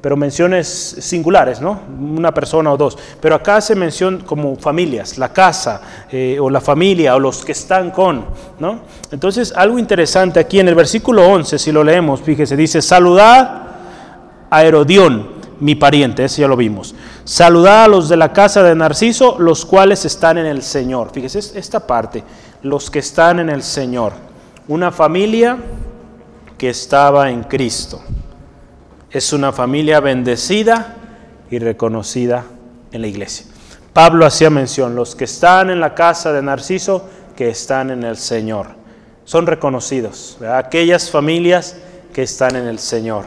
pero 0.04 0.18
menciones 0.18 0.68
singulares, 1.00 1.62
¿no? 1.62 1.80
Una 1.98 2.30
persona 2.34 2.70
o 2.70 2.76
dos. 2.76 2.98
Pero 3.22 3.36
acá 3.36 3.62
se 3.62 3.74
menciona 3.74 4.22
como 4.22 4.54
familias, 4.54 5.16
la 5.16 5.32
casa 5.32 5.80
eh, 6.12 6.36
o 6.38 6.50
la 6.50 6.60
familia 6.60 7.16
o 7.16 7.18
los 7.18 7.42
que 7.42 7.52
están 7.52 7.90
con, 7.90 8.26
¿no? 8.58 8.80
Entonces, 9.10 9.54
algo 9.56 9.78
interesante 9.78 10.38
aquí 10.38 10.60
en 10.60 10.68
el 10.68 10.74
versículo 10.74 11.26
11, 11.26 11.58
si 11.58 11.72
lo 11.72 11.82
leemos, 11.82 12.20
fíjese, 12.20 12.54
dice, 12.54 12.82
saludad 12.82 13.62
a 14.50 14.62
Herodión, 14.62 15.26
mi 15.60 15.74
pariente, 15.74 16.26
ese 16.26 16.42
ya 16.42 16.48
lo 16.48 16.56
vimos. 16.58 16.94
Saludad 17.24 17.84
a 17.84 17.88
los 17.88 18.10
de 18.10 18.18
la 18.18 18.30
casa 18.30 18.62
de 18.62 18.74
Narciso, 18.74 19.36
los 19.38 19.64
cuales 19.64 20.04
están 20.04 20.36
en 20.36 20.44
el 20.44 20.60
Señor. 20.60 21.12
Fíjese 21.14 21.58
esta 21.58 21.86
parte, 21.86 22.22
los 22.60 22.90
que 22.90 22.98
están 22.98 23.40
en 23.40 23.48
el 23.48 23.62
Señor. 23.62 24.12
Una 24.68 24.92
familia 24.92 25.56
que 26.58 26.68
estaba 26.68 27.30
en 27.30 27.44
Cristo 27.44 28.02
es 29.14 29.32
una 29.32 29.52
familia 29.52 30.00
bendecida 30.00 30.96
y 31.48 31.60
reconocida 31.60 32.46
en 32.90 33.00
la 33.00 33.06
iglesia. 33.06 33.46
Pablo 33.92 34.26
hacía 34.26 34.50
mención, 34.50 34.96
los 34.96 35.14
que 35.14 35.22
están 35.22 35.70
en 35.70 35.78
la 35.78 35.94
casa 35.94 36.32
de 36.32 36.42
Narciso, 36.42 37.08
que 37.36 37.48
están 37.48 37.90
en 37.90 38.02
el 38.02 38.16
Señor. 38.16 38.70
Son 39.24 39.46
reconocidos, 39.46 40.36
aquellas 40.52 41.12
familias 41.12 41.76
que 42.12 42.24
están 42.24 42.56
en 42.56 42.66
el 42.66 42.80
Señor. 42.80 43.26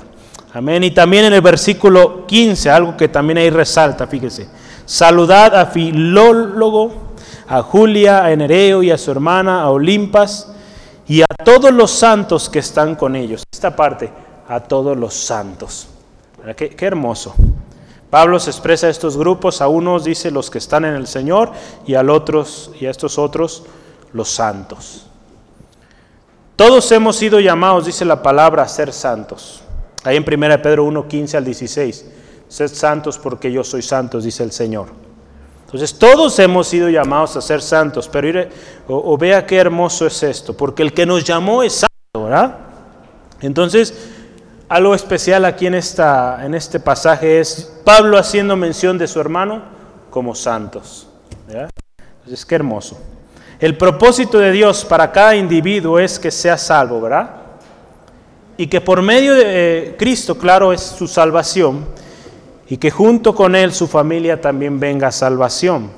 Amén. 0.54 0.84
Y 0.84 0.92
también 0.92 1.24
en 1.24 1.34
el 1.34 1.42
versículo 1.42 2.28
15, 2.28 2.70
algo 2.70 2.98
que 2.98 3.08
también 3.08 3.38
ahí 3.38 3.50
resalta, 3.50 4.08
fíjese. 4.08 4.50
Saludad 4.86 5.56
a 5.56 5.68
Filólogo, 5.68 7.14
a 7.48 7.62
Julia, 7.62 8.26
a 8.26 8.32
Enereo 8.34 8.84
y 8.84 8.92
a 8.92 8.98
su 8.98 9.10
hermana, 9.10 9.62
a 9.62 9.70
Olimpas, 9.70 10.52
y 11.08 11.22
a 11.22 11.28
todos 11.46 11.72
los 11.72 11.92
santos 11.92 12.50
que 12.50 12.60
están 12.60 12.96
con 12.96 13.16
ellos. 13.16 13.44
Esta 13.50 13.74
parte, 13.74 14.27
a 14.48 14.62
todos 14.62 14.98
los 14.98 15.14
santos. 15.14 15.88
Qué, 16.56 16.76
hermoso. 16.80 17.36
Pablo 18.10 18.40
se 18.40 18.50
expresa 18.50 18.88
a 18.88 18.90
estos 18.90 19.18
grupos, 19.18 19.62
a 19.62 19.68
unos 19.68 20.06
dice 20.06 20.32
los 20.32 20.50
que 20.50 20.60
están 20.60 20.86
en 20.86 20.96
el 20.96 21.08
Señor 21.08 21.52
y 21.86 21.96
a 21.96 22.02
otros 22.02 22.72
y 22.80 22.86
a 22.86 22.92
estos 22.92 23.18
otros 23.18 23.64
los 24.14 24.30
santos. 24.30 25.08
Todos 26.56 26.92
hemos 26.92 27.18
sido 27.18 27.40
llamados, 27.40 27.86
dice 27.86 28.06
la 28.06 28.24
palabra, 28.24 28.64
a 28.64 28.68
ser 28.68 28.94
santos. 28.94 29.62
Ahí 30.04 30.16
en 30.16 30.24
1 30.24 30.62
Pedro 30.62 30.86
1, 30.86 31.08
15 31.08 31.38
al 31.38 31.46
16. 31.46 32.06
Sed 32.48 32.70
santos 32.70 33.18
porque 33.18 33.52
yo 33.52 33.64
soy 33.64 33.82
santos, 33.82 34.24
dice 34.24 34.44
el 34.44 34.52
Señor. 34.54 34.88
Entonces 35.66 36.00
todos 36.00 36.40
hemos 36.40 36.68
sido 36.70 36.88
llamados 36.88 37.36
a 37.36 37.42
ser 37.42 37.62
santos, 37.62 38.08
pero 38.08 38.48
o, 38.88 39.18
vea 39.18 39.46
qué 39.46 39.58
hermoso 39.58 40.08
es 40.08 40.24
esto, 40.24 40.56
porque 40.56 40.82
el 40.82 40.94
que 40.94 41.06
nos 41.06 41.26
llamó 41.26 41.62
es 41.62 41.74
santo, 41.74 42.24
¿verdad? 42.24 42.58
Entonces, 43.42 43.94
algo 44.70 44.94
especial 44.94 45.46
aquí 45.46 45.68
en, 45.68 45.76
esta, 45.76 46.46
en 46.46 46.54
este 46.54 46.80
pasaje 46.80 47.40
es 47.40 47.72
Pablo 47.84 48.18
haciendo 48.18 48.56
mención 48.56 48.98
de 48.98 49.08
su 49.08 49.20
hermano 49.20 49.62
como 50.10 50.36
santos. 50.36 51.08
¿verdad? 51.48 51.70
Entonces, 52.20 52.46
qué 52.46 52.56
hermoso. 52.56 53.00
El 53.60 53.78
propósito 53.78 54.38
de 54.38 54.52
Dios 54.52 54.86
para 54.86 55.12
cada 55.12 55.36
individuo 55.36 56.00
es 56.00 56.20
que 56.20 56.30
sea 56.30 56.58
salvo, 56.58 57.02
¿verdad? 57.02 57.32
Y 58.58 58.68
que 58.68 58.82
por 58.82 59.02
medio 59.02 59.34
de 59.34 59.44
eh, 59.46 59.96
Cristo, 59.98 60.38
claro, 60.38 60.74
es 60.74 60.82
su 60.82 61.08
salvación, 61.08 61.86
y 62.70 62.78
que 62.78 62.92
junto 62.92 63.34
con 63.34 63.56
él 63.56 63.72
su 63.74 63.88
familia 63.88 64.42
también 64.42 64.80
venga 64.80 65.08
a 65.08 65.12
salvación. 65.12 65.90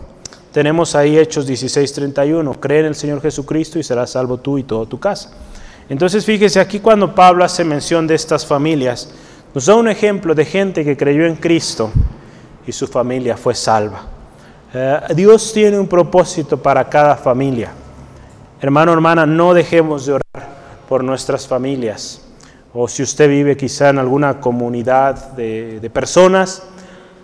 Tenemos 0.52 0.96
ahí 0.96 1.18
Hechos 1.18 1.48
16:31, 1.48 2.60
cree 2.60 2.82
en 2.82 2.86
el 2.88 2.96
Señor 2.96 3.22
Jesucristo 3.22 3.80
y 3.80 3.84
serás 3.84 4.12
salvo 4.12 4.38
tú 4.38 4.58
y 4.58 4.64
toda 4.64 4.86
tu 4.86 5.00
casa. 5.00 5.32
Entonces 5.90 6.24
fíjese 6.24 6.60
aquí 6.60 6.80
cuando 6.80 7.16
Pablo 7.16 7.44
hace 7.44 7.64
mención 7.64 8.06
de 8.06 8.14
estas 8.14 8.46
familias, 8.46 9.10
nos 9.54 9.66
da 9.66 9.76
un 9.76 9.88
ejemplo 9.88 10.36
de 10.36 10.46
gente 10.46 10.86
que 10.86 10.96
creyó 10.96 11.26
en 11.26 11.36
Cristo 11.36 11.92
y 12.68 12.72
su 12.72 12.88
familia 12.88 13.36
fue 13.36 13.56
salva. 13.56 14.04
Eh, 14.72 15.00
Dios 15.16 15.52
tiene 15.52 15.80
un 15.80 15.88
propósito 15.88 16.62
para 16.62 16.88
cada 16.88 17.16
familia. 17.16 17.72
Hermano, 18.62 18.94
hermana, 18.94 19.26
no 19.26 19.56
dejemos 19.56 20.06
de 20.06 20.14
orar 20.14 20.48
por 20.88 21.04
nuestras 21.04 21.48
familias. 21.48 22.22
O 22.72 22.88
si 22.88 23.02
usted 23.02 23.28
vive 23.28 23.58
quizá 23.58 23.90
en 23.90 23.98
alguna 23.98 24.40
comunidad 24.40 25.32
de, 25.32 25.80
de 25.80 25.90
personas, 25.90 26.62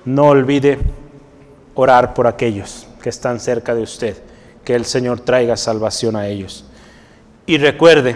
no 0.05 0.25
olvide 0.25 0.79
orar 1.75 2.15
por 2.15 2.25
aquellos 2.25 2.87
que 3.03 3.09
están 3.09 3.39
cerca 3.39 3.75
de 3.75 3.83
usted, 3.83 4.17
que 4.63 4.73
el 4.73 4.85
Señor 4.85 5.19
traiga 5.19 5.55
salvación 5.55 6.15
a 6.15 6.27
ellos. 6.27 6.65
Y 7.45 7.59
recuerde, 7.59 8.15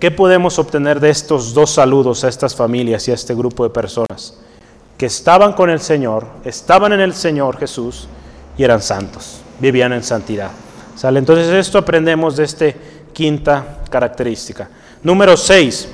¿qué 0.00 0.10
podemos 0.10 0.58
obtener 0.58 0.98
de 0.98 1.10
estos 1.10 1.54
dos 1.54 1.70
saludos 1.70 2.24
a 2.24 2.28
estas 2.28 2.56
familias 2.56 3.06
y 3.06 3.10
a 3.10 3.14
este 3.14 3.34
grupo 3.34 3.62
de 3.64 3.70
personas? 3.70 4.38
Que 4.96 5.06
estaban 5.06 5.52
con 5.52 5.70
el 5.70 5.80
Señor, 5.80 6.26
estaban 6.44 6.92
en 6.92 7.00
el 7.00 7.14
Señor 7.14 7.58
Jesús, 7.58 8.08
y 8.56 8.64
eran 8.64 8.82
santos, 8.82 9.40
vivían 9.58 9.92
en 9.92 10.02
santidad. 10.02 10.50
¿Sale? 10.96 11.18
Entonces 11.18 11.48
esto 11.48 11.78
aprendemos 11.78 12.36
de 12.36 12.44
esta 12.44 12.66
quinta 13.12 13.78
característica. 13.88 14.68
Número 15.02 15.36
6. 15.36 15.88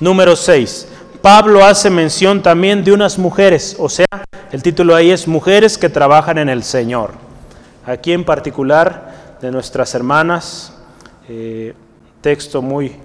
Número 0.00 0.36
6. 0.36 0.88
Pablo 1.22 1.64
hace 1.64 1.90
mención 1.90 2.42
también 2.42 2.84
de 2.84 2.92
unas 2.92 3.18
mujeres, 3.18 3.76
o 3.78 3.88
sea, 3.88 4.06
el 4.52 4.62
título 4.62 4.94
ahí 4.94 5.10
es 5.10 5.26
Mujeres 5.26 5.76
que 5.76 5.88
trabajan 5.88 6.38
en 6.38 6.48
el 6.48 6.62
Señor. 6.62 7.10
Aquí 7.84 8.12
en 8.12 8.24
particular 8.24 9.36
de 9.40 9.50
nuestras 9.50 9.94
hermanas, 9.94 10.72
eh, 11.28 11.74
texto 12.20 12.62
muy 12.62 12.96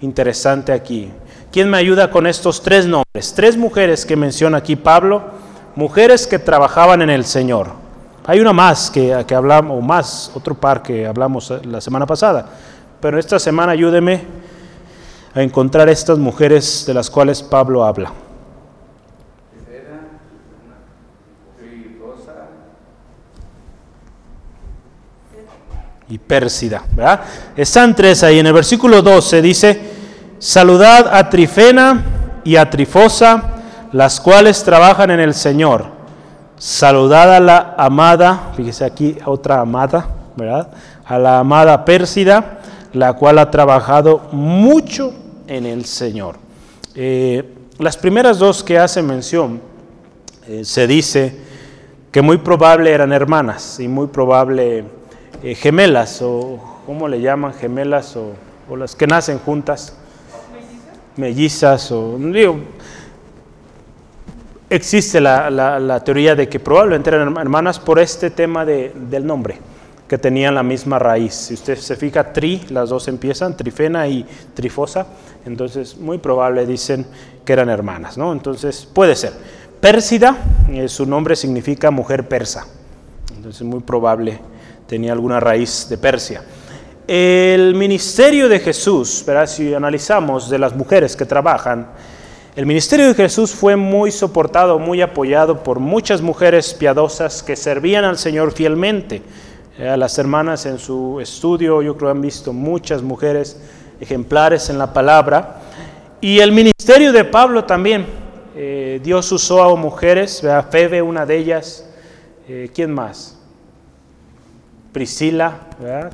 interesante 0.00 0.72
aquí. 0.72 1.10
¿Quién 1.50 1.68
me 1.68 1.76
ayuda 1.76 2.10
con 2.10 2.26
estos 2.26 2.62
tres 2.62 2.86
nombres? 2.86 3.34
Tres 3.34 3.56
mujeres 3.56 4.06
que 4.06 4.16
menciona 4.16 4.58
aquí 4.58 4.76
Pablo, 4.76 5.22
mujeres 5.76 6.26
que 6.26 6.38
trabajaban 6.38 7.02
en 7.02 7.10
el 7.10 7.24
Señor. 7.24 7.68
Hay 8.24 8.40
una 8.40 8.52
más 8.52 8.90
que, 8.90 9.24
que 9.26 9.34
hablamos, 9.34 9.78
o 9.78 9.80
más, 9.80 10.30
otro 10.34 10.54
par 10.54 10.82
que 10.82 11.06
hablamos 11.06 11.50
eh, 11.50 11.60
la 11.64 11.80
semana 11.80 12.06
pasada. 12.06 12.46
Pero 13.00 13.18
esta 13.18 13.38
semana 13.38 13.72
ayúdeme 13.72 14.22
a 15.34 15.42
encontrar 15.42 15.88
estas 15.88 16.18
mujeres 16.18 16.84
de 16.86 16.94
las 16.94 17.10
cuales 17.10 17.42
Pablo 17.42 17.84
habla. 17.84 18.12
Y 26.12 26.18
Pérsida, 26.18 26.84
¿verdad? 26.94 27.22
Están 27.56 27.96
tres 27.96 28.22
ahí. 28.22 28.38
En 28.38 28.46
el 28.46 28.52
versículo 28.52 29.00
12 29.00 29.40
dice, 29.40 29.80
saludad 30.38 31.08
a 31.12 31.30
Trifena 31.30 32.04
y 32.44 32.56
a 32.56 32.68
Trifosa, 32.68 33.42
las 33.92 34.20
cuales 34.20 34.62
trabajan 34.62 35.10
en 35.10 35.20
el 35.20 35.32
Señor 35.32 36.02
Saludad 36.62 37.34
a 37.34 37.40
la 37.40 37.74
amada, 37.76 38.52
fíjese 38.56 38.84
aquí 38.84 39.16
otra 39.26 39.58
amada, 39.58 40.06
¿verdad? 40.36 40.68
A 41.04 41.18
la 41.18 41.40
amada 41.40 41.84
Pérsida, 41.84 42.60
la 42.92 43.14
cual 43.14 43.40
ha 43.40 43.50
trabajado 43.50 44.28
mucho 44.30 45.12
en 45.48 45.66
el 45.66 45.84
Señor. 45.86 46.36
Eh, 46.94 47.52
las 47.80 47.96
primeras 47.96 48.38
dos 48.38 48.62
que 48.62 48.78
hace 48.78 49.02
mención, 49.02 49.60
eh, 50.46 50.64
se 50.64 50.86
dice 50.86 51.36
que 52.12 52.22
muy 52.22 52.38
probable 52.38 52.92
eran 52.92 53.12
hermanas 53.12 53.80
y 53.80 53.88
muy 53.88 54.06
probable 54.06 54.84
eh, 55.42 55.54
gemelas, 55.56 56.22
o 56.22 56.60
¿cómo 56.86 57.08
le 57.08 57.20
llaman? 57.20 57.52
Gemelas 57.54 58.16
o, 58.16 58.76
las 58.76 58.94
que 58.94 59.06
nacen 59.06 59.38
juntas. 59.38 59.96
Mellizas, 61.16 61.92
o 61.92 62.16
digo, 62.18 62.58
existe 64.70 65.20
la, 65.20 66.00
teoría 66.04 66.34
de 66.34 66.48
que 66.48 66.58
probablemente 66.58 67.10
eran 67.10 67.36
hermanas 67.36 67.78
por 67.78 67.98
este 67.98 68.30
tema 68.30 68.64
del 68.64 69.26
nombre, 69.26 69.58
que 70.08 70.16
tenían 70.16 70.54
la 70.54 70.62
misma 70.62 70.98
raíz. 70.98 71.34
Si 71.34 71.54
usted 71.54 71.76
se 71.76 71.96
fija, 71.96 72.32
tri, 72.32 72.62
las 72.70 72.88
dos 72.88 73.08
empiezan, 73.08 73.56
trifena 73.56 74.06
y 74.08 74.24
trifosa, 74.54 75.06
entonces 75.44 75.98
muy 75.98 76.16
probable 76.16 76.64
dicen 76.64 77.04
que 77.44 77.52
eran 77.52 77.68
hermanas, 77.68 78.16
¿no? 78.16 78.32
Entonces 78.32 78.86
puede 78.86 79.16
ser. 79.16 79.32
Pérsida, 79.80 80.38
eh, 80.70 80.88
su 80.88 81.04
nombre 81.04 81.36
significa 81.36 81.90
mujer 81.90 82.26
persa, 82.26 82.66
entonces 83.36 83.62
muy 83.62 83.80
probable 83.80 84.40
tenía 84.92 85.12
alguna 85.14 85.40
raíz 85.40 85.86
de 85.88 85.96
Persia. 85.96 86.42
El 87.08 87.74
ministerio 87.74 88.46
de 88.46 88.60
Jesús, 88.60 89.24
¿verdad? 89.26 89.46
si 89.46 89.72
analizamos 89.72 90.50
de 90.50 90.58
las 90.58 90.76
mujeres 90.76 91.16
que 91.16 91.24
trabajan, 91.24 91.88
el 92.54 92.66
ministerio 92.66 93.06
de 93.06 93.14
Jesús 93.14 93.52
fue 93.52 93.74
muy 93.74 94.10
soportado, 94.10 94.78
muy 94.78 95.00
apoyado 95.00 95.62
por 95.62 95.80
muchas 95.80 96.20
mujeres 96.20 96.74
piadosas 96.74 97.42
que 97.42 97.56
servían 97.56 98.04
al 98.04 98.18
Señor 98.18 98.52
fielmente. 98.52 99.22
Eh, 99.78 99.96
las 99.96 100.18
hermanas 100.18 100.66
en 100.66 100.78
su 100.78 101.18
estudio, 101.22 101.80
yo 101.80 101.96
creo 101.96 102.10
han 102.10 102.20
visto 102.20 102.52
muchas 102.52 103.00
mujeres 103.00 103.58
ejemplares 103.98 104.68
en 104.68 104.76
la 104.76 104.92
palabra. 104.92 105.62
Y 106.20 106.40
el 106.40 106.52
ministerio 106.52 107.14
de 107.14 107.24
Pablo 107.24 107.64
también. 107.64 108.04
Eh, 108.54 109.00
Dios 109.02 109.32
usó 109.32 109.62
a 109.62 109.74
mujeres, 109.74 110.44
a 110.44 110.62
Febe, 110.64 111.00
una 111.00 111.24
de 111.24 111.38
ellas. 111.38 111.88
Eh, 112.46 112.68
¿Quién 112.74 112.92
más? 112.92 113.38
Priscila, 114.92 115.58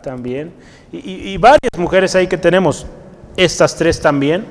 también. 0.03 0.53
Y, 0.93 1.37
varias 1.37 1.76
mujeres 1.76 2.14
ahí 2.14 2.26
que 2.26 2.39
tenemos. 2.39 2.87
Estas 3.37 3.76
tres 3.76 4.01
también 4.01 4.47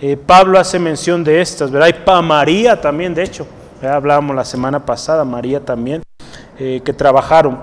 eh, 0.00 0.16
Pablo 0.16 0.60
hace 0.60 0.78
mención 0.78 1.24
de 1.24 1.40
estas, 1.40 1.72
¿verdad? 1.72 1.88
Y 1.88 2.04
para 2.04 2.22
María 2.22 2.80
también, 2.80 3.14
de 3.14 3.24
hecho, 3.24 3.46
hablábamos 3.82 4.36
la 4.36 4.44
semana 4.44 4.84
pasada, 4.86 5.24
María 5.24 5.58
también, 5.58 6.02
eh, 6.58 6.80
que 6.84 6.92
trabajaron. 6.92 7.58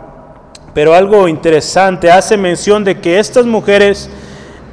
Pero 0.74 0.94
algo 0.94 1.30
interesante, 1.30 2.12
hace 2.12 2.36
mención 2.36 2.84
de 2.84 3.00
que 3.00 3.20
estas 3.20 3.46
mujeres 3.46 4.10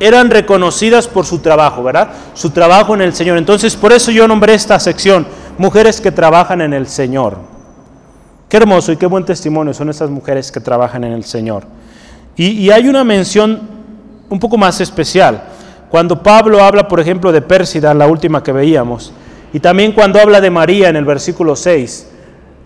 eran 0.00 0.30
reconocidas 0.30 1.06
por 1.06 1.24
su 1.24 1.38
trabajo, 1.38 1.84
¿verdad? 1.84 2.10
Su 2.34 2.50
trabajo 2.50 2.94
en 2.94 3.02
el 3.02 3.14
Señor. 3.14 3.38
Entonces, 3.38 3.76
por 3.76 3.92
eso 3.92 4.10
yo 4.10 4.26
nombré 4.26 4.54
esta 4.54 4.80
sección, 4.80 5.24
mujeres 5.56 6.00
que 6.00 6.10
trabajan 6.10 6.62
en 6.62 6.72
el 6.72 6.88
Señor. 6.88 7.51
Qué 8.52 8.58
hermoso 8.58 8.92
y 8.92 8.98
qué 8.98 9.06
buen 9.06 9.24
testimonio 9.24 9.72
son 9.72 9.88
esas 9.88 10.10
mujeres 10.10 10.52
que 10.52 10.60
trabajan 10.60 11.04
en 11.04 11.12
el 11.12 11.24
Señor. 11.24 11.64
Y, 12.36 12.48
y 12.48 12.70
hay 12.70 12.86
una 12.86 13.02
mención 13.02 13.62
un 14.28 14.38
poco 14.38 14.58
más 14.58 14.78
especial. 14.82 15.44
Cuando 15.88 16.22
Pablo 16.22 16.62
habla, 16.62 16.86
por 16.86 17.00
ejemplo, 17.00 17.32
de 17.32 17.40
Pérsida, 17.40 17.94
la 17.94 18.06
última 18.06 18.42
que 18.42 18.52
veíamos, 18.52 19.14
y 19.54 19.60
también 19.60 19.92
cuando 19.92 20.20
habla 20.20 20.38
de 20.42 20.50
María 20.50 20.90
en 20.90 20.96
el 20.96 21.06
versículo 21.06 21.56
6, 21.56 22.10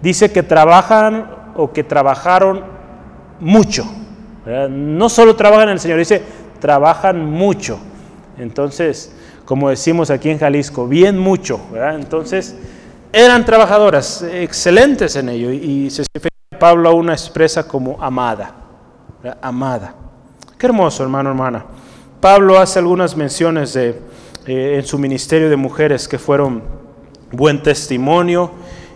dice 0.03 0.32
que 0.32 0.43
trabajan 0.43 1.30
o 1.55 1.72
que 1.72 1.84
trabajaron 1.84 2.64
mucho. 3.39 3.84
No 4.68 5.09
solo 5.09 5.37
trabajan 5.37 5.68
en 5.68 5.74
el 5.74 5.78
Señor, 5.78 6.01
dice 6.01 6.20
trabajan 6.59 7.24
mucho. 7.24 7.78
Entonces, 8.39 9.12
como 9.45 9.70
decimos 9.70 10.11
aquí 10.11 10.30
en 10.30 10.41
Jalisco, 10.41 10.89
bien 10.89 11.16
mucho. 11.16 11.61
Entonces, 11.95 12.57
eran 13.25 13.47
trabajadoras 13.47 14.23
excelentes 14.23 15.17
en 15.17 15.31
ello 15.31 15.51
y 15.51 15.89
se 15.89 16.05
Pablo 16.59 16.91
aún 16.91 17.09
expresa 17.11 17.67
como 17.67 17.97
amada. 18.03 18.55
amada. 19.41 19.95
Qué 20.59 20.67
hermoso, 20.67 21.03
hermano, 21.03 21.31
hermana. 21.31 21.64
Pablo 22.21 22.59
hace 22.59 22.79
algunas 22.79 23.17
menciones 23.17 23.73
de, 23.73 24.01
eh, 24.47 24.77
en 24.79 24.87
su 24.87 24.99
ministerio 24.99 25.49
de 25.49 25.57
mujeres 25.57 26.07
que 26.07 26.19
fueron 26.19 26.62
buen 27.33 27.62
testimonio. 27.62 28.51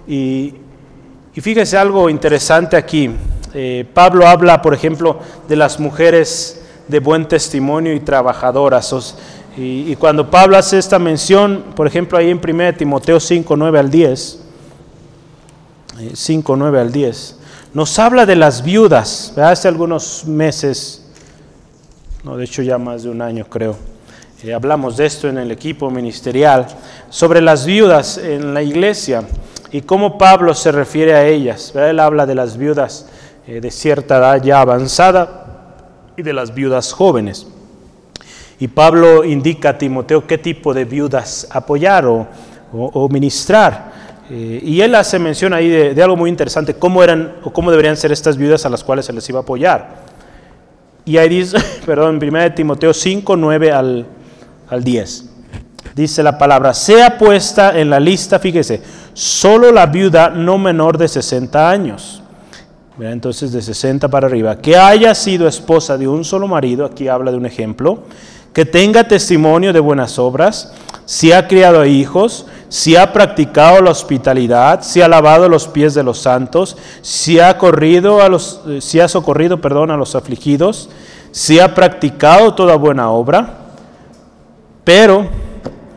Y, 0.07 0.55
fíjese 1.35 1.79
algo 1.79 2.11
interesante 2.11 2.77
aquí. 2.77 3.11
Eh, 3.55 3.87
Pablo 3.95 4.27
habla, 4.27 4.61
por 4.61 4.75
ejemplo, 4.75 5.19
de 5.49 5.57
las 5.57 5.81
mujeres 5.81 6.63
de 6.89 7.01
buen 7.01 7.27
testimonio 7.27 7.95
y 7.95 8.01
trabajadoras. 8.01 9.17
Y, 9.57 9.97
cuando 9.97 10.31
Pablo 10.31 10.57
hace 10.57 10.79
esta 10.79 10.99
mención, 10.99 11.65
por 11.75 11.87
ejemplo, 11.87 12.17
ahí 12.17 12.31
en 12.31 12.41
1 12.43 12.75
Timoteo 12.75 13.19
5, 13.19 13.57
9 13.57 13.79
al 13.79 13.91
10, 13.91 14.41
5, 16.15 16.55
eh, 16.55 16.57
9 16.57 16.81
al 16.81 16.93
10, 16.93 17.37
nos 17.75 17.99
habla 17.99 18.27
de 18.27 18.37
las 18.37 18.63
viudas. 18.63 19.37
Hace 19.37 19.69
algunos 19.69 20.25
meses, 20.25 21.05
no, 22.23 22.37
de 22.37 22.45
hecho 22.45 22.63
ya 22.63 22.79
más 22.79 23.03
de 23.03 23.11
un 23.11 23.21
año 23.23 23.45
creo, 23.47 23.77
eh, 24.45 24.55
hablamos 24.55 24.97
de 24.97 25.07
esto 25.07 25.29
en 25.29 25.39
el 25.39 25.51
equipo 25.51 25.91
ministerial, 25.91 26.67
sobre 27.11 27.41
las 27.41 27.67
viudas 27.67 28.19
en 28.19 28.55
la 28.55 28.63
iglesia 28.63 29.25
y 29.73 29.83
cómo 29.83 30.17
Pablo 30.17 30.55
se 30.55 30.73
refiere 30.73 31.15
a 31.15 31.27
ellas. 31.27 31.75
Él 31.75 31.99
habla 31.99 32.25
de 32.25 32.35
las 32.37 32.57
viudas 32.57 33.07
eh, 33.47 33.61
de 33.61 33.71
cierta 33.71 34.19
edad 34.19 34.43
ya 34.43 34.61
avanzada 34.61 35.75
y 36.17 36.23
de 36.23 36.33
las 36.33 36.55
viudas 36.55 36.93
jóvenes. 36.93 37.47
Y 38.61 38.69
Pablo 38.69 39.25
indica 39.25 39.71
a 39.71 39.79
Timoteo 39.79 40.27
qué 40.27 40.37
tipo 40.37 40.75
de 40.75 40.85
viudas 40.85 41.49
apoyar 41.51 42.05
o, 42.07 43.09
ministrar. 43.09 43.91
Eh, 44.31 44.61
y 44.63 44.81
él 44.83 44.95
hace 44.95 45.19
mención 45.19 45.55
ahí 45.55 45.69
de, 45.69 46.03
algo 46.03 46.17
muy 46.17 46.29
interesante, 46.29 46.75
cómo 46.75 47.03
eran 47.03 47.37
o 47.43 47.53
cómo 47.53 47.71
deberían 47.71 47.97
ser 47.97 48.13
estas 48.13 48.37
viudas 48.37 48.67
a 48.67 48.69
las 48.69 48.85
cuales 48.85 49.07
se 49.07 49.15
les 49.15 49.27
iba 49.31 49.41
a 49.41 49.43
apoyar. 49.43 50.11
Y 51.07 51.17
ahí 51.17 51.31
dice, 51.31 51.57
perdón, 51.87 52.19
en 52.23 52.29
1 52.29 52.53
Timoteo 52.53 52.93
5, 52.93 53.35
9 53.35 53.73
al, 53.73 54.07
al 54.69 54.85
10. 54.85 55.31
Dice 55.95 56.23
la 56.23 56.37
palabra, 56.37 56.75
sea 56.75 57.17
puesta 57.17 57.79
en 57.79 57.89
la 57.89 57.99
lista, 57.99 58.39
fíjese, 58.39 58.83
solo 59.15 59.73
la 59.73 59.87
viuda 59.87 60.29
no 60.29 60.59
menor 60.59 60.99
de 60.99 61.09
60 61.09 61.71
años. 61.71 62.23
Entonces 63.01 63.53
de 63.53 63.63
60 63.63 64.09
para 64.09 64.27
arriba, 64.27 64.59
que 64.59 64.77
haya 64.77 65.15
sido 65.15 65.49
esposa 65.49 65.97
de 65.97 66.07
un 66.07 66.23
solo 66.23 66.47
marido, 66.47 66.85
aquí 66.85 67.09
habla 67.09 67.31
de 67.31 67.39
un 67.39 67.47
ejemplo, 67.47 68.01
que 68.53 68.65
tenga 68.65 69.07
testimonio 69.07 69.73
de 69.73 69.81
buenas 69.81 70.19
obras, 70.19 70.73
si 71.05 71.33
ha 71.33 71.49
criado 71.49 71.85
hijos, 71.85 72.47
si 72.69 72.95
ha 72.97 73.13
practicado 73.13 73.81
la 73.81 73.91
hospitalidad, 73.91 74.83
si 74.83 75.03
ha 75.03 75.09
lavado 75.09 75.49
los 75.49 75.67
pies 75.67 75.95
de 75.95 76.05
los 76.05 76.21
santos, 76.21 76.77
si 77.03 77.41
ha 77.41 77.59
corrido 77.59 78.23
a 78.23 78.29
los, 78.29 78.61
eh, 78.69 78.81
si 78.81 79.01
ha 79.01 79.09
socorrido, 79.09 79.61
perdón, 79.61 79.91
a 79.91 79.97
los 79.97 80.15
afligidos, 80.15 80.89
si 81.33 81.59
ha 81.59 81.75
practicado 81.75 82.55
toda 82.55 82.77
buena 82.77 83.11
obra. 83.11 83.55
Pero 84.85 85.27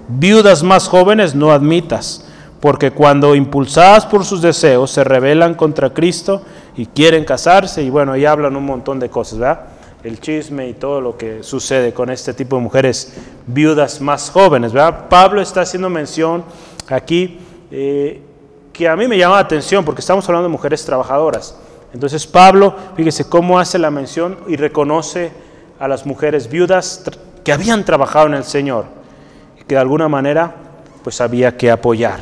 viudas 0.08 0.64
más 0.64 0.88
jóvenes 0.88 1.36
no 1.36 1.52
admitas, 1.52 2.26
porque 2.60 2.92
cuando 2.92 3.36
impulsadas 3.36 4.06
por 4.06 4.26
sus 4.26 4.42
deseos 4.42 4.92
se 4.92 5.04
rebelan 5.04 5.54
contra 5.54 5.92
Cristo 5.92 6.42
y 6.76 6.88
quieren 6.88 7.24
casarse, 7.24 7.84
y 7.84 7.90
bueno, 7.90 8.16
y 8.18 8.26
hablan 8.26 8.56
un 8.56 8.66
montón 8.66 9.00
de 9.00 9.10
cosas, 9.10 9.40
¿verdad? 9.40 9.73
El 10.04 10.20
chisme 10.20 10.68
y 10.68 10.74
todo 10.74 11.00
lo 11.00 11.18
que 11.18 11.44
sucede 11.44 11.94
con 11.94 12.10
este 12.10 12.34
tipo 12.34 12.58
de 12.58 12.62
mujeres 12.62 13.14
viudas 13.48 14.02
más 14.02 14.30
jóvenes, 14.30 14.74
¿verdad? 14.74 15.08
Pablo 15.08 15.40
está 15.40 15.62
haciendo 15.62 15.90
mención 15.90 16.44
aquí 16.90 17.40
eh, 17.72 18.22
que 18.74 18.90
a 18.90 18.98
mí 18.98 19.08
me 19.08 19.18
llama 19.18 19.36
la 19.36 19.42
atención 19.42 19.86
porque 19.86 20.02
estamos 20.02 20.28
hablando 20.28 20.50
de 20.50 20.52
mujeres 20.52 20.84
trabajadoras. 20.84 21.56
Entonces 21.94 22.28
Pablo, 22.28 22.76
fíjese 22.98 23.30
cómo 23.30 23.60
hace 23.60 23.80
la 23.80 23.92
mención 23.92 24.40
y 24.48 24.58
reconoce 24.58 25.32
a 25.80 25.88
las 25.88 26.06
mujeres 26.06 26.50
viudas 26.50 27.04
que 27.46 27.54
habían 27.54 27.86
trabajado 27.86 28.28
en 28.28 28.34
el 28.34 28.44
Señor 28.44 28.86
y 29.60 29.64
que 29.64 29.76
de 29.76 29.82
alguna 29.82 30.10
manera 30.10 30.56
pues 31.04 31.22
había 31.22 31.56
que 31.56 31.72
apoyar. 31.72 32.22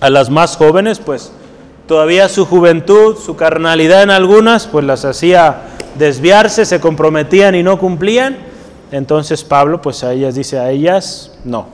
A 0.00 0.10
las 0.10 0.28
más 0.28 0.56
jóvenes 0.56 0.98
pues 0.98 1.30
todavía 1.86 2.28
su 2.28 2.46
juventud, 2.46 3.16
su 3.16 3.36
carnalidad 3.36 4.02
en 4.02 4.10
algunas 4.10 4.66
pues 4.66 4.84
las 4.84 5.04
hacía 5.04 5.75
desviarse, 5.98 6.64
se 6.64 6.80
comprometían 6.80 7.54
y 7.54 7.62
no 7.62 7.78
cumplían. 7.78 8.36
Entonces 8.90 9.42
Pablo 9.42 9.80
pues 9.82 10.04
a 10.04 10.12
ellas 10.12 10.34
dice, 10.34 10.58
a 10.58 10.70
ellas 10.70 11.32
no, 11.44 11.66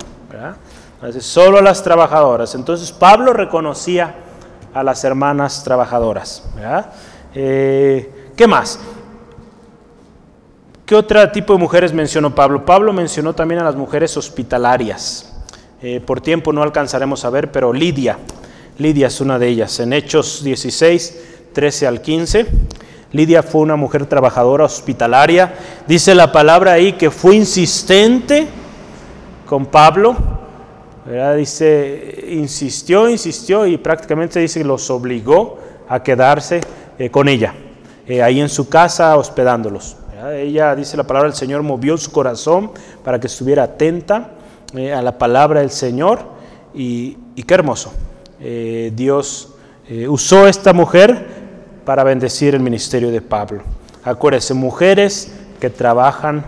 solo 1.20 1.58
a 1.58 1.62
las 1.62 1.82
trabajadoras. 1.82 2.54
Entonces 2.54 2.92
Pablo 2.92 3.32
reconocía 3.32 4.14
a 4.74 4.82
las 4.82 5.04
hermanas 5.04 5.62
trabajadoras. 5.64 6.44
Eh, 7.34 8.32
¿Qué 8.36 8.46
más? 8.46 8.78
¿Qué 10.86 10.96
otro 10.96 11.30
tipo 11.30 11.52
de 11.52 11.58
mujeres 11.58 11.92
mencionó 11.92 12.34
Pablo? 12.34 12.64
Pablo 12.64 12.92
mencionó 12.92 13.34
también 13.34 13.60
a 13.60 13.64
las 13.64 13.76
mujeres 13.76 14.16
hospitalarias. 14.16 15.32
Eh, 15.82 16.00
por 16.04 16.20
tiempo 16.20 16.52
no 16.52 16.62
alcanzaremos 16.62 17.24
a 17.24 17.30
ver, 17.30 17.50
pero 17.50 17.72
Lidia, 17.72 18.18
Lidia 18.78 19.08
es 19.08 19.20
una 19.20 19.38
de 19.38 19.48
ellas. 19.48 19.80
En 19.80 19.92
Hechos 19.92 20.44
16, 20.44 21.50
13 21.52 21.86
al 21.86 22.00
15, 22.00 22.46
Lidia 23.12 23.42
fue 23.42 23.60
una 23.60 23.76
mujer 23.76 24.06
trabajadora 24.06 24.64
hospitalaria. 24.64 25.54
Dice 25.86 26.14
la 26.14 26.32
palabra 26.32 26.72
ahí 26.72 26.94
que 26.94 27.10
fue 27.10 27.36
insistente 27.36 28.46
con 29.46 29.66
Pablo. 29.66 30.16
Dice, 31.36 32.26
insistió, 32.30 33.08
insistió 33.08 33.66
y 33.66 33.76
prácticamente 33.76 34.40
dice 34.40 34.64
los 34.64 34.88
obligó 34.88 35.58
a 35.88 36.02
quedarse 36.02 36.60
eh, 36.98 37.10
con 37.10 37.28
ella, 37.28 37.54
eh, 38.06 38.22
ahí 38.22 38.40
en 38.40 38.48
su 38.48 38.68
casa 38.68 39.16
hospedándolos. 39.16 39.96
Ella, 40.34 40.76
dice 40.76 40.96
la 40.96 41.02
palabra 41.02 41.28
del 41.28 41.36
Señor, 41.36 41.62
movió 41.64 41.98
su 41.98 42.12
corazón 42.12 42.70
para 43.04 43.18
que 43.18 43.26
estuviera 43.26 43.64
atenta 43.64 44.30
eh, 44.74 44.92
a 44.92 45.02
la 45.02 45.18
palabra 45.18 45.60
del 45.60 45.70
Señor 45.70 46.20
y, 46.72 47.18
qué 47.46 47.54
hermoso. 47.54 47.92
Dios 48.38 49.54
usó 50.08 50.48
esta 50.48 50.72
mujer 50.72 51.41
para 51.84 52.04
bendecir 52.04 52.54
el 52.54 52.60
ministerio 52.60 53.10
de 53.10 53.20
Pablo. 53.20 53.62
Acuérdense, 54.04 54.54
mujeres 54.54 55.32
que 55.60 55.70
trabajan 55.70 56.44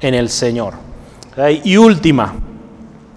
en 0.00 0.14
el 0.14 0.28
Señor. 0.28 0.74
Y 1.64 1.76
última, 1.76 2.34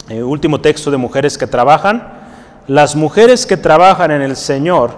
último 0.09 0.61
texto 0.61 0.91
de 0.91 0.97
mujeres 0.97 1.37
que 1.37 1.47
trabajan. 1.47 2.21
Las 2.67 2.95
mujeres 2.95 3.45
que 3.45 3.57
trabajan 3.57 4.11
en 4.11 4.21
el 4.21 4.35
Señor 4.35 4.91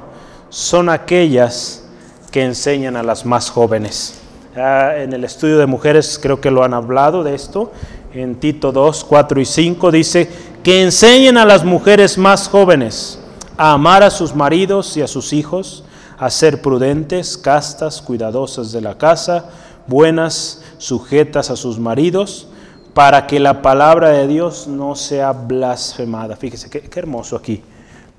son 0.50 0.90
aquellas 0.90 1.86
que 2.32 2.44
enseñan 2.44 2.96
a 2.96 3.04
las 3.04 3.26
más 3.26 3.50
jóvenes 3.50 4.24
en 4.56 5.14
el 5.14 5.24
estudio 5.24 5.58
de 5.58 5.66
mujeres 5.66 6.20
creo 6.22 6.40
que 6.40 6.52
lo 6.52 6.64
han 6.64 6.74
hablado 6.74 7.24
de 7.24 7.34
esto. 7.34 7.72
En 8.14 8.36
Tito 8.36 8.72
2, 8.72 9.06
4 9.06 9.42
y 9.42 9.46
5 9.46 9.92
dice 9.92 10.30
que 10.62 10.84
enseñen 10.84 11.38
a 11.38 11.46
las 11.46 11.64
mujeres 11.64 12.18
más 12.18 12.48
jóvenes 12.48 13.20
a 13.58 13.74
amar 13.74 14.04
a 14.04 14.12
sus 14.12 14.36
maridos 14.36 14.96
y 14.98 15.02
a 15.02 15.08
sus 15.08 15.34
hijos, 15.34 15.84
a 16.24 16.30
ser 16.30 16.62
prudentes, 16.62 17.38
castas, 17.38 18.02
cuidadosas 18.02 18.72
de 18.72 18.80
la 18.80 18.98
casa, 18.98 19.50
buenas, 19.88 20.62
sujetas 20.78 21.50
a 21.50 21.58
sus 21.58 21.80
maridos, 21.80 22.48
para 22.94 23.28
que 23.28 23.42
la 23.42 23.62
palabra 23.62 24.12
de 24.12 24.26
Dios 24.28 24.66
no 24.66 24.96
sea 24.96 25.34
blasfemada. 25.34 26.38
Fíjese 26.38 26.70
qué, 26.70 26.90
hermoso 26.98 27.36
aquí. 27.36 27.62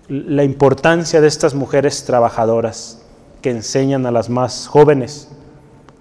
La 0.07 0.45
importancia 0.45 1.23
de 1.23 1.29
estas 1.29 1.55
mujeres 1.55 2.05
trabajadoras 2.05 2.99
que 3.41 3.49
enseñan 3.49 4.05
a 4.05 4.11
las 4.11 4.29
más 4.29 4.67
jóvenes 4.67 5.29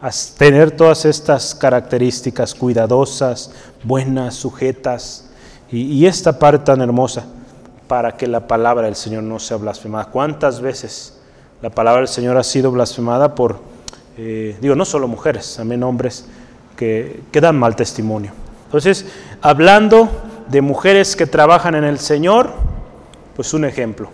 a 0.02 0.10
tener 0.38 0.72
todas 0.72 1.06
estas 1.06 1.56
características 1.56 2.54
cuidadosas, 2.54 3.52
buenas, 3.82 4.36
sujetas, 4.36 5.30
y, 5.72 6.06
esta 6.06 6.38
parte 6.38 6.66
tan 6.66 6.82
hermosa 6.82 7.24
para 7.88 8.18
que 8.18 8.28
la 8.28 8.46
palabra 8.46 8.88
del 8.88 8.98
Señor 8.98 9.24
no 9.24 9.40
sea 9.40 9.56
blasfemada. 9.56 10.08
¿Cuántas 10.12 10.60
veces 10.60 11.13
la 11.64 11.70
palabra 11.70 12.02
del 12.02 12.10
Señor 12.10 12.36
ha 12.36 12.44
sido 12.44 12.72
blasfemada 12.72 13.36
por, 13.36 13.62
eh, 14.18 14.58
digo, 14.60 14.76
no 14.76 14.84
solo 14.84 15.08
mujeres, 15.08 15.54
también 15.56 15.82
hombres 15.84 16.28
que, 16.76 17.22
que 17.32 17.40
dan 17.40 17.58
mal 17.58 17.74
testimonio? 17.78 18.34
Entonces, 18.66 19.06
hablando 19.42 20.10
de 20.50 20.60
mujeres 20.60 21.16
que 21.16 21.26
trabajan 21.26 21.76
en 21.76 21.86
el 21.86 22.00
Señor, 22.00 22.52
pues 23.34 23.54
un 23.54 23.64
ejemplo, 23.64 24.10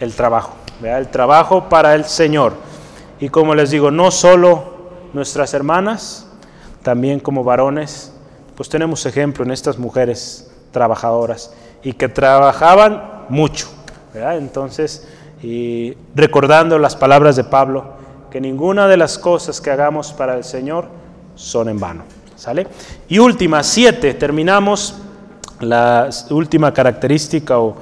el 0.00 0.14
trabajo, 0.14 0.54
el 0.82 1.08
trabajo 1.08 1.68
para 1.68 1.94
el 1.94 2.06
Señor. 2.06 2.54
Y 3.20 3.28
como 3.28 3.54
les 3.54 3.70
digo, 3.70 3.90
no 3.90 4.10
solo 4.10 4.92
nuestras 5.12 5.52
hermanas, 5.52 6.26
también 6.82 7.20
como 7.20 7.44
varones, 7.44 8.14
pues 8.54 8.70
tenemos 8.70 9.04
ejemplo 9.04 9.44
en 9.44 9.50
estas 9.50 9.76
mujeres 9.76 10.50
trabajadoras 10.72 11.52
y 11.82 11.92
que 11.92 12.08
trabajaban 12.08 13.26
mucho. 13.28 13.68
Entonces, 14.14 15.06
y 15.42 15.94
recordando 16.14 16.78
las 16.78 16.96
palabras 16.96 17.36
de 17.36 17.44
Pablo, 17.44 17.94
que 18.30 18.40
ninguna 18.40 18.88
de 18.88 18.96
las 18.96 19.18
cosas 19.18 19.60
que 19.60 19.70
hagamos 19.70 20.12
para 20.12 20.36
el 20.36 20.44
Señor 20.44 20.88
son 21.34 21.68
en 21.68 21.78
vano. 21.78 22.04
¿Sale? 22.36 22.66
Y 23.08 23.18
última, 23.18 23.62
siete, 23.62 24.14
terminamos 24.14 24.96
la 25.60 26.10
última 26.30 26.72
característica 26.72 27.58
o, 27.58 27.76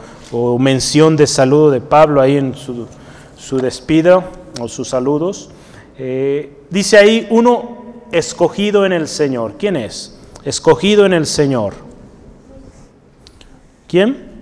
mención 0.58 1.16
de 1.16 1.28
saludo 1.28 1.70
de 1.70 1.80
Pablo 1.80 2.20
ahí 2.20 2.36
en 2.36 2.54
su, 2.56 2.88
su 3.36 3.58
despido 3.58 4.24
o 4.60 4.66
sus 4.66 4.88
saludos. 4.88 5.50
Eh, 5.96 6.64
dice 6.70 6.96
ahí 6.96 7.28
uno 7.30 7.84
escogido 8.10 8.84
en 8.84 8.92
el 8.92 9.06
Señor. 9.06 9.54
¿Quién 9.58 9.76
es? 9.76 10.18
Escogido 10.44 11.06
en 11.06 11.12
el 11.12 11.26
Señor. 11.26 11.74
¿Quién? 13.86 14.32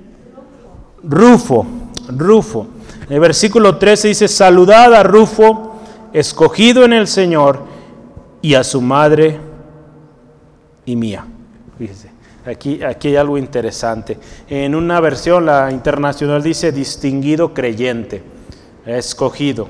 Rufo, 1.03 1.67
Rufo. 2.09 2.67
En 3.13 3.17
el 3.17 3.21
versículo 3.21 3.77
13 3.77 4.09
dice, 4.09 4.27
saludad 4.27 4.95
a 4.95 5.03
Rufo, 5.03 5.75
escogido 6.15 6.83
en 6.83 6.95
el 6.95 7.07
Señor, 7.07 7.63
y 8.41 8.55
a 8.55 8.65
su 8.65 8.81
madre 8.81 9.39
y 10.87 10.97
mía. 10.97 11.27
Fíjese, 11.77 12.09
aquí, 12.47 12.83
aquí 12.83 13.09
hay 13.09 13.17
algo 13.17 13.37
interesante. 13.37 14.17
En 14.49 14.75
una 14.75 14.99
versión, 15.01 15.45
la 15.45 15.71
internacional 15.71 16.43
dice 16.43 16.73
distinguido 16.73 17.53
creyente, 17.53 18.23
escogido. 18.87 19.69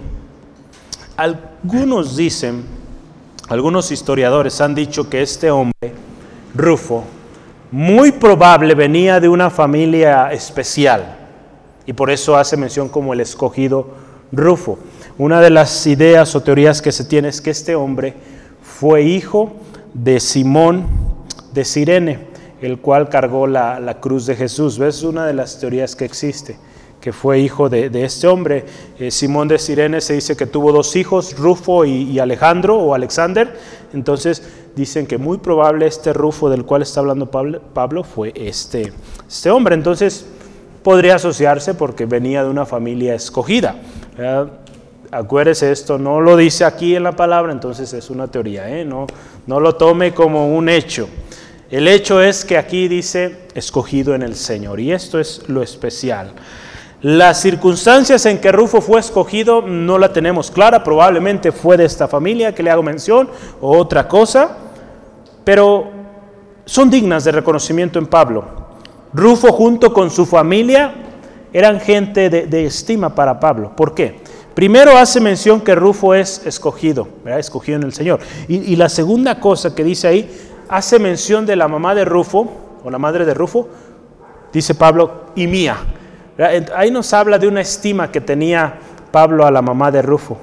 Algunos 1.17 2.17
dicen, 2.17 2.63
algunos 3.49 3.91
historiadores 3.91 4.61
han 4.61 4.73
dicho 4.73 5.11
que 5.11 5.21
este 5.21 5.51
hombre, 5.51 5.93
Rufo, 6.55 7.03
muy 7.73 8.13
probable 8.13 8.77
venía 8.77 9.19
de 9.19 9.29
una 9.29 9.51
familia 9.51 10.31
especial 10.31 11.22
y 11.87 11.93
por 11.93 12.11
eso 12.11 12.37
hace 12.37 12.57
mención 12.57 12.89
como 12.89 13.13
el 13.13 13.21
escogido 13.21 13.89
Rufo. 14.33 14.79
Una 15.19 15.41
de 15.41 15.51
las 15.51 15.87
ideas 15.87 16.35
o 16.35 16.43
teorías 16.43 16.81
que 16.81 16.93
se 16.93 17.05
tiene 17.05 17.29
es 17.29 17.41
que 17.41 17.51
este 17.51 17.75
hombre 17.75 18.15
fue 18.63 19.03
hijo 19.03 19.53
de 19.93 20.21
Simón 20.21 20.87
de 21.53 21.65
Sirene, 21.65 22.19
el 22.63 22.79
cual 22.79 23.09
cargó 23.09 23.47
la, 23.47 23.99
cruz 24.01 24.27
de 24.27 24.37
Jesús. 24.37 24.79
Es 24.79 25.03
una 25.03 25.27
de 25.27 25.35
las 25.35 25.59
teorías 25.59 25.95
que 25.95 26.05
existe, 26.05 26.57
que 27.01 27.13
fue 27.13 27.41
hijo 27.41 27.69
de, 27.69 27.91
este 28.05 28.27
hombre. 28.27 28.65
Eh, 28.99 29.11
Simón 29.11 29.49
de 29.49 29.59
Sirene 29.59 30.01
se 30.01 30.15
dice 30.15 30.37
que 30.37 30.47
tuvo 30.47 30.73
dos 30.73 30.97
hijos, 30.97 31.37
Rufo 31.37 31.85
y 31.85 32.19
Alejandro 32.19 32.79
o 32.79 32.95
Alexander. 32.95 33.55
Entonces 33.93 34.43
dicen 34.75 35.07
que 35.07 35.19
muy 35.19 35.39
probable 35.39 35.87
este 35.87 36.13
Rufo 36.13 36.49
del 36.49 36.65
cual 36.65 36.83
está 36.83 37.01
hablando 37.01 37.31
Pablo, 37.31 38.05
fue 38.05 38.33
este, 38.35 38.93
este 39.29 39.51
hombre. 39.51 39.75
Entonces 39.75 40.25
podría 40.83 41.17
asociarse 41.17 41.75
porque 41.75 42.07
venía 42.07 42.43
de 42.43 42.51
una 42.51 42.67
familia 42.67 43.15
escogida. 43.15 43.77
Acuérdese 45.11 45.71
esto, 45.71 45.99
no 45.99 46.21
lo 46.21 46.37
dice 46.37 46.65
aquí 46.65 46.97
en 46.97 47.03
la 47.03 47.13
palabra, 47.13 47.53
entonces 47.53 47.93
es 47.93 48.09
una 48.09 48.29
teoría, 48.29 48.69
¿eh? 48.71 48.85
no, 48.85 49.07
no 49.47 49.61
lo 49.61 49.75
tome 49.77 50.15
como 50.15 50.57
un 50.57 50.69
hecho. 50.69 51.09
El 51.71 51.87
hecho 51.89 52.23
es 52.23 52.45
que 52.45 52.57
aquí 52.57 52.89
dice 52.89 53.47
escogido 53.55 54.15
en 54.15 54.23
el 54.23 54.35
Señor 54.35 54.81
y 54.81 54.93
esto 54.93 55.19
es 55.19 55.49
lo 55.49 55.63
especial. 55.63 56.33
Las 57.03 57.41
circunstancias 57.43 58.25
en 58.27 58.41
que 58.41 58.53
Rufo 58.53 58.81
fue 58.81 59.01
escogido 59.01 59.61
no 59.61 59.99
la 59.99 60.13
tenemos 60.13 60.51
clara, 60.51 60.85
probablemente 60.85 61.51
fue 61.51 61.77
de 61.77 61.85
esta 61.85 62.07
familia 62.07 62.55
que 62.55 62.63
le 62.63 62.71
hago 62.71 62.83
mención 62.83 63.29
o 63.61 63.77
otra 63.77 64.07
cosa, 64.07 64.57
pero 65.45 65.91
son 66.65 66.89
dignas 66.89 67.25
de 67.25 67.33
reconocimiento 67.33 67.99
en 67.99 68.07
Pablo. 68.07 68.62
Rufo 69.15 69.53
junto 69.53 69.93
con 69.93 70.11
su 70.11 70.25
familia 70.25 70.95
eran 71.53 71.81
gente 71.81 72.31
de, 72.31 72.65
estima 72.65 73.15
para 73.15 73.39
Pablo. 73.39 73.77
¿Por 73.77 73.95
qué? 73.95 74.21
Primero 74.55 74.97
hace 74.97 75.21
mención 75.21 75.61
que 75.61 75.75
Rufo 75.75 76.15
es 76.15 76.47
escogido, 76.47 77.09
¿verdad? 77.25 77.41
escogido 77.41 77.77
en 77.79 77.85
el 77.85 77.93
Señor. 77.93 78.21
Y, 78.49 78.77
la 78.77 78.89
segunda 78.89 79.39
cosa 79.41 79.75
que 79.75 79.85
dice 79.85 80.09
ahí, 80.09 80.31
hace 80.69 80.99
mención 80.99 81.45
de 81.47 81.57
la 81.57 81.69
mamá 81.69 81.95
de 81.95 82.05
Rufo, 82.05 82.51
o 82.85 82.91
la 82.91 82.99
madre 82.99 83.25
de 83.25 83.35
Rufo, 83.35 83.69
dice 84.53 84.75
Pablo, 84.75 85.25
y 85.35 85.47
mía. 85.47 85.77
Ahí 86.75 86.91
nos 86.91 87.13
habla 87.13 87.39
de 87.39 87.49
una 87.49 87.61
estima 87.61 88.11
que 88.11 88.21
tenía 88.21 88.79
Pablo 89.11 89.47
a 89.47 89.51
la 89.51 89.63
mamá 89.63 89.91
de 89.91 90.03
Rufo. 90.03 90.39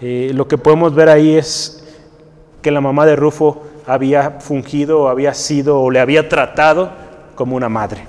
Eh, 0.00 0.30
lo 0.34 0.46
que 0.46 0.58
podemos 0.58 0.94
ver 0.94 1.08
ahí 1.08 1.36
es 1.36 1.84
que 2.62 2.70
la 2.70 2.80
mamá 2.80 3.06
de 3.06 3.16
Rufo 3.16 3.62
había 3.86 4.38
fungido, 4.40 5.08
había 5.08 5.34
sido, 5.34 5.80
o 5.80 5.90
le 5.90 6.00
había 6.00 6.28
tratado 6.28 7.05
como 7.36 7.54
una 7.54 7.68
madre. 7.68 8.04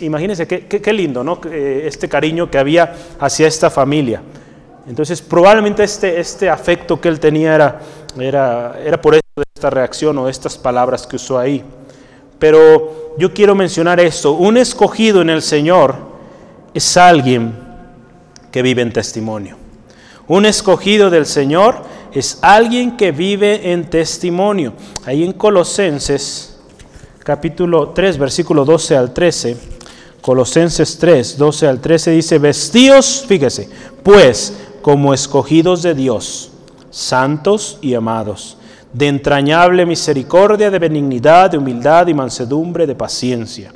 imagínense 0.00 0.48
qué, 0.48 0.92
lindo, 0.92 1.22
¿no? 1.22 1.40
Eh, 1.48 1.84
este 1.86 2.08
cariño 2.08 2.50
que 2.50 2.58
había 2.58 2.92
hacia 3.20 3.46
esta 3.46 3.70
familia. 3.70 4.22
Entonces, 4.88 5.22
probablemente 5.22 5.84
este, 5.84 6.18
este 6.18 6.50
afecto 6.50 7.00
que 7.00 7.08
él 7.08 7.20
tenía 7.20 7.54
era, 7.54 7.80
era, 8.18 8.76
era 8.84 9.00
por 9.00 9.14
esta 9.14 9.70
reacción 9.70 10.18
o 10.18 10.28
estas 10.28 10.58
palabras 10.58 11.06
que 11.06 11.16
usó 11.16 11.38
ahí. 11.38 11.62
Pero 12.38 13.14
yo 13.16 13.32
quiero 13.32 13.54
mencionar 13.54 14.00
esto, 14.00 14.32
un 14.32 14.56
escogido 14.56 15.22
en 15.22 15.30
el 15.30 15.42
Señor, 15.42 15.94
es 16.74 16.96
alguien 16.96 17.54
que 18.50 18.62
vive 18.62 18.82
en 18.82 18.92
testimonio. 18.92 19.56
Un 20.26 20.46
escogido 20.46 21.10
del 21.10 21.26
Señor 21.26 21.76
es 22.12 22.38
alguien 22.42 22.96
que 22.96 23.12
vive 23.12 23.72
en 23.72 23.88
testimonio. 23.90 24.72
Ahí 25.04 25.22
en 25.22 25.32
Colosenses 25.32 26.53
capítulo 27.24 27.88
3, 27.88 28.18
versículo 28.18 28.64
12 28.64 28.96
al 28.96 29.12
13, 29.12 29.56
Colosenses 30.20 30.98
3, 30.98 31.36
12 31.38 31.66
al 31.66 31.80
13 31.80 32.10
dice, 32.12 32.38
vestíos, 32.38 33.24
fíjese, 33.26 33.68
pues 34.02 34.56
como 34.82 35.12
escogidos 35.12 35.82
de 35.82 35.94
Dios, 35.94 36.52
santos 36.90 37.78
y 37.80 37.94
amados, 37.94 38.58
de 38.92 39.08
entrañable 39.08 39.86
misericordia, 39.86 40.70
de 40.70 40.78
benignidad, 40.78 41.50
de 41.50 41.58
humildad 41.58 42.06
y 42.06 42.14
mansedumbre, 42.14 42.86
de 42.86 42.94
paciencia, 42.94 43.72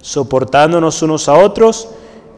soportándonos 0.00 1.02
unos 1.02 1.28
a 1.28 1.34
otros, 1.34 1.88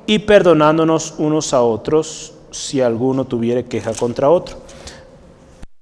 y 0.07 0.19
perdonándonos 0.21 1.15
unos 1.19 1.55
a 1.55 1.63
otros 1.63 2.35
si 2.51 2.81
alguno 2.81 3.25
tuviera 3.25 3.63
queja 3.63 3.93
contra 3.95 4.31
otro. 4.31 4.57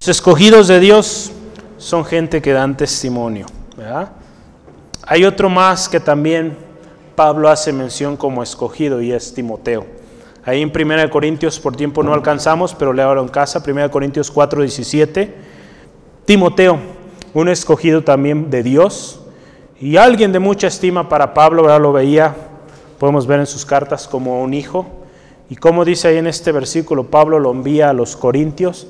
Los 0.01 0.09
escogidos 0.09 0.68
de 0.68 0.80
Dios 0.80 1.30
son 1.78 2.05
gente 2.05 2.41
que 2.41 2.53
dan 2.53 2.76
testimonio. 2.76 3.47
Hay 5.07 5.24
otro 5.24 5.48
más 5.48 5.88
que 5.88 6.00
también 6.00 6.57
Pablo 7.16 7.48
hace 7.48 7.72
mención 7.72 8.16
como 8.16 8.42
escogido 8.42 9.00
y 9.03 9.12
es 9.12 9.34
Timoteo. 9.34 9.86
Ahí 10.44 10.62
en 10.62 10.72
1 10.74 11.11
Corintios, 11.11 11.61
por 11.61 11.76
tiempo 11.76 12.03
no 12.03 12.14
alcanzamos, 12.14 12.74
pero 12.74 12.92
léalo 12.92 13.22
en 13.22 13.28
casa, 13.28 13.62
1 13.66 13.90
Corintios 13.90 14.30
4, 14.30 14.62
17. 14.62 15.34
Timoteo, 16.24 16.78
un 17.34 17.48
escogido 17.48 18.03
también 18.03 18.50
de 18.50 18.62
Dios 18.62 19.20
y 19.80 19.96
alguien 19.96 20.32
de 20.32 20.38
mucha 20.38 20.66
estima 20.66 21.09
para 21.09 21.34
Pablo, 21.34 21.62
ahora 21.62 21.78
lo 21.78 21.92
veía 21.92 22.34
podemos 23.03 23.26
ver 23.26 23.40
en 23.40 23.46
sus 23.46 23.66
cartas 23.66 24.07
como 24.07 24.44
un 24.44 24.55
hijo. 24.55 24.86
Y 25.50 25.57
como 25.57 25.84
dice 25.84 26.07
ahí 26.07 26.18
en 26.18 26.28
este 26.28 26.53
versículo, 26.53 27.11
Pablo 27.11 27.40
lo 27.40 27.50
envía 27.50 27.90
a 27.90 27.92
los 27.92 28.14
corintios 28.14 28.86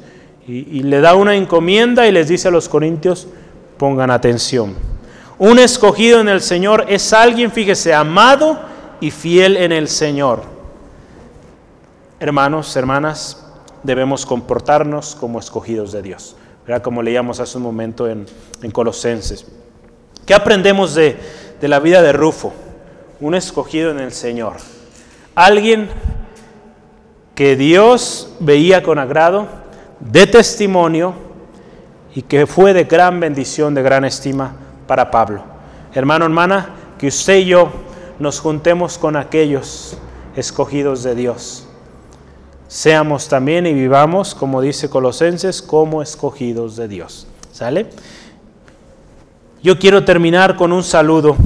y, 0.46 0.82
le 0.82 1.00
da 1.00 1.14
una 1.14 1.34
encomienda 1.34 2.06
y 2.06 2.12
les 2.12 2.28
dice 2.28 2.48
a 2.48 2.50
los 2.50 2.68
corintios, 2.68 3.26
pongan 3.78 4.10
atención. 4.10 4.74
Un 5.42 5.58
escogido 5.58 6.20
en 6.20 6.28
el 6.28 6.40
Señor 6.40 6.84
es 6.88 7.12
alguien, 7.12 7.50
fíjese, 7.50 7.92
amado 7.92 8.60
y 9.00 9.10
fiel 9.10 9.56
en 9.56 9.72
el 9.72 9.88
Señor. 9.88 10.44
Hermanos, 12.20 12.76
hermanas, 12.76 13.44
debemos 13.82 14.24
comportarnos 14.24 15.16
como 15.16 15.40
escogidos 15.40 15.90
de 15.90 16.00
Dios. 16.00 16.36
Era 16.64 16.80
como 16.80 17.02
leíamos 17.02 17.40
hace 17.40 17.56
un 17.56 17.64
momento 17.64 18.08
en, 18.08 18.24
Colosenses. 18.70 19.44
¿Qué 20.24 20.32
aprendemos 20.32 20.94
de, 20.94 21.18
de 21.60 21.66
la 21.66 21.80
vida 21.80 22.02
de 22.02 22.12
Rufo? 22.12 22.52
un 23.18 23.34
escogido 23.34 23.90
en 23.90 23.98
el 23.98 24.12
Señor. 24.12 24.58
Alguien 25.34 25.88
que 27.34 27.56
Dios 27.56 28.32
veía 28.38 28.84
con 28.84 29.00
agrado, 29.00 29.48
de 29.98 30.24
testimonio 30.28 31.14
y 32.14 32.22
que 32.22 32.46
fue 32.46 32.72
de 32.72 32.84
gran 32.84 33.18
bendición, 33.18 33.74
de 33.74 33.82
gran 33.82 34.04
estima 34.04 34.61
para 34.92 35.10
Pablo. 35.10 35.42
Hermano, 35.94 36.26
hermana, 36.26 36.68
que 36.98 37.06
usted 37.06 37.38
y 37.38 37.46
yo 37.46 37.70
nos 38.18 38.40
juntemos 38.40 38.98
con 38.98 39.16
aquellos 39.16 39.96
escogidos 40.36 41.02
de 41.02 41.14
Dios. 41.14 41.64
Seamos 42.68 43.26
también 43.26 43.64
y 43.64 43.72
vivamos, 43.72 44.34
como 44.34 44.60
dice 44.60 44.90
Colosenses, 44.90 45.62
como 45.62 46.02
escogidos 46.02 46.76
de 46.76 46.88
Dios. 46.88 47.26
¿Sale? 47.52 47.88
Yo 49.62 49.78
quiero 49.78 50.04
terminar 50.04 50.56
con 50.56 50.72
un 50.72 50.82
saludo 50.82 51.36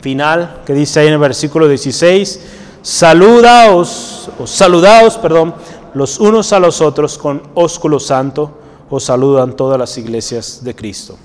final 0.00 0.62
que 0.64 0.72
dice 0.72 1.00
ahí 1.00 1.08
en 1.08 1.12
el 1.12 1.18
versículo 1.18 1.68
16, 1.68 2.40
saludaos, 2.80 4.30
o 4.38 4.46
saludaos, 4.46 5.18
perdón, 5.18 5.54
los 5.92 6.18
unos 6.18 6.54
a 6.54 6.58
los 6.58 6.80
otros 6.80 7.18
con 7.18 7.42
ósculo 7.52 8.00
santo, 8.00 8.50
os 8.88 9.04
saludan 9.04 9.56
todas 9.56 9.78
las 9.78 9.98
iglesias 9.98 10.64
de 10.64 10.74
Cristo. 10.74 11.18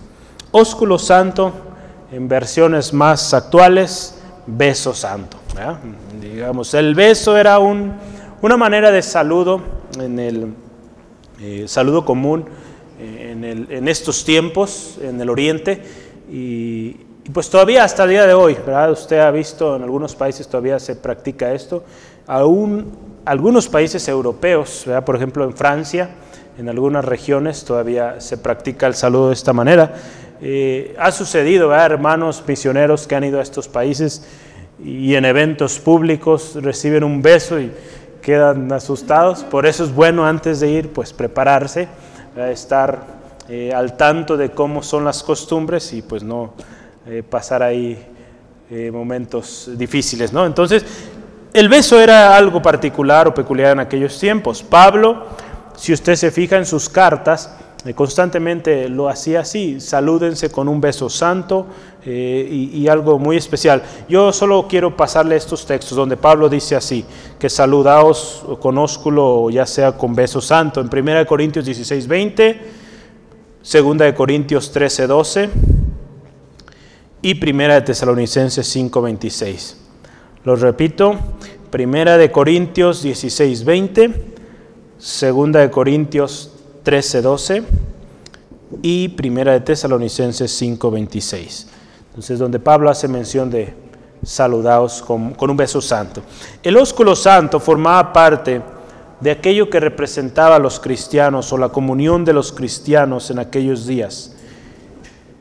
Ósculo 0.52 0.98
santo, 0.98 1.52
en 2.12 2.28
versiones 2.28 2.94
más 2.94 3.34
actuales, 3.34 4.20
beso 4.46 4.94
santo. 4.94 5.38
Digamos, 6.22 6.74
el 6.74 6.96
beso 6.96 7.36
era 7.38 7.60
un, 7.60 7.94
una 8.42 8.58
manera 8.58 8.92
de 8.92 9.02
saludo 9.02 9.62
en 10.00 10.20
el 10.20 10.54
eh, 11.42 11.66
saludo 11.68 12.06
común 12.06 12.46
eh, 13.00 13.30
en, 13.32 13.44
en 13.44 13.88
estos 13.88 14.24
tiempos 14.24 14.98
en 15.02 15.20
el 15.20 15.30
oriente 15.30 15.84
y, 16.32 16.98
y 17.28 17.30
pues 17.34 17.50
todavía 17.50 17.84
hasta 17.84 18.06
el 18.06 18.12
día 18.12 18.26
de 18.26 18.34
hoy, 18.34 18.54
¿verdad? 18.54 18.92
Usted 18.92 19.20
ha 19.20 19.32
visto 19.32 19.76
en 19.76 19.84
algunos 19.84 20.16
países 20.16 20.48
todavía 20.48 20.80
se 20.80 20.96
practica 20.96 21.52
esto. 21.54 21.84
Aún 22.26 22.94
algunos 23.26 23.68
países 23.68 24.08
europeos, 24.08 24.84
¿verdad? 24.86 25.04
por 25.04 25.18
ejemplo 25.18 25.44
en 25.44 25.54
Francia, 25.54 26.10
En 26.58 26.70
algunas 26.70 27.06
regiones 27.06 27.66
todavía 27.66 28.20
se 28.20 28.38
practica 28.38 28.88
el 28.88 28.96
saludo 28.96 29.28
de 29.28 29.34
esta 29.34 29.54
manera. 29.54 29.94
Eh, 30.42 30.96
ha 31.00 31.12
sucedido, 31.12 31.74
hermanos 31.74 32.44
misioneros 32.48 33.08
que 33.08 33.16
han 33.16 33.24
ido 33.24 33.40
a 33.40 33.42
estos 33.42 33.68
países 33.68 34.24
y 34.84 35.16
en 35.16 35.26
eventos 35.26 35.80
públicos 35.80 36.56
reciben 36.62 37.04
un 37.04 37.22
beso 37.22 37.60
y 37.60 37.72
quedan 38.22 38.72
asustados. 38.72 39.44
Por 39.44 39.66
eso 39.66 39.84
es 39.84 39.94
bueno 39.94 40.26
antes 40.28 40.60
de 40.60 40.70
ir, 40.70 40.94
pues 40.94 41.12
prepararse, 41.14 41.88
estar 42.50 43.18
eh, 43.50 43.74
al 43.74 43.98
tanto 43.98 44.38
de 44.38 44.52
cómo 44.52 44.84
son 44.84 45.06
las 45.06 45.24
costumbres 45.24 45.92
y 45.94 46.04
pues 46.04 46.22
no 46.22 46.54
eh, 47.08 47.24
pasar 47.28 47.64
ahí 47.64 47.98
momentos 48.92 49.70
difíciles, 49.78 50.34
¿no? 50.34 50.46
Entonces, 50.46 50.84
el 51.54 51.70
beso 51.70 51.98
era 52.02 52.36
algo 52.36 52.62
particular 52.62 53.26
o 53.26 53.34
peculiar 53.34 53.72
en 53.72 53.80
aquellos 53.80 54.20
tiempos. 54.20 54.62
Pablo, 54.62 55.26
si 55.78 55.94
usted 55.94 56.16
se 56.16 56.32
fija 56.32 56.58
en 56.58 56.66
sus 56.66 56.90
cartas, 56.90 57.56
constantemente 57.94 58.90
lo 58.90 59.08
hacía 59.10 59.42
así, 59.42 59.80
salúdense 59.80 60.50
con 60.50 60.68
un 60.68 60.82
beso 60.82 61.10
santo 61.10 61.68
y, 62.06 62.70
y, 62.74 62.88
algo 62.88 63.20
muy 63.20 63.38
especial. 63.38 63.84
Yo 64.08 64.32
solo 64.32 64.68
quiero 64.68 64.96
pasarle 64.96 65.36
estos 65.36 65.66
textos 65.66 65.98
donde 65.98 66.18
Pablo 66.18 66.50
dice 66.50 66.76
así, 66.76 67.06
que 67.38 67.50
saludaos 67.50 68.46
con 68.60 68.78
ósculo 68.78 69.50
ya 69.50 69.66
sea 69.66 69.92
con 69.92 70.16
beso 70.16 70.42
santo, 70.42 70.82
en 70.82 70.90
1 70.92 71.26
Corintios 71.26 71.66
16, 71.66 72.08
20, 72.08 72.62
2 73.62 74.14
Corintios 74.14 74.72
13, 74.72 75.08
12 75.08 75.50
y 77.22 77.36
Primera 77.36 77.76
de 77.76 77.82
Tesalonicenses 77.82 78.66
5:26. 78.74 79.76
Lo 80.44 80.56
repito, 80.56 81.16
Primera 81.70 82.18
de 82.18 82.32
Corintios 82.32 83.04
16:20, 83.04 84.14
Segunda 84.98 85.60
de 85.60 85.70
Corintios 85.70 86.57
13:12 86.88 87.64
y 88.82 89.10
Primera 89.10 89.52
de 89.52 89.60
Tesalonicenses 89.60 90.50
5:26. 90.62 91.68
Entonces, 92.08 92.40
donde 92.40 92.60
Pablo 92.60 92.90
hace 92.90 93.10
mención 93.10 93.50
de 93.50 93.74
saludados 94.24 95.02
con, 95.02 95.34
con 95.34 95.50
un 95.50 95.58
beso 95.58 95.82
santo. 95.82 96.22
El 96.64 96.78
ósculo 96.78 97.14
santo 97.14 97.60
formaba 97.60 98.14
parte 98.14 98.62
de 99.20 99.32
aquello 99.32 99.70
que 99.70 99.82
representaba 99.82 100.56
a 100.56 100.60
los 100.60 100.80
cristianos 100.80 101.52
o 101.52 101.58
la 101.58 101.68
comunión 101.70 102.24
de 102.24 102.32
los 102.32 102.54
cristianos 102.54 103.30
en 103.32 103.40
aquellos 103.40 103.86
días 103.86 104.34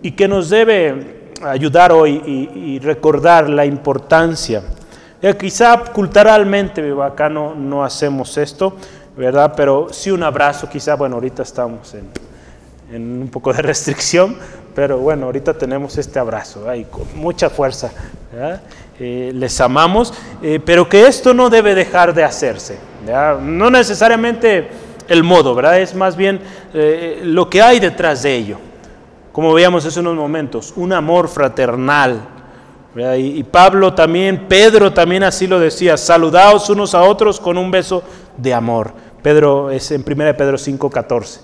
y 0.03 0.13
que 0.13 0.27
nos 0.27 0.51
debe 0.51 1.31
ayudar 1.45 1.93
hoy 1.93 2.23
y, 2.27 2.79
recordar 2.81 3.49
la 3.49 3.65
importancia. 3.65 4.63
Eh, 5.23 5.35
quizá 5.39 5.79
culturalmente 5.93 6.93
acá 7.03 7.29
no, 7.29 7.55
no 7.55 7.85
hacemos 7.85 8.37
esto, 8.37 8.77
¿verdad? 9.17 9.55
Pero 9.57 9.89
sí 9.91 10.11
un 10.11 10.23
abrazo, 10.23 10.69
quizá, 10.69 10.95
bueno, 10.95 11.17
ahorita 11.17 11.43
estamos 11.43 11.95
en, 11.95 12.09
en 12.93 13.23
un 13.23 13.29
poco 13.29 13.53
de 13.53 13.63
restricción, 13.63 14.37
pero 14.75 14.99
bueno, 14.99 15.27
ahorita 15.27 15.55
tenemos 15.55 15.97
este 15.99 16.19
abrazo, 16.19 16.69
ahí 16.69 16.85
con 16.85 17.05
mucha 17.15 17.51
fuerza. 17.51 17.91
Eh, 18.99 19.31
les 19.35 19.61
amamos, 19.61 20.13
eh, 20.43 20.61
pero 20.65 20.89
que 20.89 21.07
esto 21.07 21.33
no 21.33 21.49
debe 21.49 21.75
dejar 21.75 22.13
de 22.15 22.25
hacerse. 22.25 22.79
No 23.41 23.71
necesariamente 23.71 24.69
el 25.09 25.23
modo, 25.23 25.55
¿verdad? 25.55 25.81
Es 25.81 25.95
más 25.95 26.17
bien 26.17 26.41
lo 27.23 27.49
que 27.49 27.63
hay 27.63 27.79
detrás 27.79 28.23
de 28.23 28.35
ello 28.35 28.59
como 29.37 29.53
veíamos 29.53 29.85
hace 29.85 30.01
unos 30.01 30.17
momentos, 30.17 30.73
un 30.77 30.95
amor 30.95 31.29
fraternal. 31.29 32.23
Y, 33.19 33.43
Pablo 33.43 33.93
también, 33.93 34.47
Pedro 34.49 34.95
también 34.95 35.25
así 35.25 35.47
lo 35.47 35.61
decía, 35.61 35.99
saludaos 35.99 36.71
unos 36.71 36.95
a 36.95 37.03
otros 37.03 37.39
con 37.39 37.59
un 37.59 37.71
beso 37.71 38.03
de 38.39 38.55
amor. 38.55 38.95
Pedro 39.27 39.73
es 39.73 39.91
en 39.91 40.05
1 40.07 40.37
Pedro 40.37 40.57
5:14. 40.57 41.41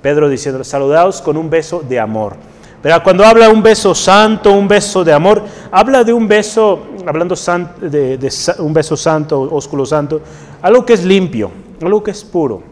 Pedro 0.00 0.26
diciendo, 0.26 0.64
saludaos 0.64 1.20
con 1.20 1.36
un 1.36 1.50
beso 1.50 1.84
de 1.86 2.00
amor. 2.00 2.34
Pero 2.82 3.02
cuando 3.02 3.26
habla 3.26 3.50
un 3.50 3.62
beso 3.62 3.94
santo, 3.94 4.52
un 4.52 4.66
beso 4.66 5.04
de 5.04 5.12
amor, 5.12 5.42
habla 5.70 6.02
de 6.02 6.14
un 6.14 6.26
beso, 6.26 6.86
hablando 7.06 7.34
de, 7.82 8.16
de 8.16 8.32
un 8.60 8.72
beso 8.72 8.96
santo, 8.96 9.38
ósculo 9.52 9.84
santo, 9.84 10.22
algo 10.62 10.86
que 10.86 10.94
es 10.94 11.04
limpio, 11.04 11.50
algo 11.82 12.02
que 12.02 12.12
es 12.12 12.24
puro. 12.24 12.62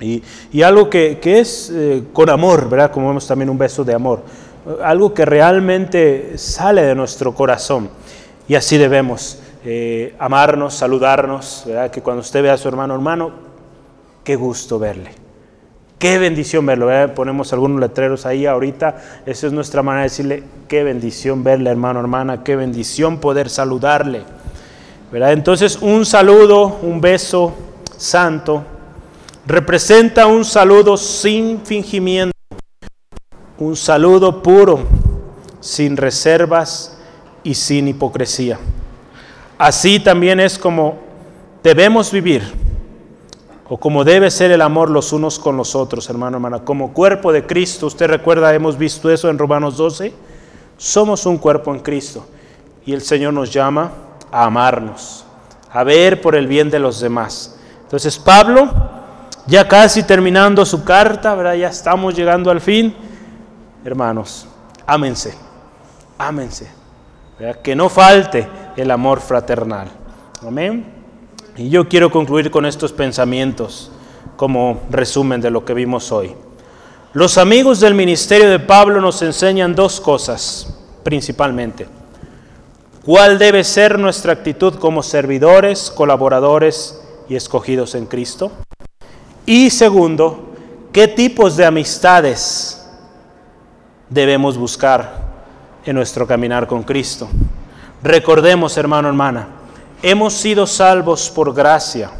Y, 0.00 0.22
algo 0.62 0.88
que, 0.88 1.18
es 1.24 1.72
eh, 1.74 2.04
con 2.12 2.30
amor, 2.30 2.68
¿verdad? 2.68 2.92
Como 2.92 3.08
vemos 3.08 3.26
también 3.26 3.50
un 3.50 3.58
beso 3.58 3.82
de 3.82 3.94
amor. 3.94 4.22
Algo 4.80 5.12
que 5.12 5.24
realmente 5.24 6.38
sale 6.38 6.82
de 6.82 6.94
nuestro 6.94 7.34
corazón. 7.34 7.90
Y 8.46 8.54
así 8.54 8.78
debemos 8.78 9.40
eh, 9.64 10.14
amarnos, 10.20 10.74
saludarnos, 10.74 11.64
¿verdad? 11.66 11.90
Que 11.90 12.00
cuando 12.00 12.20
usted 12.20 12.44
vea 12.44 12.52
a 12.52 12.58
su 12.58 12.68
hermano, 12.68 12.94
hermano, 12.94 13.47
qué 14.28 14.36
gusto 14.36 14.78
verle. 14.78 15.10
Qué 15.98 16.18
bendición 16.18 16.66
verlo. 16.66 16.90
Ponemos 17.14 17.50
algunos 17.54 17.80
letreros 17.80 18.26
ahí 18.26 18.44
ahorita. 18.44 19.22
Esa 19.24 19.46
es 19.46 19.54
nuestra 19.54 19.82
manera 19.82 20.02
de 20.02 20.10
decirle, 20.10 20.42
qué 20.68 20.84
bendición 20.84 21.42
verle, 21.42 21.70
hermano, 21.70 21.98
hermana. 21.98 22.44
Qué 22.44 22.54
bendición 22.54 23.20
poder 23.20 23.48
saludarle. 23.48 24.24
¿verdad? 25.10 25.32
Entonces, 25.32 25.78
un 25.80 26.04
saludo, 26.04 26.78
un 26.82 27.00
beso 27.00 27.54
santo 27.96 28.64
representa 29.46 30.26
un 30.26 30.44
saludo 30.44 30.98
sin 30.98 31.62
fingimiento, 31.64 32.36
un 33.56 33.76
saludo 33.76 34.42
puro, 34.42 34.80
sin 35.58 35.96
reservas 35.96 36.98
y 37.42 37.54
sin 37.54 37.88
hipocresía. 37.88 38.58
Así 39.56 39.98
también 39.98 40.38
es 40.38 40.58
como 40.58 40.98
debemos 41.62 42.12
vivir, 42.12 42.67
o 43.68 43.76
como 43.78 44.04
debe 44.04 44.30
ser 44.30 44.50
el 44.50 44.62
amor 44.62 44.90
los 44.90 45.12
unos 45.12 45.38
con 45.38 45.56
los 45.56 45.74
otros, 45.74 46.08
hermano, 46.08 46.38
hermana. 46.38 46.60
Como 46.60 46.94
cuerpo 46.94 47.32
de 47.32 47.46
Cristo, 47.46 47.86
usted 47.86 48.06
recuerda, 48.06 48.54
hemos 48.54 48.78
visto 48.78 49.10
eso 49.10 49.28
en 49.28 49.38
Romanos 49.38 49.76
12, 49.76 50.14
somos 50.78 51.26
un 51.26 51.36
cuerpo 51.36 51.74
en 51.74 51.80
Cristo. 51.80 52.26
Y 52.86 52.94
el 52.94 53.02
Señor 53.02 53.34
nos 53.34 53.52
llama 53.52 53.92
a 54.32 54.44
amarnos, 54.44 55.24
a 55.70 55.84
ver 55.84 56.22
por 56.22 56.34
el 56.34 56.46
bien 56.46 56.70
de 56.70 56.78
los 56.78 57.00
demás. 57.00 57.58
Entonces 57.82 58.18
Pablo 58.18 58.70
ya 59.46 59.68
casi 59.68 60.02
terminando 60.02 60.64
su 60.64 60.84
carta, 60.84 61.34
¿verdad? 61.34 61.54
ya 61.54 61.68
estamos 61.68 62.14
llegando 62.14 62.50
al 62.50 62.62
fin. 62.62 62.94
Hermanos, 63.84 64.46
ámense, 64.86 65.34
ámense. 66.16 66.70
Que 67.62 67.76
no 67.76 67.88
falte 67.88 68.48
el 68.76 68.90
amor 68.90 69.20
fraternal. 69.20 69.88
Amén. 70.44 70.97
Y 71.58 71.70
yo 71.70 71.88
quiero 71.88 72.12
concluir 72.12 72.52
con 72.52 72.64
estos 72.66 72.92
pensamientos 72.92 73.90
como 74.36 74.80
resumen 74.90 75.40
de 75.40 75.50
lo 75.50 75.64
que 75.64 75.74
vimos 75.74 76.12
hoy. 76.12 76.36
Los 77.12 77.36
amigos 77.36 77.80
del 77.80 77.94
ministerio 77.94 78.48
de 78.48 78.60
Pablo 78.60 79.00
nos 79.00 79.20
enseñan 79.22 79.74
dos 79.74 80.00
cosas 80.00 80.78
principalmente. 81.02 81.88
¿Cuál 83.04 83.38
debe 83.38 83.64
ser 83.64 83.98
nuestra 83.98 84.34
actitud 84.34 84.74
como 84.74 85.02
servidores, 85.02 85.90
colaboradores 85.90 87.02
y 87.28 87.34
escogidos 87.34 87.96
en 87.96 88.06
Cristo? 88.06 88.52
Y 89.44 89.70
segundo, 89.70 90.52
¿qué 90.92 91.08
tipos 91.08 91.56
de 91.56 91.66
amistades 91.66 92.88
debemos 94.08 94.56
buscar 94.56 95.26
en 95.84 95.96
nuestro 95.96 96.24
caminar 96.24 96.68
con 96.68 96.84
Cristo? 96.84 97.28
Recordemos, 98.00 98.76
hermano, 98.76 99.08
hermana, 99.08 99.57
hemos 100.02 100.34
sido 100.34 100.66
salvos 100.66 101.30
por 101.30 101.54
gracia 101.54 102.10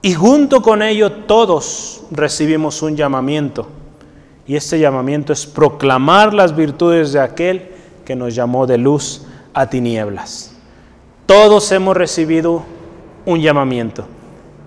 y 0.00 0.14
junto 0.14 0.62
con 0.62 0.82
ello 0.82 1.12
todos 1.12 2.02
recibimos 2.10 2.82
un 2.82 2.96
llamamiento. 2.96 3.68
Y 4.46 4.56
este 4.56 4.80
llamamiento 4.80 5.32
es 5.32 5.46
proclamar 5.46 6.34
las 6.34 6.56
virtudes 6.56 7.12
de 7.12 7.20
aquel 7.20 7.70
que 8.04 8.16
nos 8.16 8.34
llamó 8.34 8.66
de 8.66 8.78
luz 8.78 9.22
a 9.54 9.70
tinieblas. 9.70 10.56
Todos 11.26 11.70
hemos 11.70 11.96
recibido 11.96 12.64
un 13.24 13.40
llamamiento 13.40 14.04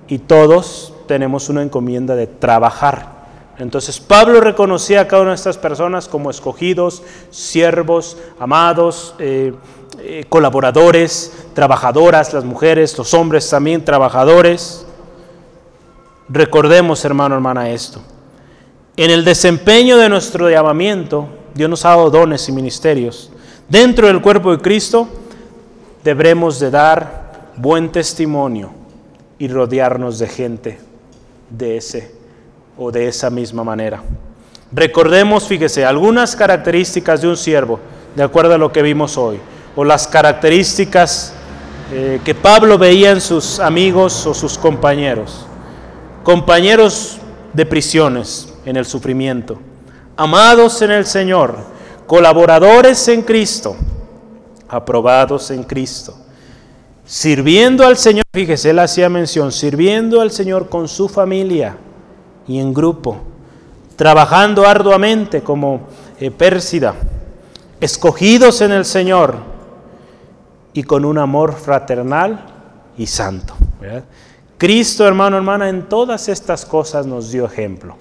y 0.07 0.19
todos 0.19 0.93
tenemos 1.07 1.49
una 1.49 1.63
encomienda 1.63 2.15
de 2.15 2.27
trabajar. 2.27 3.13
Entonces 3.57 3.99
Pablo 3.99 4.41
reconocía 4.41 5.01
a 5.01 5.07
cada 5.07 5.21
una 5.21 5.31
de 5.31 5.35
estas 5.35 5.57
personas 5.57 6.07
como 6.07 6.29
escogidos, 6.29 7.03
siervos, 7.29 8.17
amados, 8.39 9.15
eh, 9.19 9.53
eh, 9.99 10.25
colaboradores, 10.29 11.33
trabajadoras, 11.53 12.33
las 12.33 12.43
mujeres, 12.43 12.97
los 12.97 13.13
hombres 13.13 13.49
también, 13.49 13.83
trabajadores. 13.83 14.85
Recordemos, 16.29 17.03
hermano, 17.05 17.35
hermana, 17.35 17.69
esto. 17.69 18.01
En 18.97 19.11
el 19.11 19.25
desempeño 19.25 19.97
de 19.97 20.09
nuestro 20.09 20.49
llamamiento, 20.49 21.27
Dios 21.53 21.69
nos 21.69 21.85
ha 21.85 21.89
dado 21.89 22.09
dones 22.09 22.47
y 22.47 22.51
ministerios. 22.51 23.31
Dentro 23.67 24.07
del 24.07 24.21
cuerpo 24.21 24.51
de 24.51 24.61
Cristo, 24.61 25.07
debemos 26.03 26.59
de 26.59 26.71
dar 26.71 27.51
buen 27.57 27.91
testimonio 27.91 28.71
y 29.37 29.47
rodearnos 29.47 30.19
de 30.19 30.27
gente 30.27 30.79
de 31.49 31.77
ese 31.77 32.11
o 32.77 32.91
de 32.91 33.07
esa 33.07 33.29
misma 33.29 33.63
manera. 33.63 34.01
Recordemos, 34.71 35.47
fíjese, 35.47 35.85
algunas 35.85 36.35
características 36.35 37.21
de 37.21 37.27
un 37.27 37.37
siervo, 37.37 37.79
de 38.15 38.23
acuerdo 38.23 38.53
a 38.53 38.57
lo 38.57 38.71
que 38.71 38.81
vimos 38.81 39.17
hoy, 39.17 39.39
o 39.75 39.83
las 39.83 40.07
características 40.07 41.33
eh, 41.91 42.19
que 42.23 42.33
Pablo 42.33 42.77
veía 42.77 43.11
en 43.11 43.21
sus 43.21 43.59
amigos 43.59 44.25
o 44.25 44.33
sus 44.33 44.57
compañeros. 44.57 45.45
Compañeros 46.23 47.17
de 47.53 47.65
prisiones 47.65 48.51
en 48.65 48.77
el 48.77 48.85
sufrimiento, 48.85 49.59
amados 50.17 50.81
en 50.81 50.91
el 50.91 51.05
Señor, 51.05 51.55
colaboradores 52.07 53.07
en 53.07 53.21
Cristo, 53.21 53.75
aprobados 54.67 55.51
en 55.51 55.63
Cristo, 55.63 56.15
sirviendo 57.05 57.85
al 57.85 57.97
Señor, 57.97 58.23
fíjese, 58.33 58.71
él 58.71 58.79
hacía 58.79 59.07
mención, 59.07 59.51
sirviendo 59.51 60.21
al 60.21 60.31
Señor 60.31 60.69
con 60.69 60.87
su 60.87 61.07
familia 61.07 61.77
y 62.47 62.59
en 62.59 62.73
grupo, 62.73 63.17
trabajando 63.95 64.65
arduamente 64.65 65.41
como 65.41 65.81
eh, 66.19 66.31
Pérsida, 66.31 66.95
escogidos 67.79 68.61
en 68.61 68.71
el 68.71 68.85
Señor 68.85 69.54
y 70.75 70.83
con 70.83 71.05
un 71.05 71.17
amor 71.17 71.53
fraternal 71.53 72.45
y 72.97 73.07
santo. 73.07 73.55
Cristo, 74.57 75.07
hermano, 75.07 75.37
hermana, 75.37 75.69
en 75.69 75.87
todas 75.87 76.27
estas 76.27 76.65
cosas 76.65 77.07
nos 77.07 77.31
dio 77.31 77.45
ejemplo. 77.45 77.95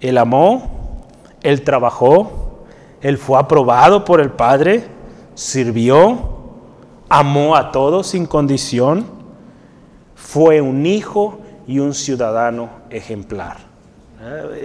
Él 0.00 0.16
amó, 0.16 1.06
Él 1.42 1.62
trabajó, 1.62 2.64
Él 3.02 3.18
fue 3.18 3.38
aprobado 3.38 4.02
por 4.06 4.22
el 4.22 4.30
Padre, 4.30 4.86
sirvió, 5.34 6.38
amó 7.10 7.54
a 7.54 7.70
todos 7.70 8.06
sin 8.06 8.24
condición, 8.24 9.04
fue 10.14 10.62
un 10.62 10.86
hijo 10.86 11.40
y 11.66 11.80
un 11.80 11.92
ciudadano 11.92 12.70
ejemplar. 12.88 13.58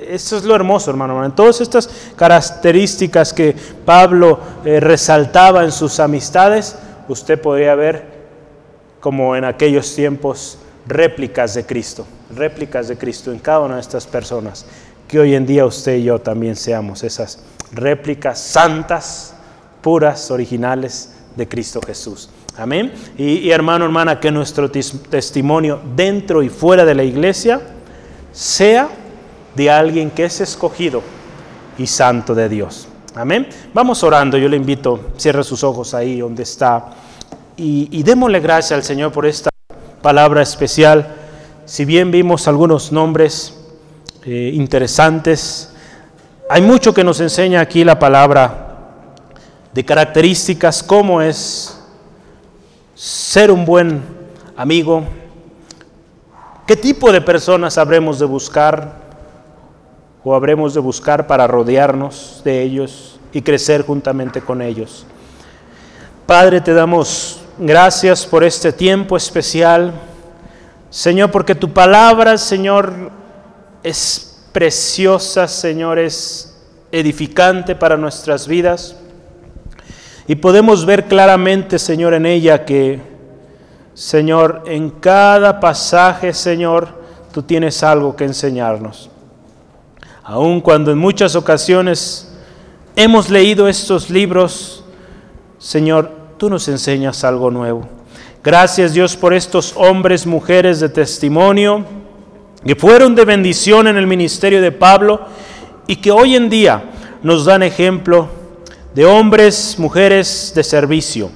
Esto 0.07 0.37
es 0.37 0.45
lo 0.45 0.55
hermoso, 0.55 0.89
hermano. 0.89 1.23
En 1.25 1.33
todas 1.33 1.59
estas 1.59 1.89
características 2.15 3.33
que 3.33 3.55
Pablo 3.85 4.39
eh, 4.63 4.79
resaltaba 4.79 5.63
en 5.63 5.71
sus 5.71 5.99
amistades, 5.99 6.77
usted 7.07 7.39
podría 7.39 7.75
ver 7.75 8.03
como 8.99 9.35
en 9.35 9.45
aquellos 9.45 9.93
tiempos 9.93 10.57
réplicas 10.87 11.53
de 11.53 11.65
Cristo, 11.65 12.05
réplicas 12.35 12.87
de 12.87 12.97
Cristo 12.97 13.31
en 13.31 13.39
cada 13.39 13.59
una 13.59 13.75
de 13.75 13.81
estas 13.81 14.07
personas. 14.07 14.65
Que 15.07 15.19
hoy 15.19 15.35
en 15.35 15.45
día 15.45 15.65
usted 15.65 15.97
y 15.97 16.03
yo 16.03 16.19
también 16.19 16.55
seamos 16.55 17.03
esas 17.03 17.39
réplicas 17.71 18.39
santas, 18.39 19.35
puras, 19.81 20.31
originales 20.31 21.13
de 21.35 21.47
Cristo 21.47 21.79
Jesús. 21.85 22.29
Amén. 22.57 22.93
Y, 23.17 23.49
hermano, 23.49 23.85
hermana, 23.85 24.19
que 24.19 24.31
nuestro 24.31 24.71
testimonio 24.71 25.81
dentro 25.95 26.41
y 26.41 26.49
fuera 26.49 26.85
de 26.85 26.95
la 26.95 27.03
iglesia 27.03 27.61
sea 28.31 28.89
de 29.55 29.69
alguien 29.69 30.09
que 30.09 30.25
es 30.25 30.39
escogido 30.41 31.01
y 31.77 31.87
santo 31.87 32.33
de 32.33 32.47
Dios. 32.47 32.87
Amén. 33.15 33.47
Vamos 33.73 34.03
orando. 34.03 34.37
Yo 34.37 34.49
le 34.49 34.57
invito, 34.57 35.11
cierre 35.15 35.41
sus 35.43 35.63
ojos 35.63 35.93
ahí 35.93 36.19
donde 36.19 36.43
está 36.43 36.87
y, 37.55 38.03
démosle 38.03 38.41
gracias 38.41 38.73
al 38.73 38.83
Señor 38.83 39.13
por 39.13 39.25
esta 39.25 39.49
palabra 40.01 40.41
especial. 40.41 41.15
Si 41.63 41.85
bien 41.85 42.11
vimos 42.11 42.49
algunos 42.49 42.91
nombres 42.91 43.57
eh, 44.25 44.51
interesantes, 44.53 45.73
hay 46.49 46.61
mucho 46.61 46.93
que 46.93 47.05
nos 47.05 47.21
enseña 47.21 47.61
aquí 47.61 47.85
la 47.85 47.97
palabra 47.97 48.91
de 49.73 49.85
características, 49.85 50.83
cómo 50.83 51.21
es 51.21 51.79
ser 52.93 53.49
un 53.49 53.63
buen 53.63 54.03
amigo, 54.57 55.05
qué 56.67 56.75
tipo 56.75 57.13
de 57.13 57.21
personas 57.21 57.77
habremos 57.77 58.19
de 58.19 58.25
buscar 58.25 59.04
o 60.27 60.33
habremos 60.33 60.73
de 60.73 60.79
buscar 60.79 61.27
para 61.27 61.45
rodearnos 61.45 62.41
de 62.43 62.63
ellos 62.63 63.19
y 63.31 63.43
crecer 63.43 63.83
juntamente 63.83 64.41
con 64.41 64.59
ellos. 64.59 65.05
Padre, 66.25 66.61
te 66.61 66.73
damos 66.73 67.41
gracias 67.59 68.25
por 68.25 68.43
este 68.43 68.73
tiempo 68.73 69.15
especial. 69.15 69.93
Señor, 70.89 71.29
porque 71.29 71.53
tu 71.53 71.71
palabra, 71.71 72.39
Señor, 72.39 73.11
es 73.83 74.41
preciosa, 74.51 75.47
Señor, 75.47 75.99
es 75.99 76.57
edificante 76.91 77.75
para 77.75 77.95
nuestras 77.95 78.47
vidas. 78.47 78.95
Y 80.27 80.33
podemos 80.33 80.87
ver 80.87 81.05
claramente, 81.05 81.77
Señor, 81.77 82.15
en 82.15 82.25
ella 82.25 82.65
que, 82.65 82.99
Señor, 83.93 84.63
en 84.65 84.89
cada 84.89 85.59
pasaje, 85.59 86.33
Señor, 86.33 86.87
tú 87.31 87.43
tienes 87.43 87.83
algo 87.83 88.15
que 88.15 88.23
enseñarnos. 88.23 89.11
Aun 90.27 90.59
cuando 90.59 90.91
en 90.91 90.97
muchas 90.97 91.35
ocasiones 91.35 92.27
hemos 92.95 93.29
leído 93.29 93.67
estos 93.67 94.09
libros, 94.09 94.83
Señor, 95.59 96.09
tú 96.39 96.49
nos 96.49 96.67
enseñas 96.67 97.23
algo 97.23 97.51
nuevo. 97.51 97.87
Gracias 98.43 98.93
Dios 98.93 99.15
por 99.15 99.35
estos 99.35 99.73
hombres, 99.75 100.25
mujeres 100.25 100.79
de 100.79 100.89
testimonio 100.89 101.85
que 102.65 102.75
fueron 102.75 103.13
de 103.13 103.23
bendición 103.23 103.85
en 103.85 103.97
el 103.97 104.07
ministerio 104.07 104.63
de 104.63 104.71
Pablo 104.71 105.21
y 105.85 105.97
que 105.97 106.09
hoy 106.09 106.35
en 106.35 106.49
día 106.49 106.83
nos 107.21 107.45
dan 107.45 107.61
ejemplo 107.61 108.27
de 108.95 109.05
hombres, 109.05 109.75
mujeres 109.77 110.53
de 110.55 110.63
servicio, 110.63 111.29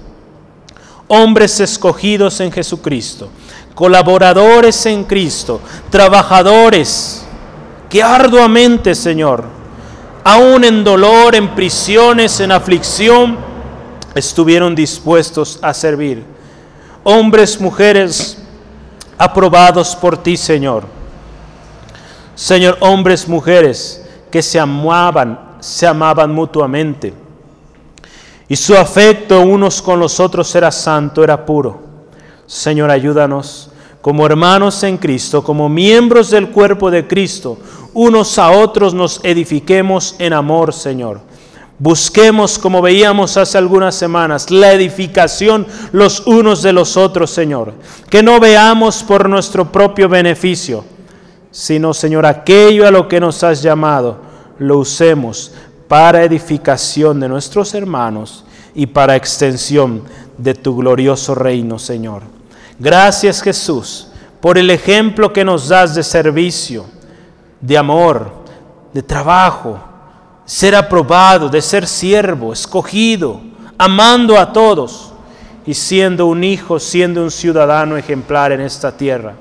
hombres 1.08 1.60
escogidos 1.60 2.40
en 2.40 2.52
Jesucristo, 2.52 3.30
colaboradores 3.76 4.84
en 4.88 5.04
Cristo, 5.04 5.62
trabajadores 5.92 7.28
que 7.90 8.04
arduamente, 8.04 8.94
Señor, 8.96 9.44
aún 10.24 10.64
en 10.64 10.84
dolor, 10.84 11.36
en 11.36 11.56
prisiones, 11.56 12.40
en 12.40 12.52
aflicción, 12.52 13.38
estuvieron 14.16 14.76
dispuestos 14.76 15.60
a 15.62 15.74
servir. 15.74 16.24
Hombres, 17.04 17.60
mujeres, 17.60 18.38
aprobados 19.18 19.96
por 19.96 20.18
ti, 20.18 20.38
Señor. 20.38 20.84
Señor, 22.36 22.78
hombres, 22.82 23.28
mujeres 23.28 24.06
que 24.32 24.42
se 24.42 24.60
amaban, 24.60 25.58
se 25.60 25.88
amaban 25.88 26.32
mutuamente 26.34 27.14
y 28.50 28.56
su 28.56 28.76
afecto 28.76 29.42
unos 29.42 29.80
con 29.80 30.00
los 30.00 30.20
otros 30.20 30.54
era 30.56 30.72
santo, 30.72 31.24
era 31.24 31.46
puro. 31.46 31.80
Señor, 32.48 32.90
ayúdanos 32.90 33.69
como 34.02 34.26
hermanos 34.26 34.84
en 34.84 34.98
Cristo, 34.98 35.44
como 35.44 35.68
miembros 35.68 36.30
del 36.30 36.50
cuerpo 36.50 36.90
de 36.90 37.08
Cristo, 37.08 37.58
unos 37.94 38.38
a 38.40 38.52
otros 38.52 38.94
nos 38.94 39.20
edifiquemos 39.24 40.16
en 40.20 40.34
amor, 40.34 40.74
Señor. 40.74 41.22
Busquemos, 41.80 42.60
como 42.60 42.82
veíamos 42.82 43.38
hace 43.38 43.58
algunas 43.58 43.96
semanas, 43.96 44.52
la 44.52 44.74
edificación 44.74 45.66
los 45.94 46.28
unos 46.28 46.62
de 46.62 46.74
los 46.74 46.98
otros, 46.98 47.30
Señor. 47.30 47.74
Que 48.10 48.22
no 48.22 48.40
veamos 48.40 49.02
por 49.02 49.30
nuestro 49.30 49.72
propio 49.72 50.10
beneficio, 50.10 50.84
sino, 51.52 51.94
Señor, 51.94 52.26
aquello 52.26 52.86
a 52.86 52.92
lo 52.92 53.08
que 53.08 53.20
nos 53.20 53.44
has 53.44 53.62
llamado, 53.62 54.18
lo 54.60 54.80
usemos 54.80 55.54
para 55.88 56.24
edificación 56.24 57.20
de 57.20 57.30
nuestros 57.30 57.74
hermanos 57.74 58.44
y 58.76 58.86
para 58.86 59.16
extensión 59.16 60.04
de 60.38 60.54
tu 60.54 60.76
glorioso 60.76 61.34
reino, 61.34 61.80
Señor. 61.80 62.39
Gracias 62.80 63.42
Jesús 63.42 64.08
por 64.40 64.58
el 64.58 64.70
ejemplo 64.70 65.34
que 65.34 65.44
nos 65.44 65.68
das 65.68 65.94
de 65.96 66.04
servicio, 66.04 66.86
de 67.60 67.78
amor, 67.78 68.32
de 68.94 69.04
trabajo, 69.04 69.80
ser 70.46 70.76
aprobado, 70.76 71.50
de 71.50 71.62
ser 71.62 71.86
siervo, 71.86 72.54
escogido, 72.54 73.42
amando 73.78 74.38
a 74.38 74.52
todos 74.52 75.12
y 75.66 75.74
siendo 75.74 76.26
un 76.26 76.44
hijo, 76.44 76.80
siendo 76.80 77.22
un 77.22 77.32
ciudadano 77.32 77.98
ejemplar 77.98 78.52
en 78.52 78.62
esta 78.62 78.92
tierra. 78.92 79.34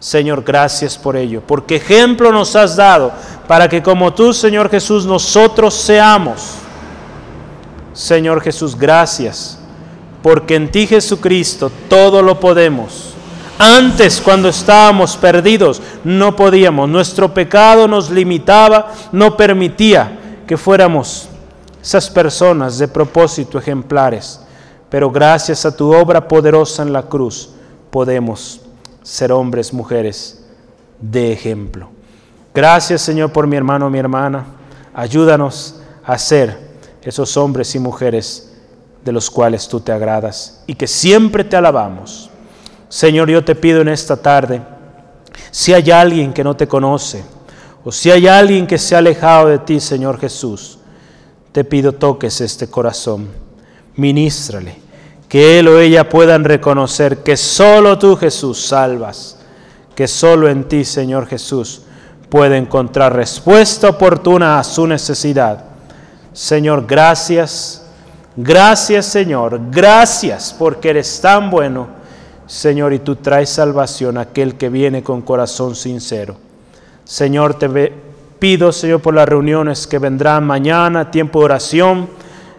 Señor, 0.00 0.44
gracias 0.44 0.96
por 0.96 1.16
ello, 1.16 1.42
porque 1.46 1.76
ejemplo 1.76 2.30
nos 2.30 2.54
has 2.54 2.76
dado 2.76 3.12
para 3.46 3.68
que 3.68 3.82
como 3.82 4.12
tú, 4.12 4.32
Señor 4.32 4.68
Jesús, 4.68 5.06
nosotros 5.06 5.74
seamos. 5.74 6.54
Señor 7.92 8.40
Jesús, 8.40 8.76
gracias, 8.76 9.57
porque 10.28 10.56
en 10.56 10.70
ti 10.70 10.86
Jesucristo 10.86 11.72
todo 11.88 12.20
lo 12.20 12.38
podemos. 12.38 13.14
Antes, 13.58 14.20
cuando 14.20 14.50
estábamos 14.50 15.16
perdidos, 15.16 15.80
no 16.04 16.36
podíamos. 16.36 16.86
Nuestro 16.86 17.32
pecado 17.32 17.88
nos 17.88 18.10
limitaba, 18.10 18.92
no 19.10 19.38
permitía 19.38 20.18
que 20.46 20.58
fuéramos 20.58 21.30
esas 21.80 22.10
personas 22.10 22.76
de 22.76 22.88
propósito 22.88 23.58
ejemplares. 23.58 24.38
Pero 24.90 25.10
gracias 25.10 25.64
a 25.64 25.74
tu 25.74 25.94
obra 25.94 26.28
poderosa 26.28 26.82
en 26.82 26.92
la 26.92 27.04
cruz, 27.04 27.48
podemos 27.90 28.60
ser 29.02 29.32
hombres, 29.32 29.72
mujeres 29.72 30.44
de 31.00 31.32
ejemplo. 31.32 31.88
Gracias 32.54 33.00
Señor 33.00 33.32
por 33.32 33.46
mi 33.46 33.56
hermano, 33.56 33.88
mi 33.88 33.98
hermana. 33.98 34.44
Ayúdanos 34.92 35.76
a 36.04 36.18
ser 36.18 36.68
esos 37.00 37.34
hombres 37.38 37.74
y 37.74 37.78
mujeres 37.78 38.47
de 39.08 39.12
los 39.12 39.30
cuales 39.30 39.66
tú 39.66 39.80
te 39.80 39.90
agradas 39.90 40.62
y 40.66 40.74
que 40.74 40.86
siempre 40.86 41.42
te 41.42 41.56
alabamos. 41.56 42.28
Señor, 42.90 43.30
yo 43.30 43.42
te 43.42 43.54
pido 43.54 43.80
en 43.80 43.88
esta 43.88 44.18
tarde, 44.18 44.60
si 45.50 45.72
hay 45.72 45.90
alguien 45.90 46.34
que 46.34 46.44
no 46.44 46.54
te 46.54 46.68
conoce, 46.68 47.24
o 47.84 47.90
si 47.90 48.10
hay 48.10 48.26
alguien 48.26 48.66
que 48.66 48.76
se 48.76 48.94
ha 48.94 48.98
alejado 48.98 49.48
de 49.48 49.60
ti, 49.60 49.80
Señor 49.80 50.20
Jesús, 50.20 50.78
te 51.52 51.64
pido 51.64 51.92
toques 51.92 52.42
este 52.42 52.68
corazón, 52.68 53.28
ministrale 53.96 54.88
que 55.28 55.58
él 55.58 55.68
o 55.68 55.78
ella 55.78 56.08
puedan 56.08 56.44
reconocer 56.44 57.22
que 57.22 57.36
solo 57.36 57.98
tú 57.98 58.16
Jesús 58.16 58.66
salvas, 58.66 59.36
que 59.94 60.08
solo 60.08 60.48
en 60.48 60.64
ti 60.64 60.84
Señor 60.84 61.26
Jesús 61.26 61.82
puede 62.28 62.56
encontrar 62.56 63.14
respuesta 63.14 63.90
oportuna 63.90 64.58
a 64.58 64.64
su 64.64 64.86
necesidad. 64.86 65.64
Señor, 66.32 66.86
gracias. 66.86 67.84
Gracias, 68.40 69.06
Señor. 69.06 69.60
Gracias 69.68 70.54
porque 70.56 70.90
eres 70.90 71.20
tan 71.20 71.50
bueno. 71.50 71.88
Señor, 72.46 72.92
y 72.92 73.00
tú 73.00 73.16
traes 73.16 73.50
salvación 73.50 74.16
a 74.16 74.20
aquel 74.20 74.54
que 74.54 74.68
viene 74.68 75.02
con 75.02 75.22
corazón 75.22 75.74
sincero. 75.74 76.36
Señor, 77.02 77.54
te 77.54 77.92
pido, 78.38 78.70
Señor, 78.70 79.00
por 79.02 79.14
las 79.14 79.28
reuniones 79.28 79.88
que 79.88 79.98
vendrán 79.98 80.46
mañana, 80.46 81.10
tiempo 81.10 81.40
de 81.40 81.44
oración, 81.46 82.08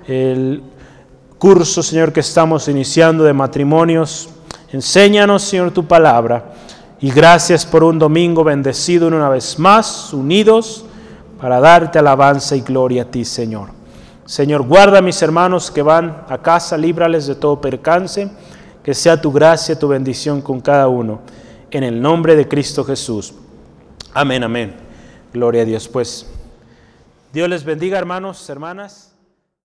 el 0.06 0.61
curso, 1.38 1.81
Señor, 1.81 2.11
que 2.11 2.19
estamos 2.19 2.68
iniciando 2.68 3.23
de 3.23 3.31
matrimonios. 3.31 4.27
Enséñanos, 4.73 5.43
Señor, 5.43 5.72
tu 5.72 5.88
palabra. 5.88 6.56
Y 6.99 7.10
gracias 7.10 7.65
por 7.65 7.85
un 7.85 7.97
domingo 7.97 8.43
bendecido 8.43 9.07
una 9.07 9.30
vez 9.30 9.57
más, 9.57 10.14
unidos 10.14 10.84
para 11.39 11.61
darte 11.61 11.99
alabanza 11.99 12.57
y 12.57 12.61
gloria 12.61 13.03
a 13.03 13.06
ti, 13.06 13.23
Señor. 13.23 13.78
Señor, 14.30 14.61
guarda 14.61 14.99
a 14.99 15.01
mis 15.01 15.19
hermanos 15.23 15.72
que 15.72 15.81
van 15.81 16.23
a 16.30 16.38
casa, 16.38 16.77
líbrales 16.77 17.26
de 17.26 17.34
todo 17.34 17.60
percance, 17.60 18.30
que 18.84 18.93
sea 18.93 19.19
tu 19.19 19.31
gracia, 19.31 19.80
tu 19.80 19.88
bendición 19.88 20.39
con 20.43 20.61
cada 20.61 20.88
uno. 20.88 21.22
En 21.72 21.84
el 21.84 21.99
nombre 21.99 22.35
de 22.35 22.47
Cristo 22.47 22.84
Jesús. 22.84 23.34
Amén, 24.14 24.43
amén. 24.43 24.76
Gloria 25.34 25.64
a 25.64 25.65
Dios. 25.65 25.88
Pues 25.88 26.27
Dios 27.34 27.49
les 27.49 27.64
bendiga, 27.64 27.97
hermanos, 27.97 28.47
hermanas. 28.51 29.09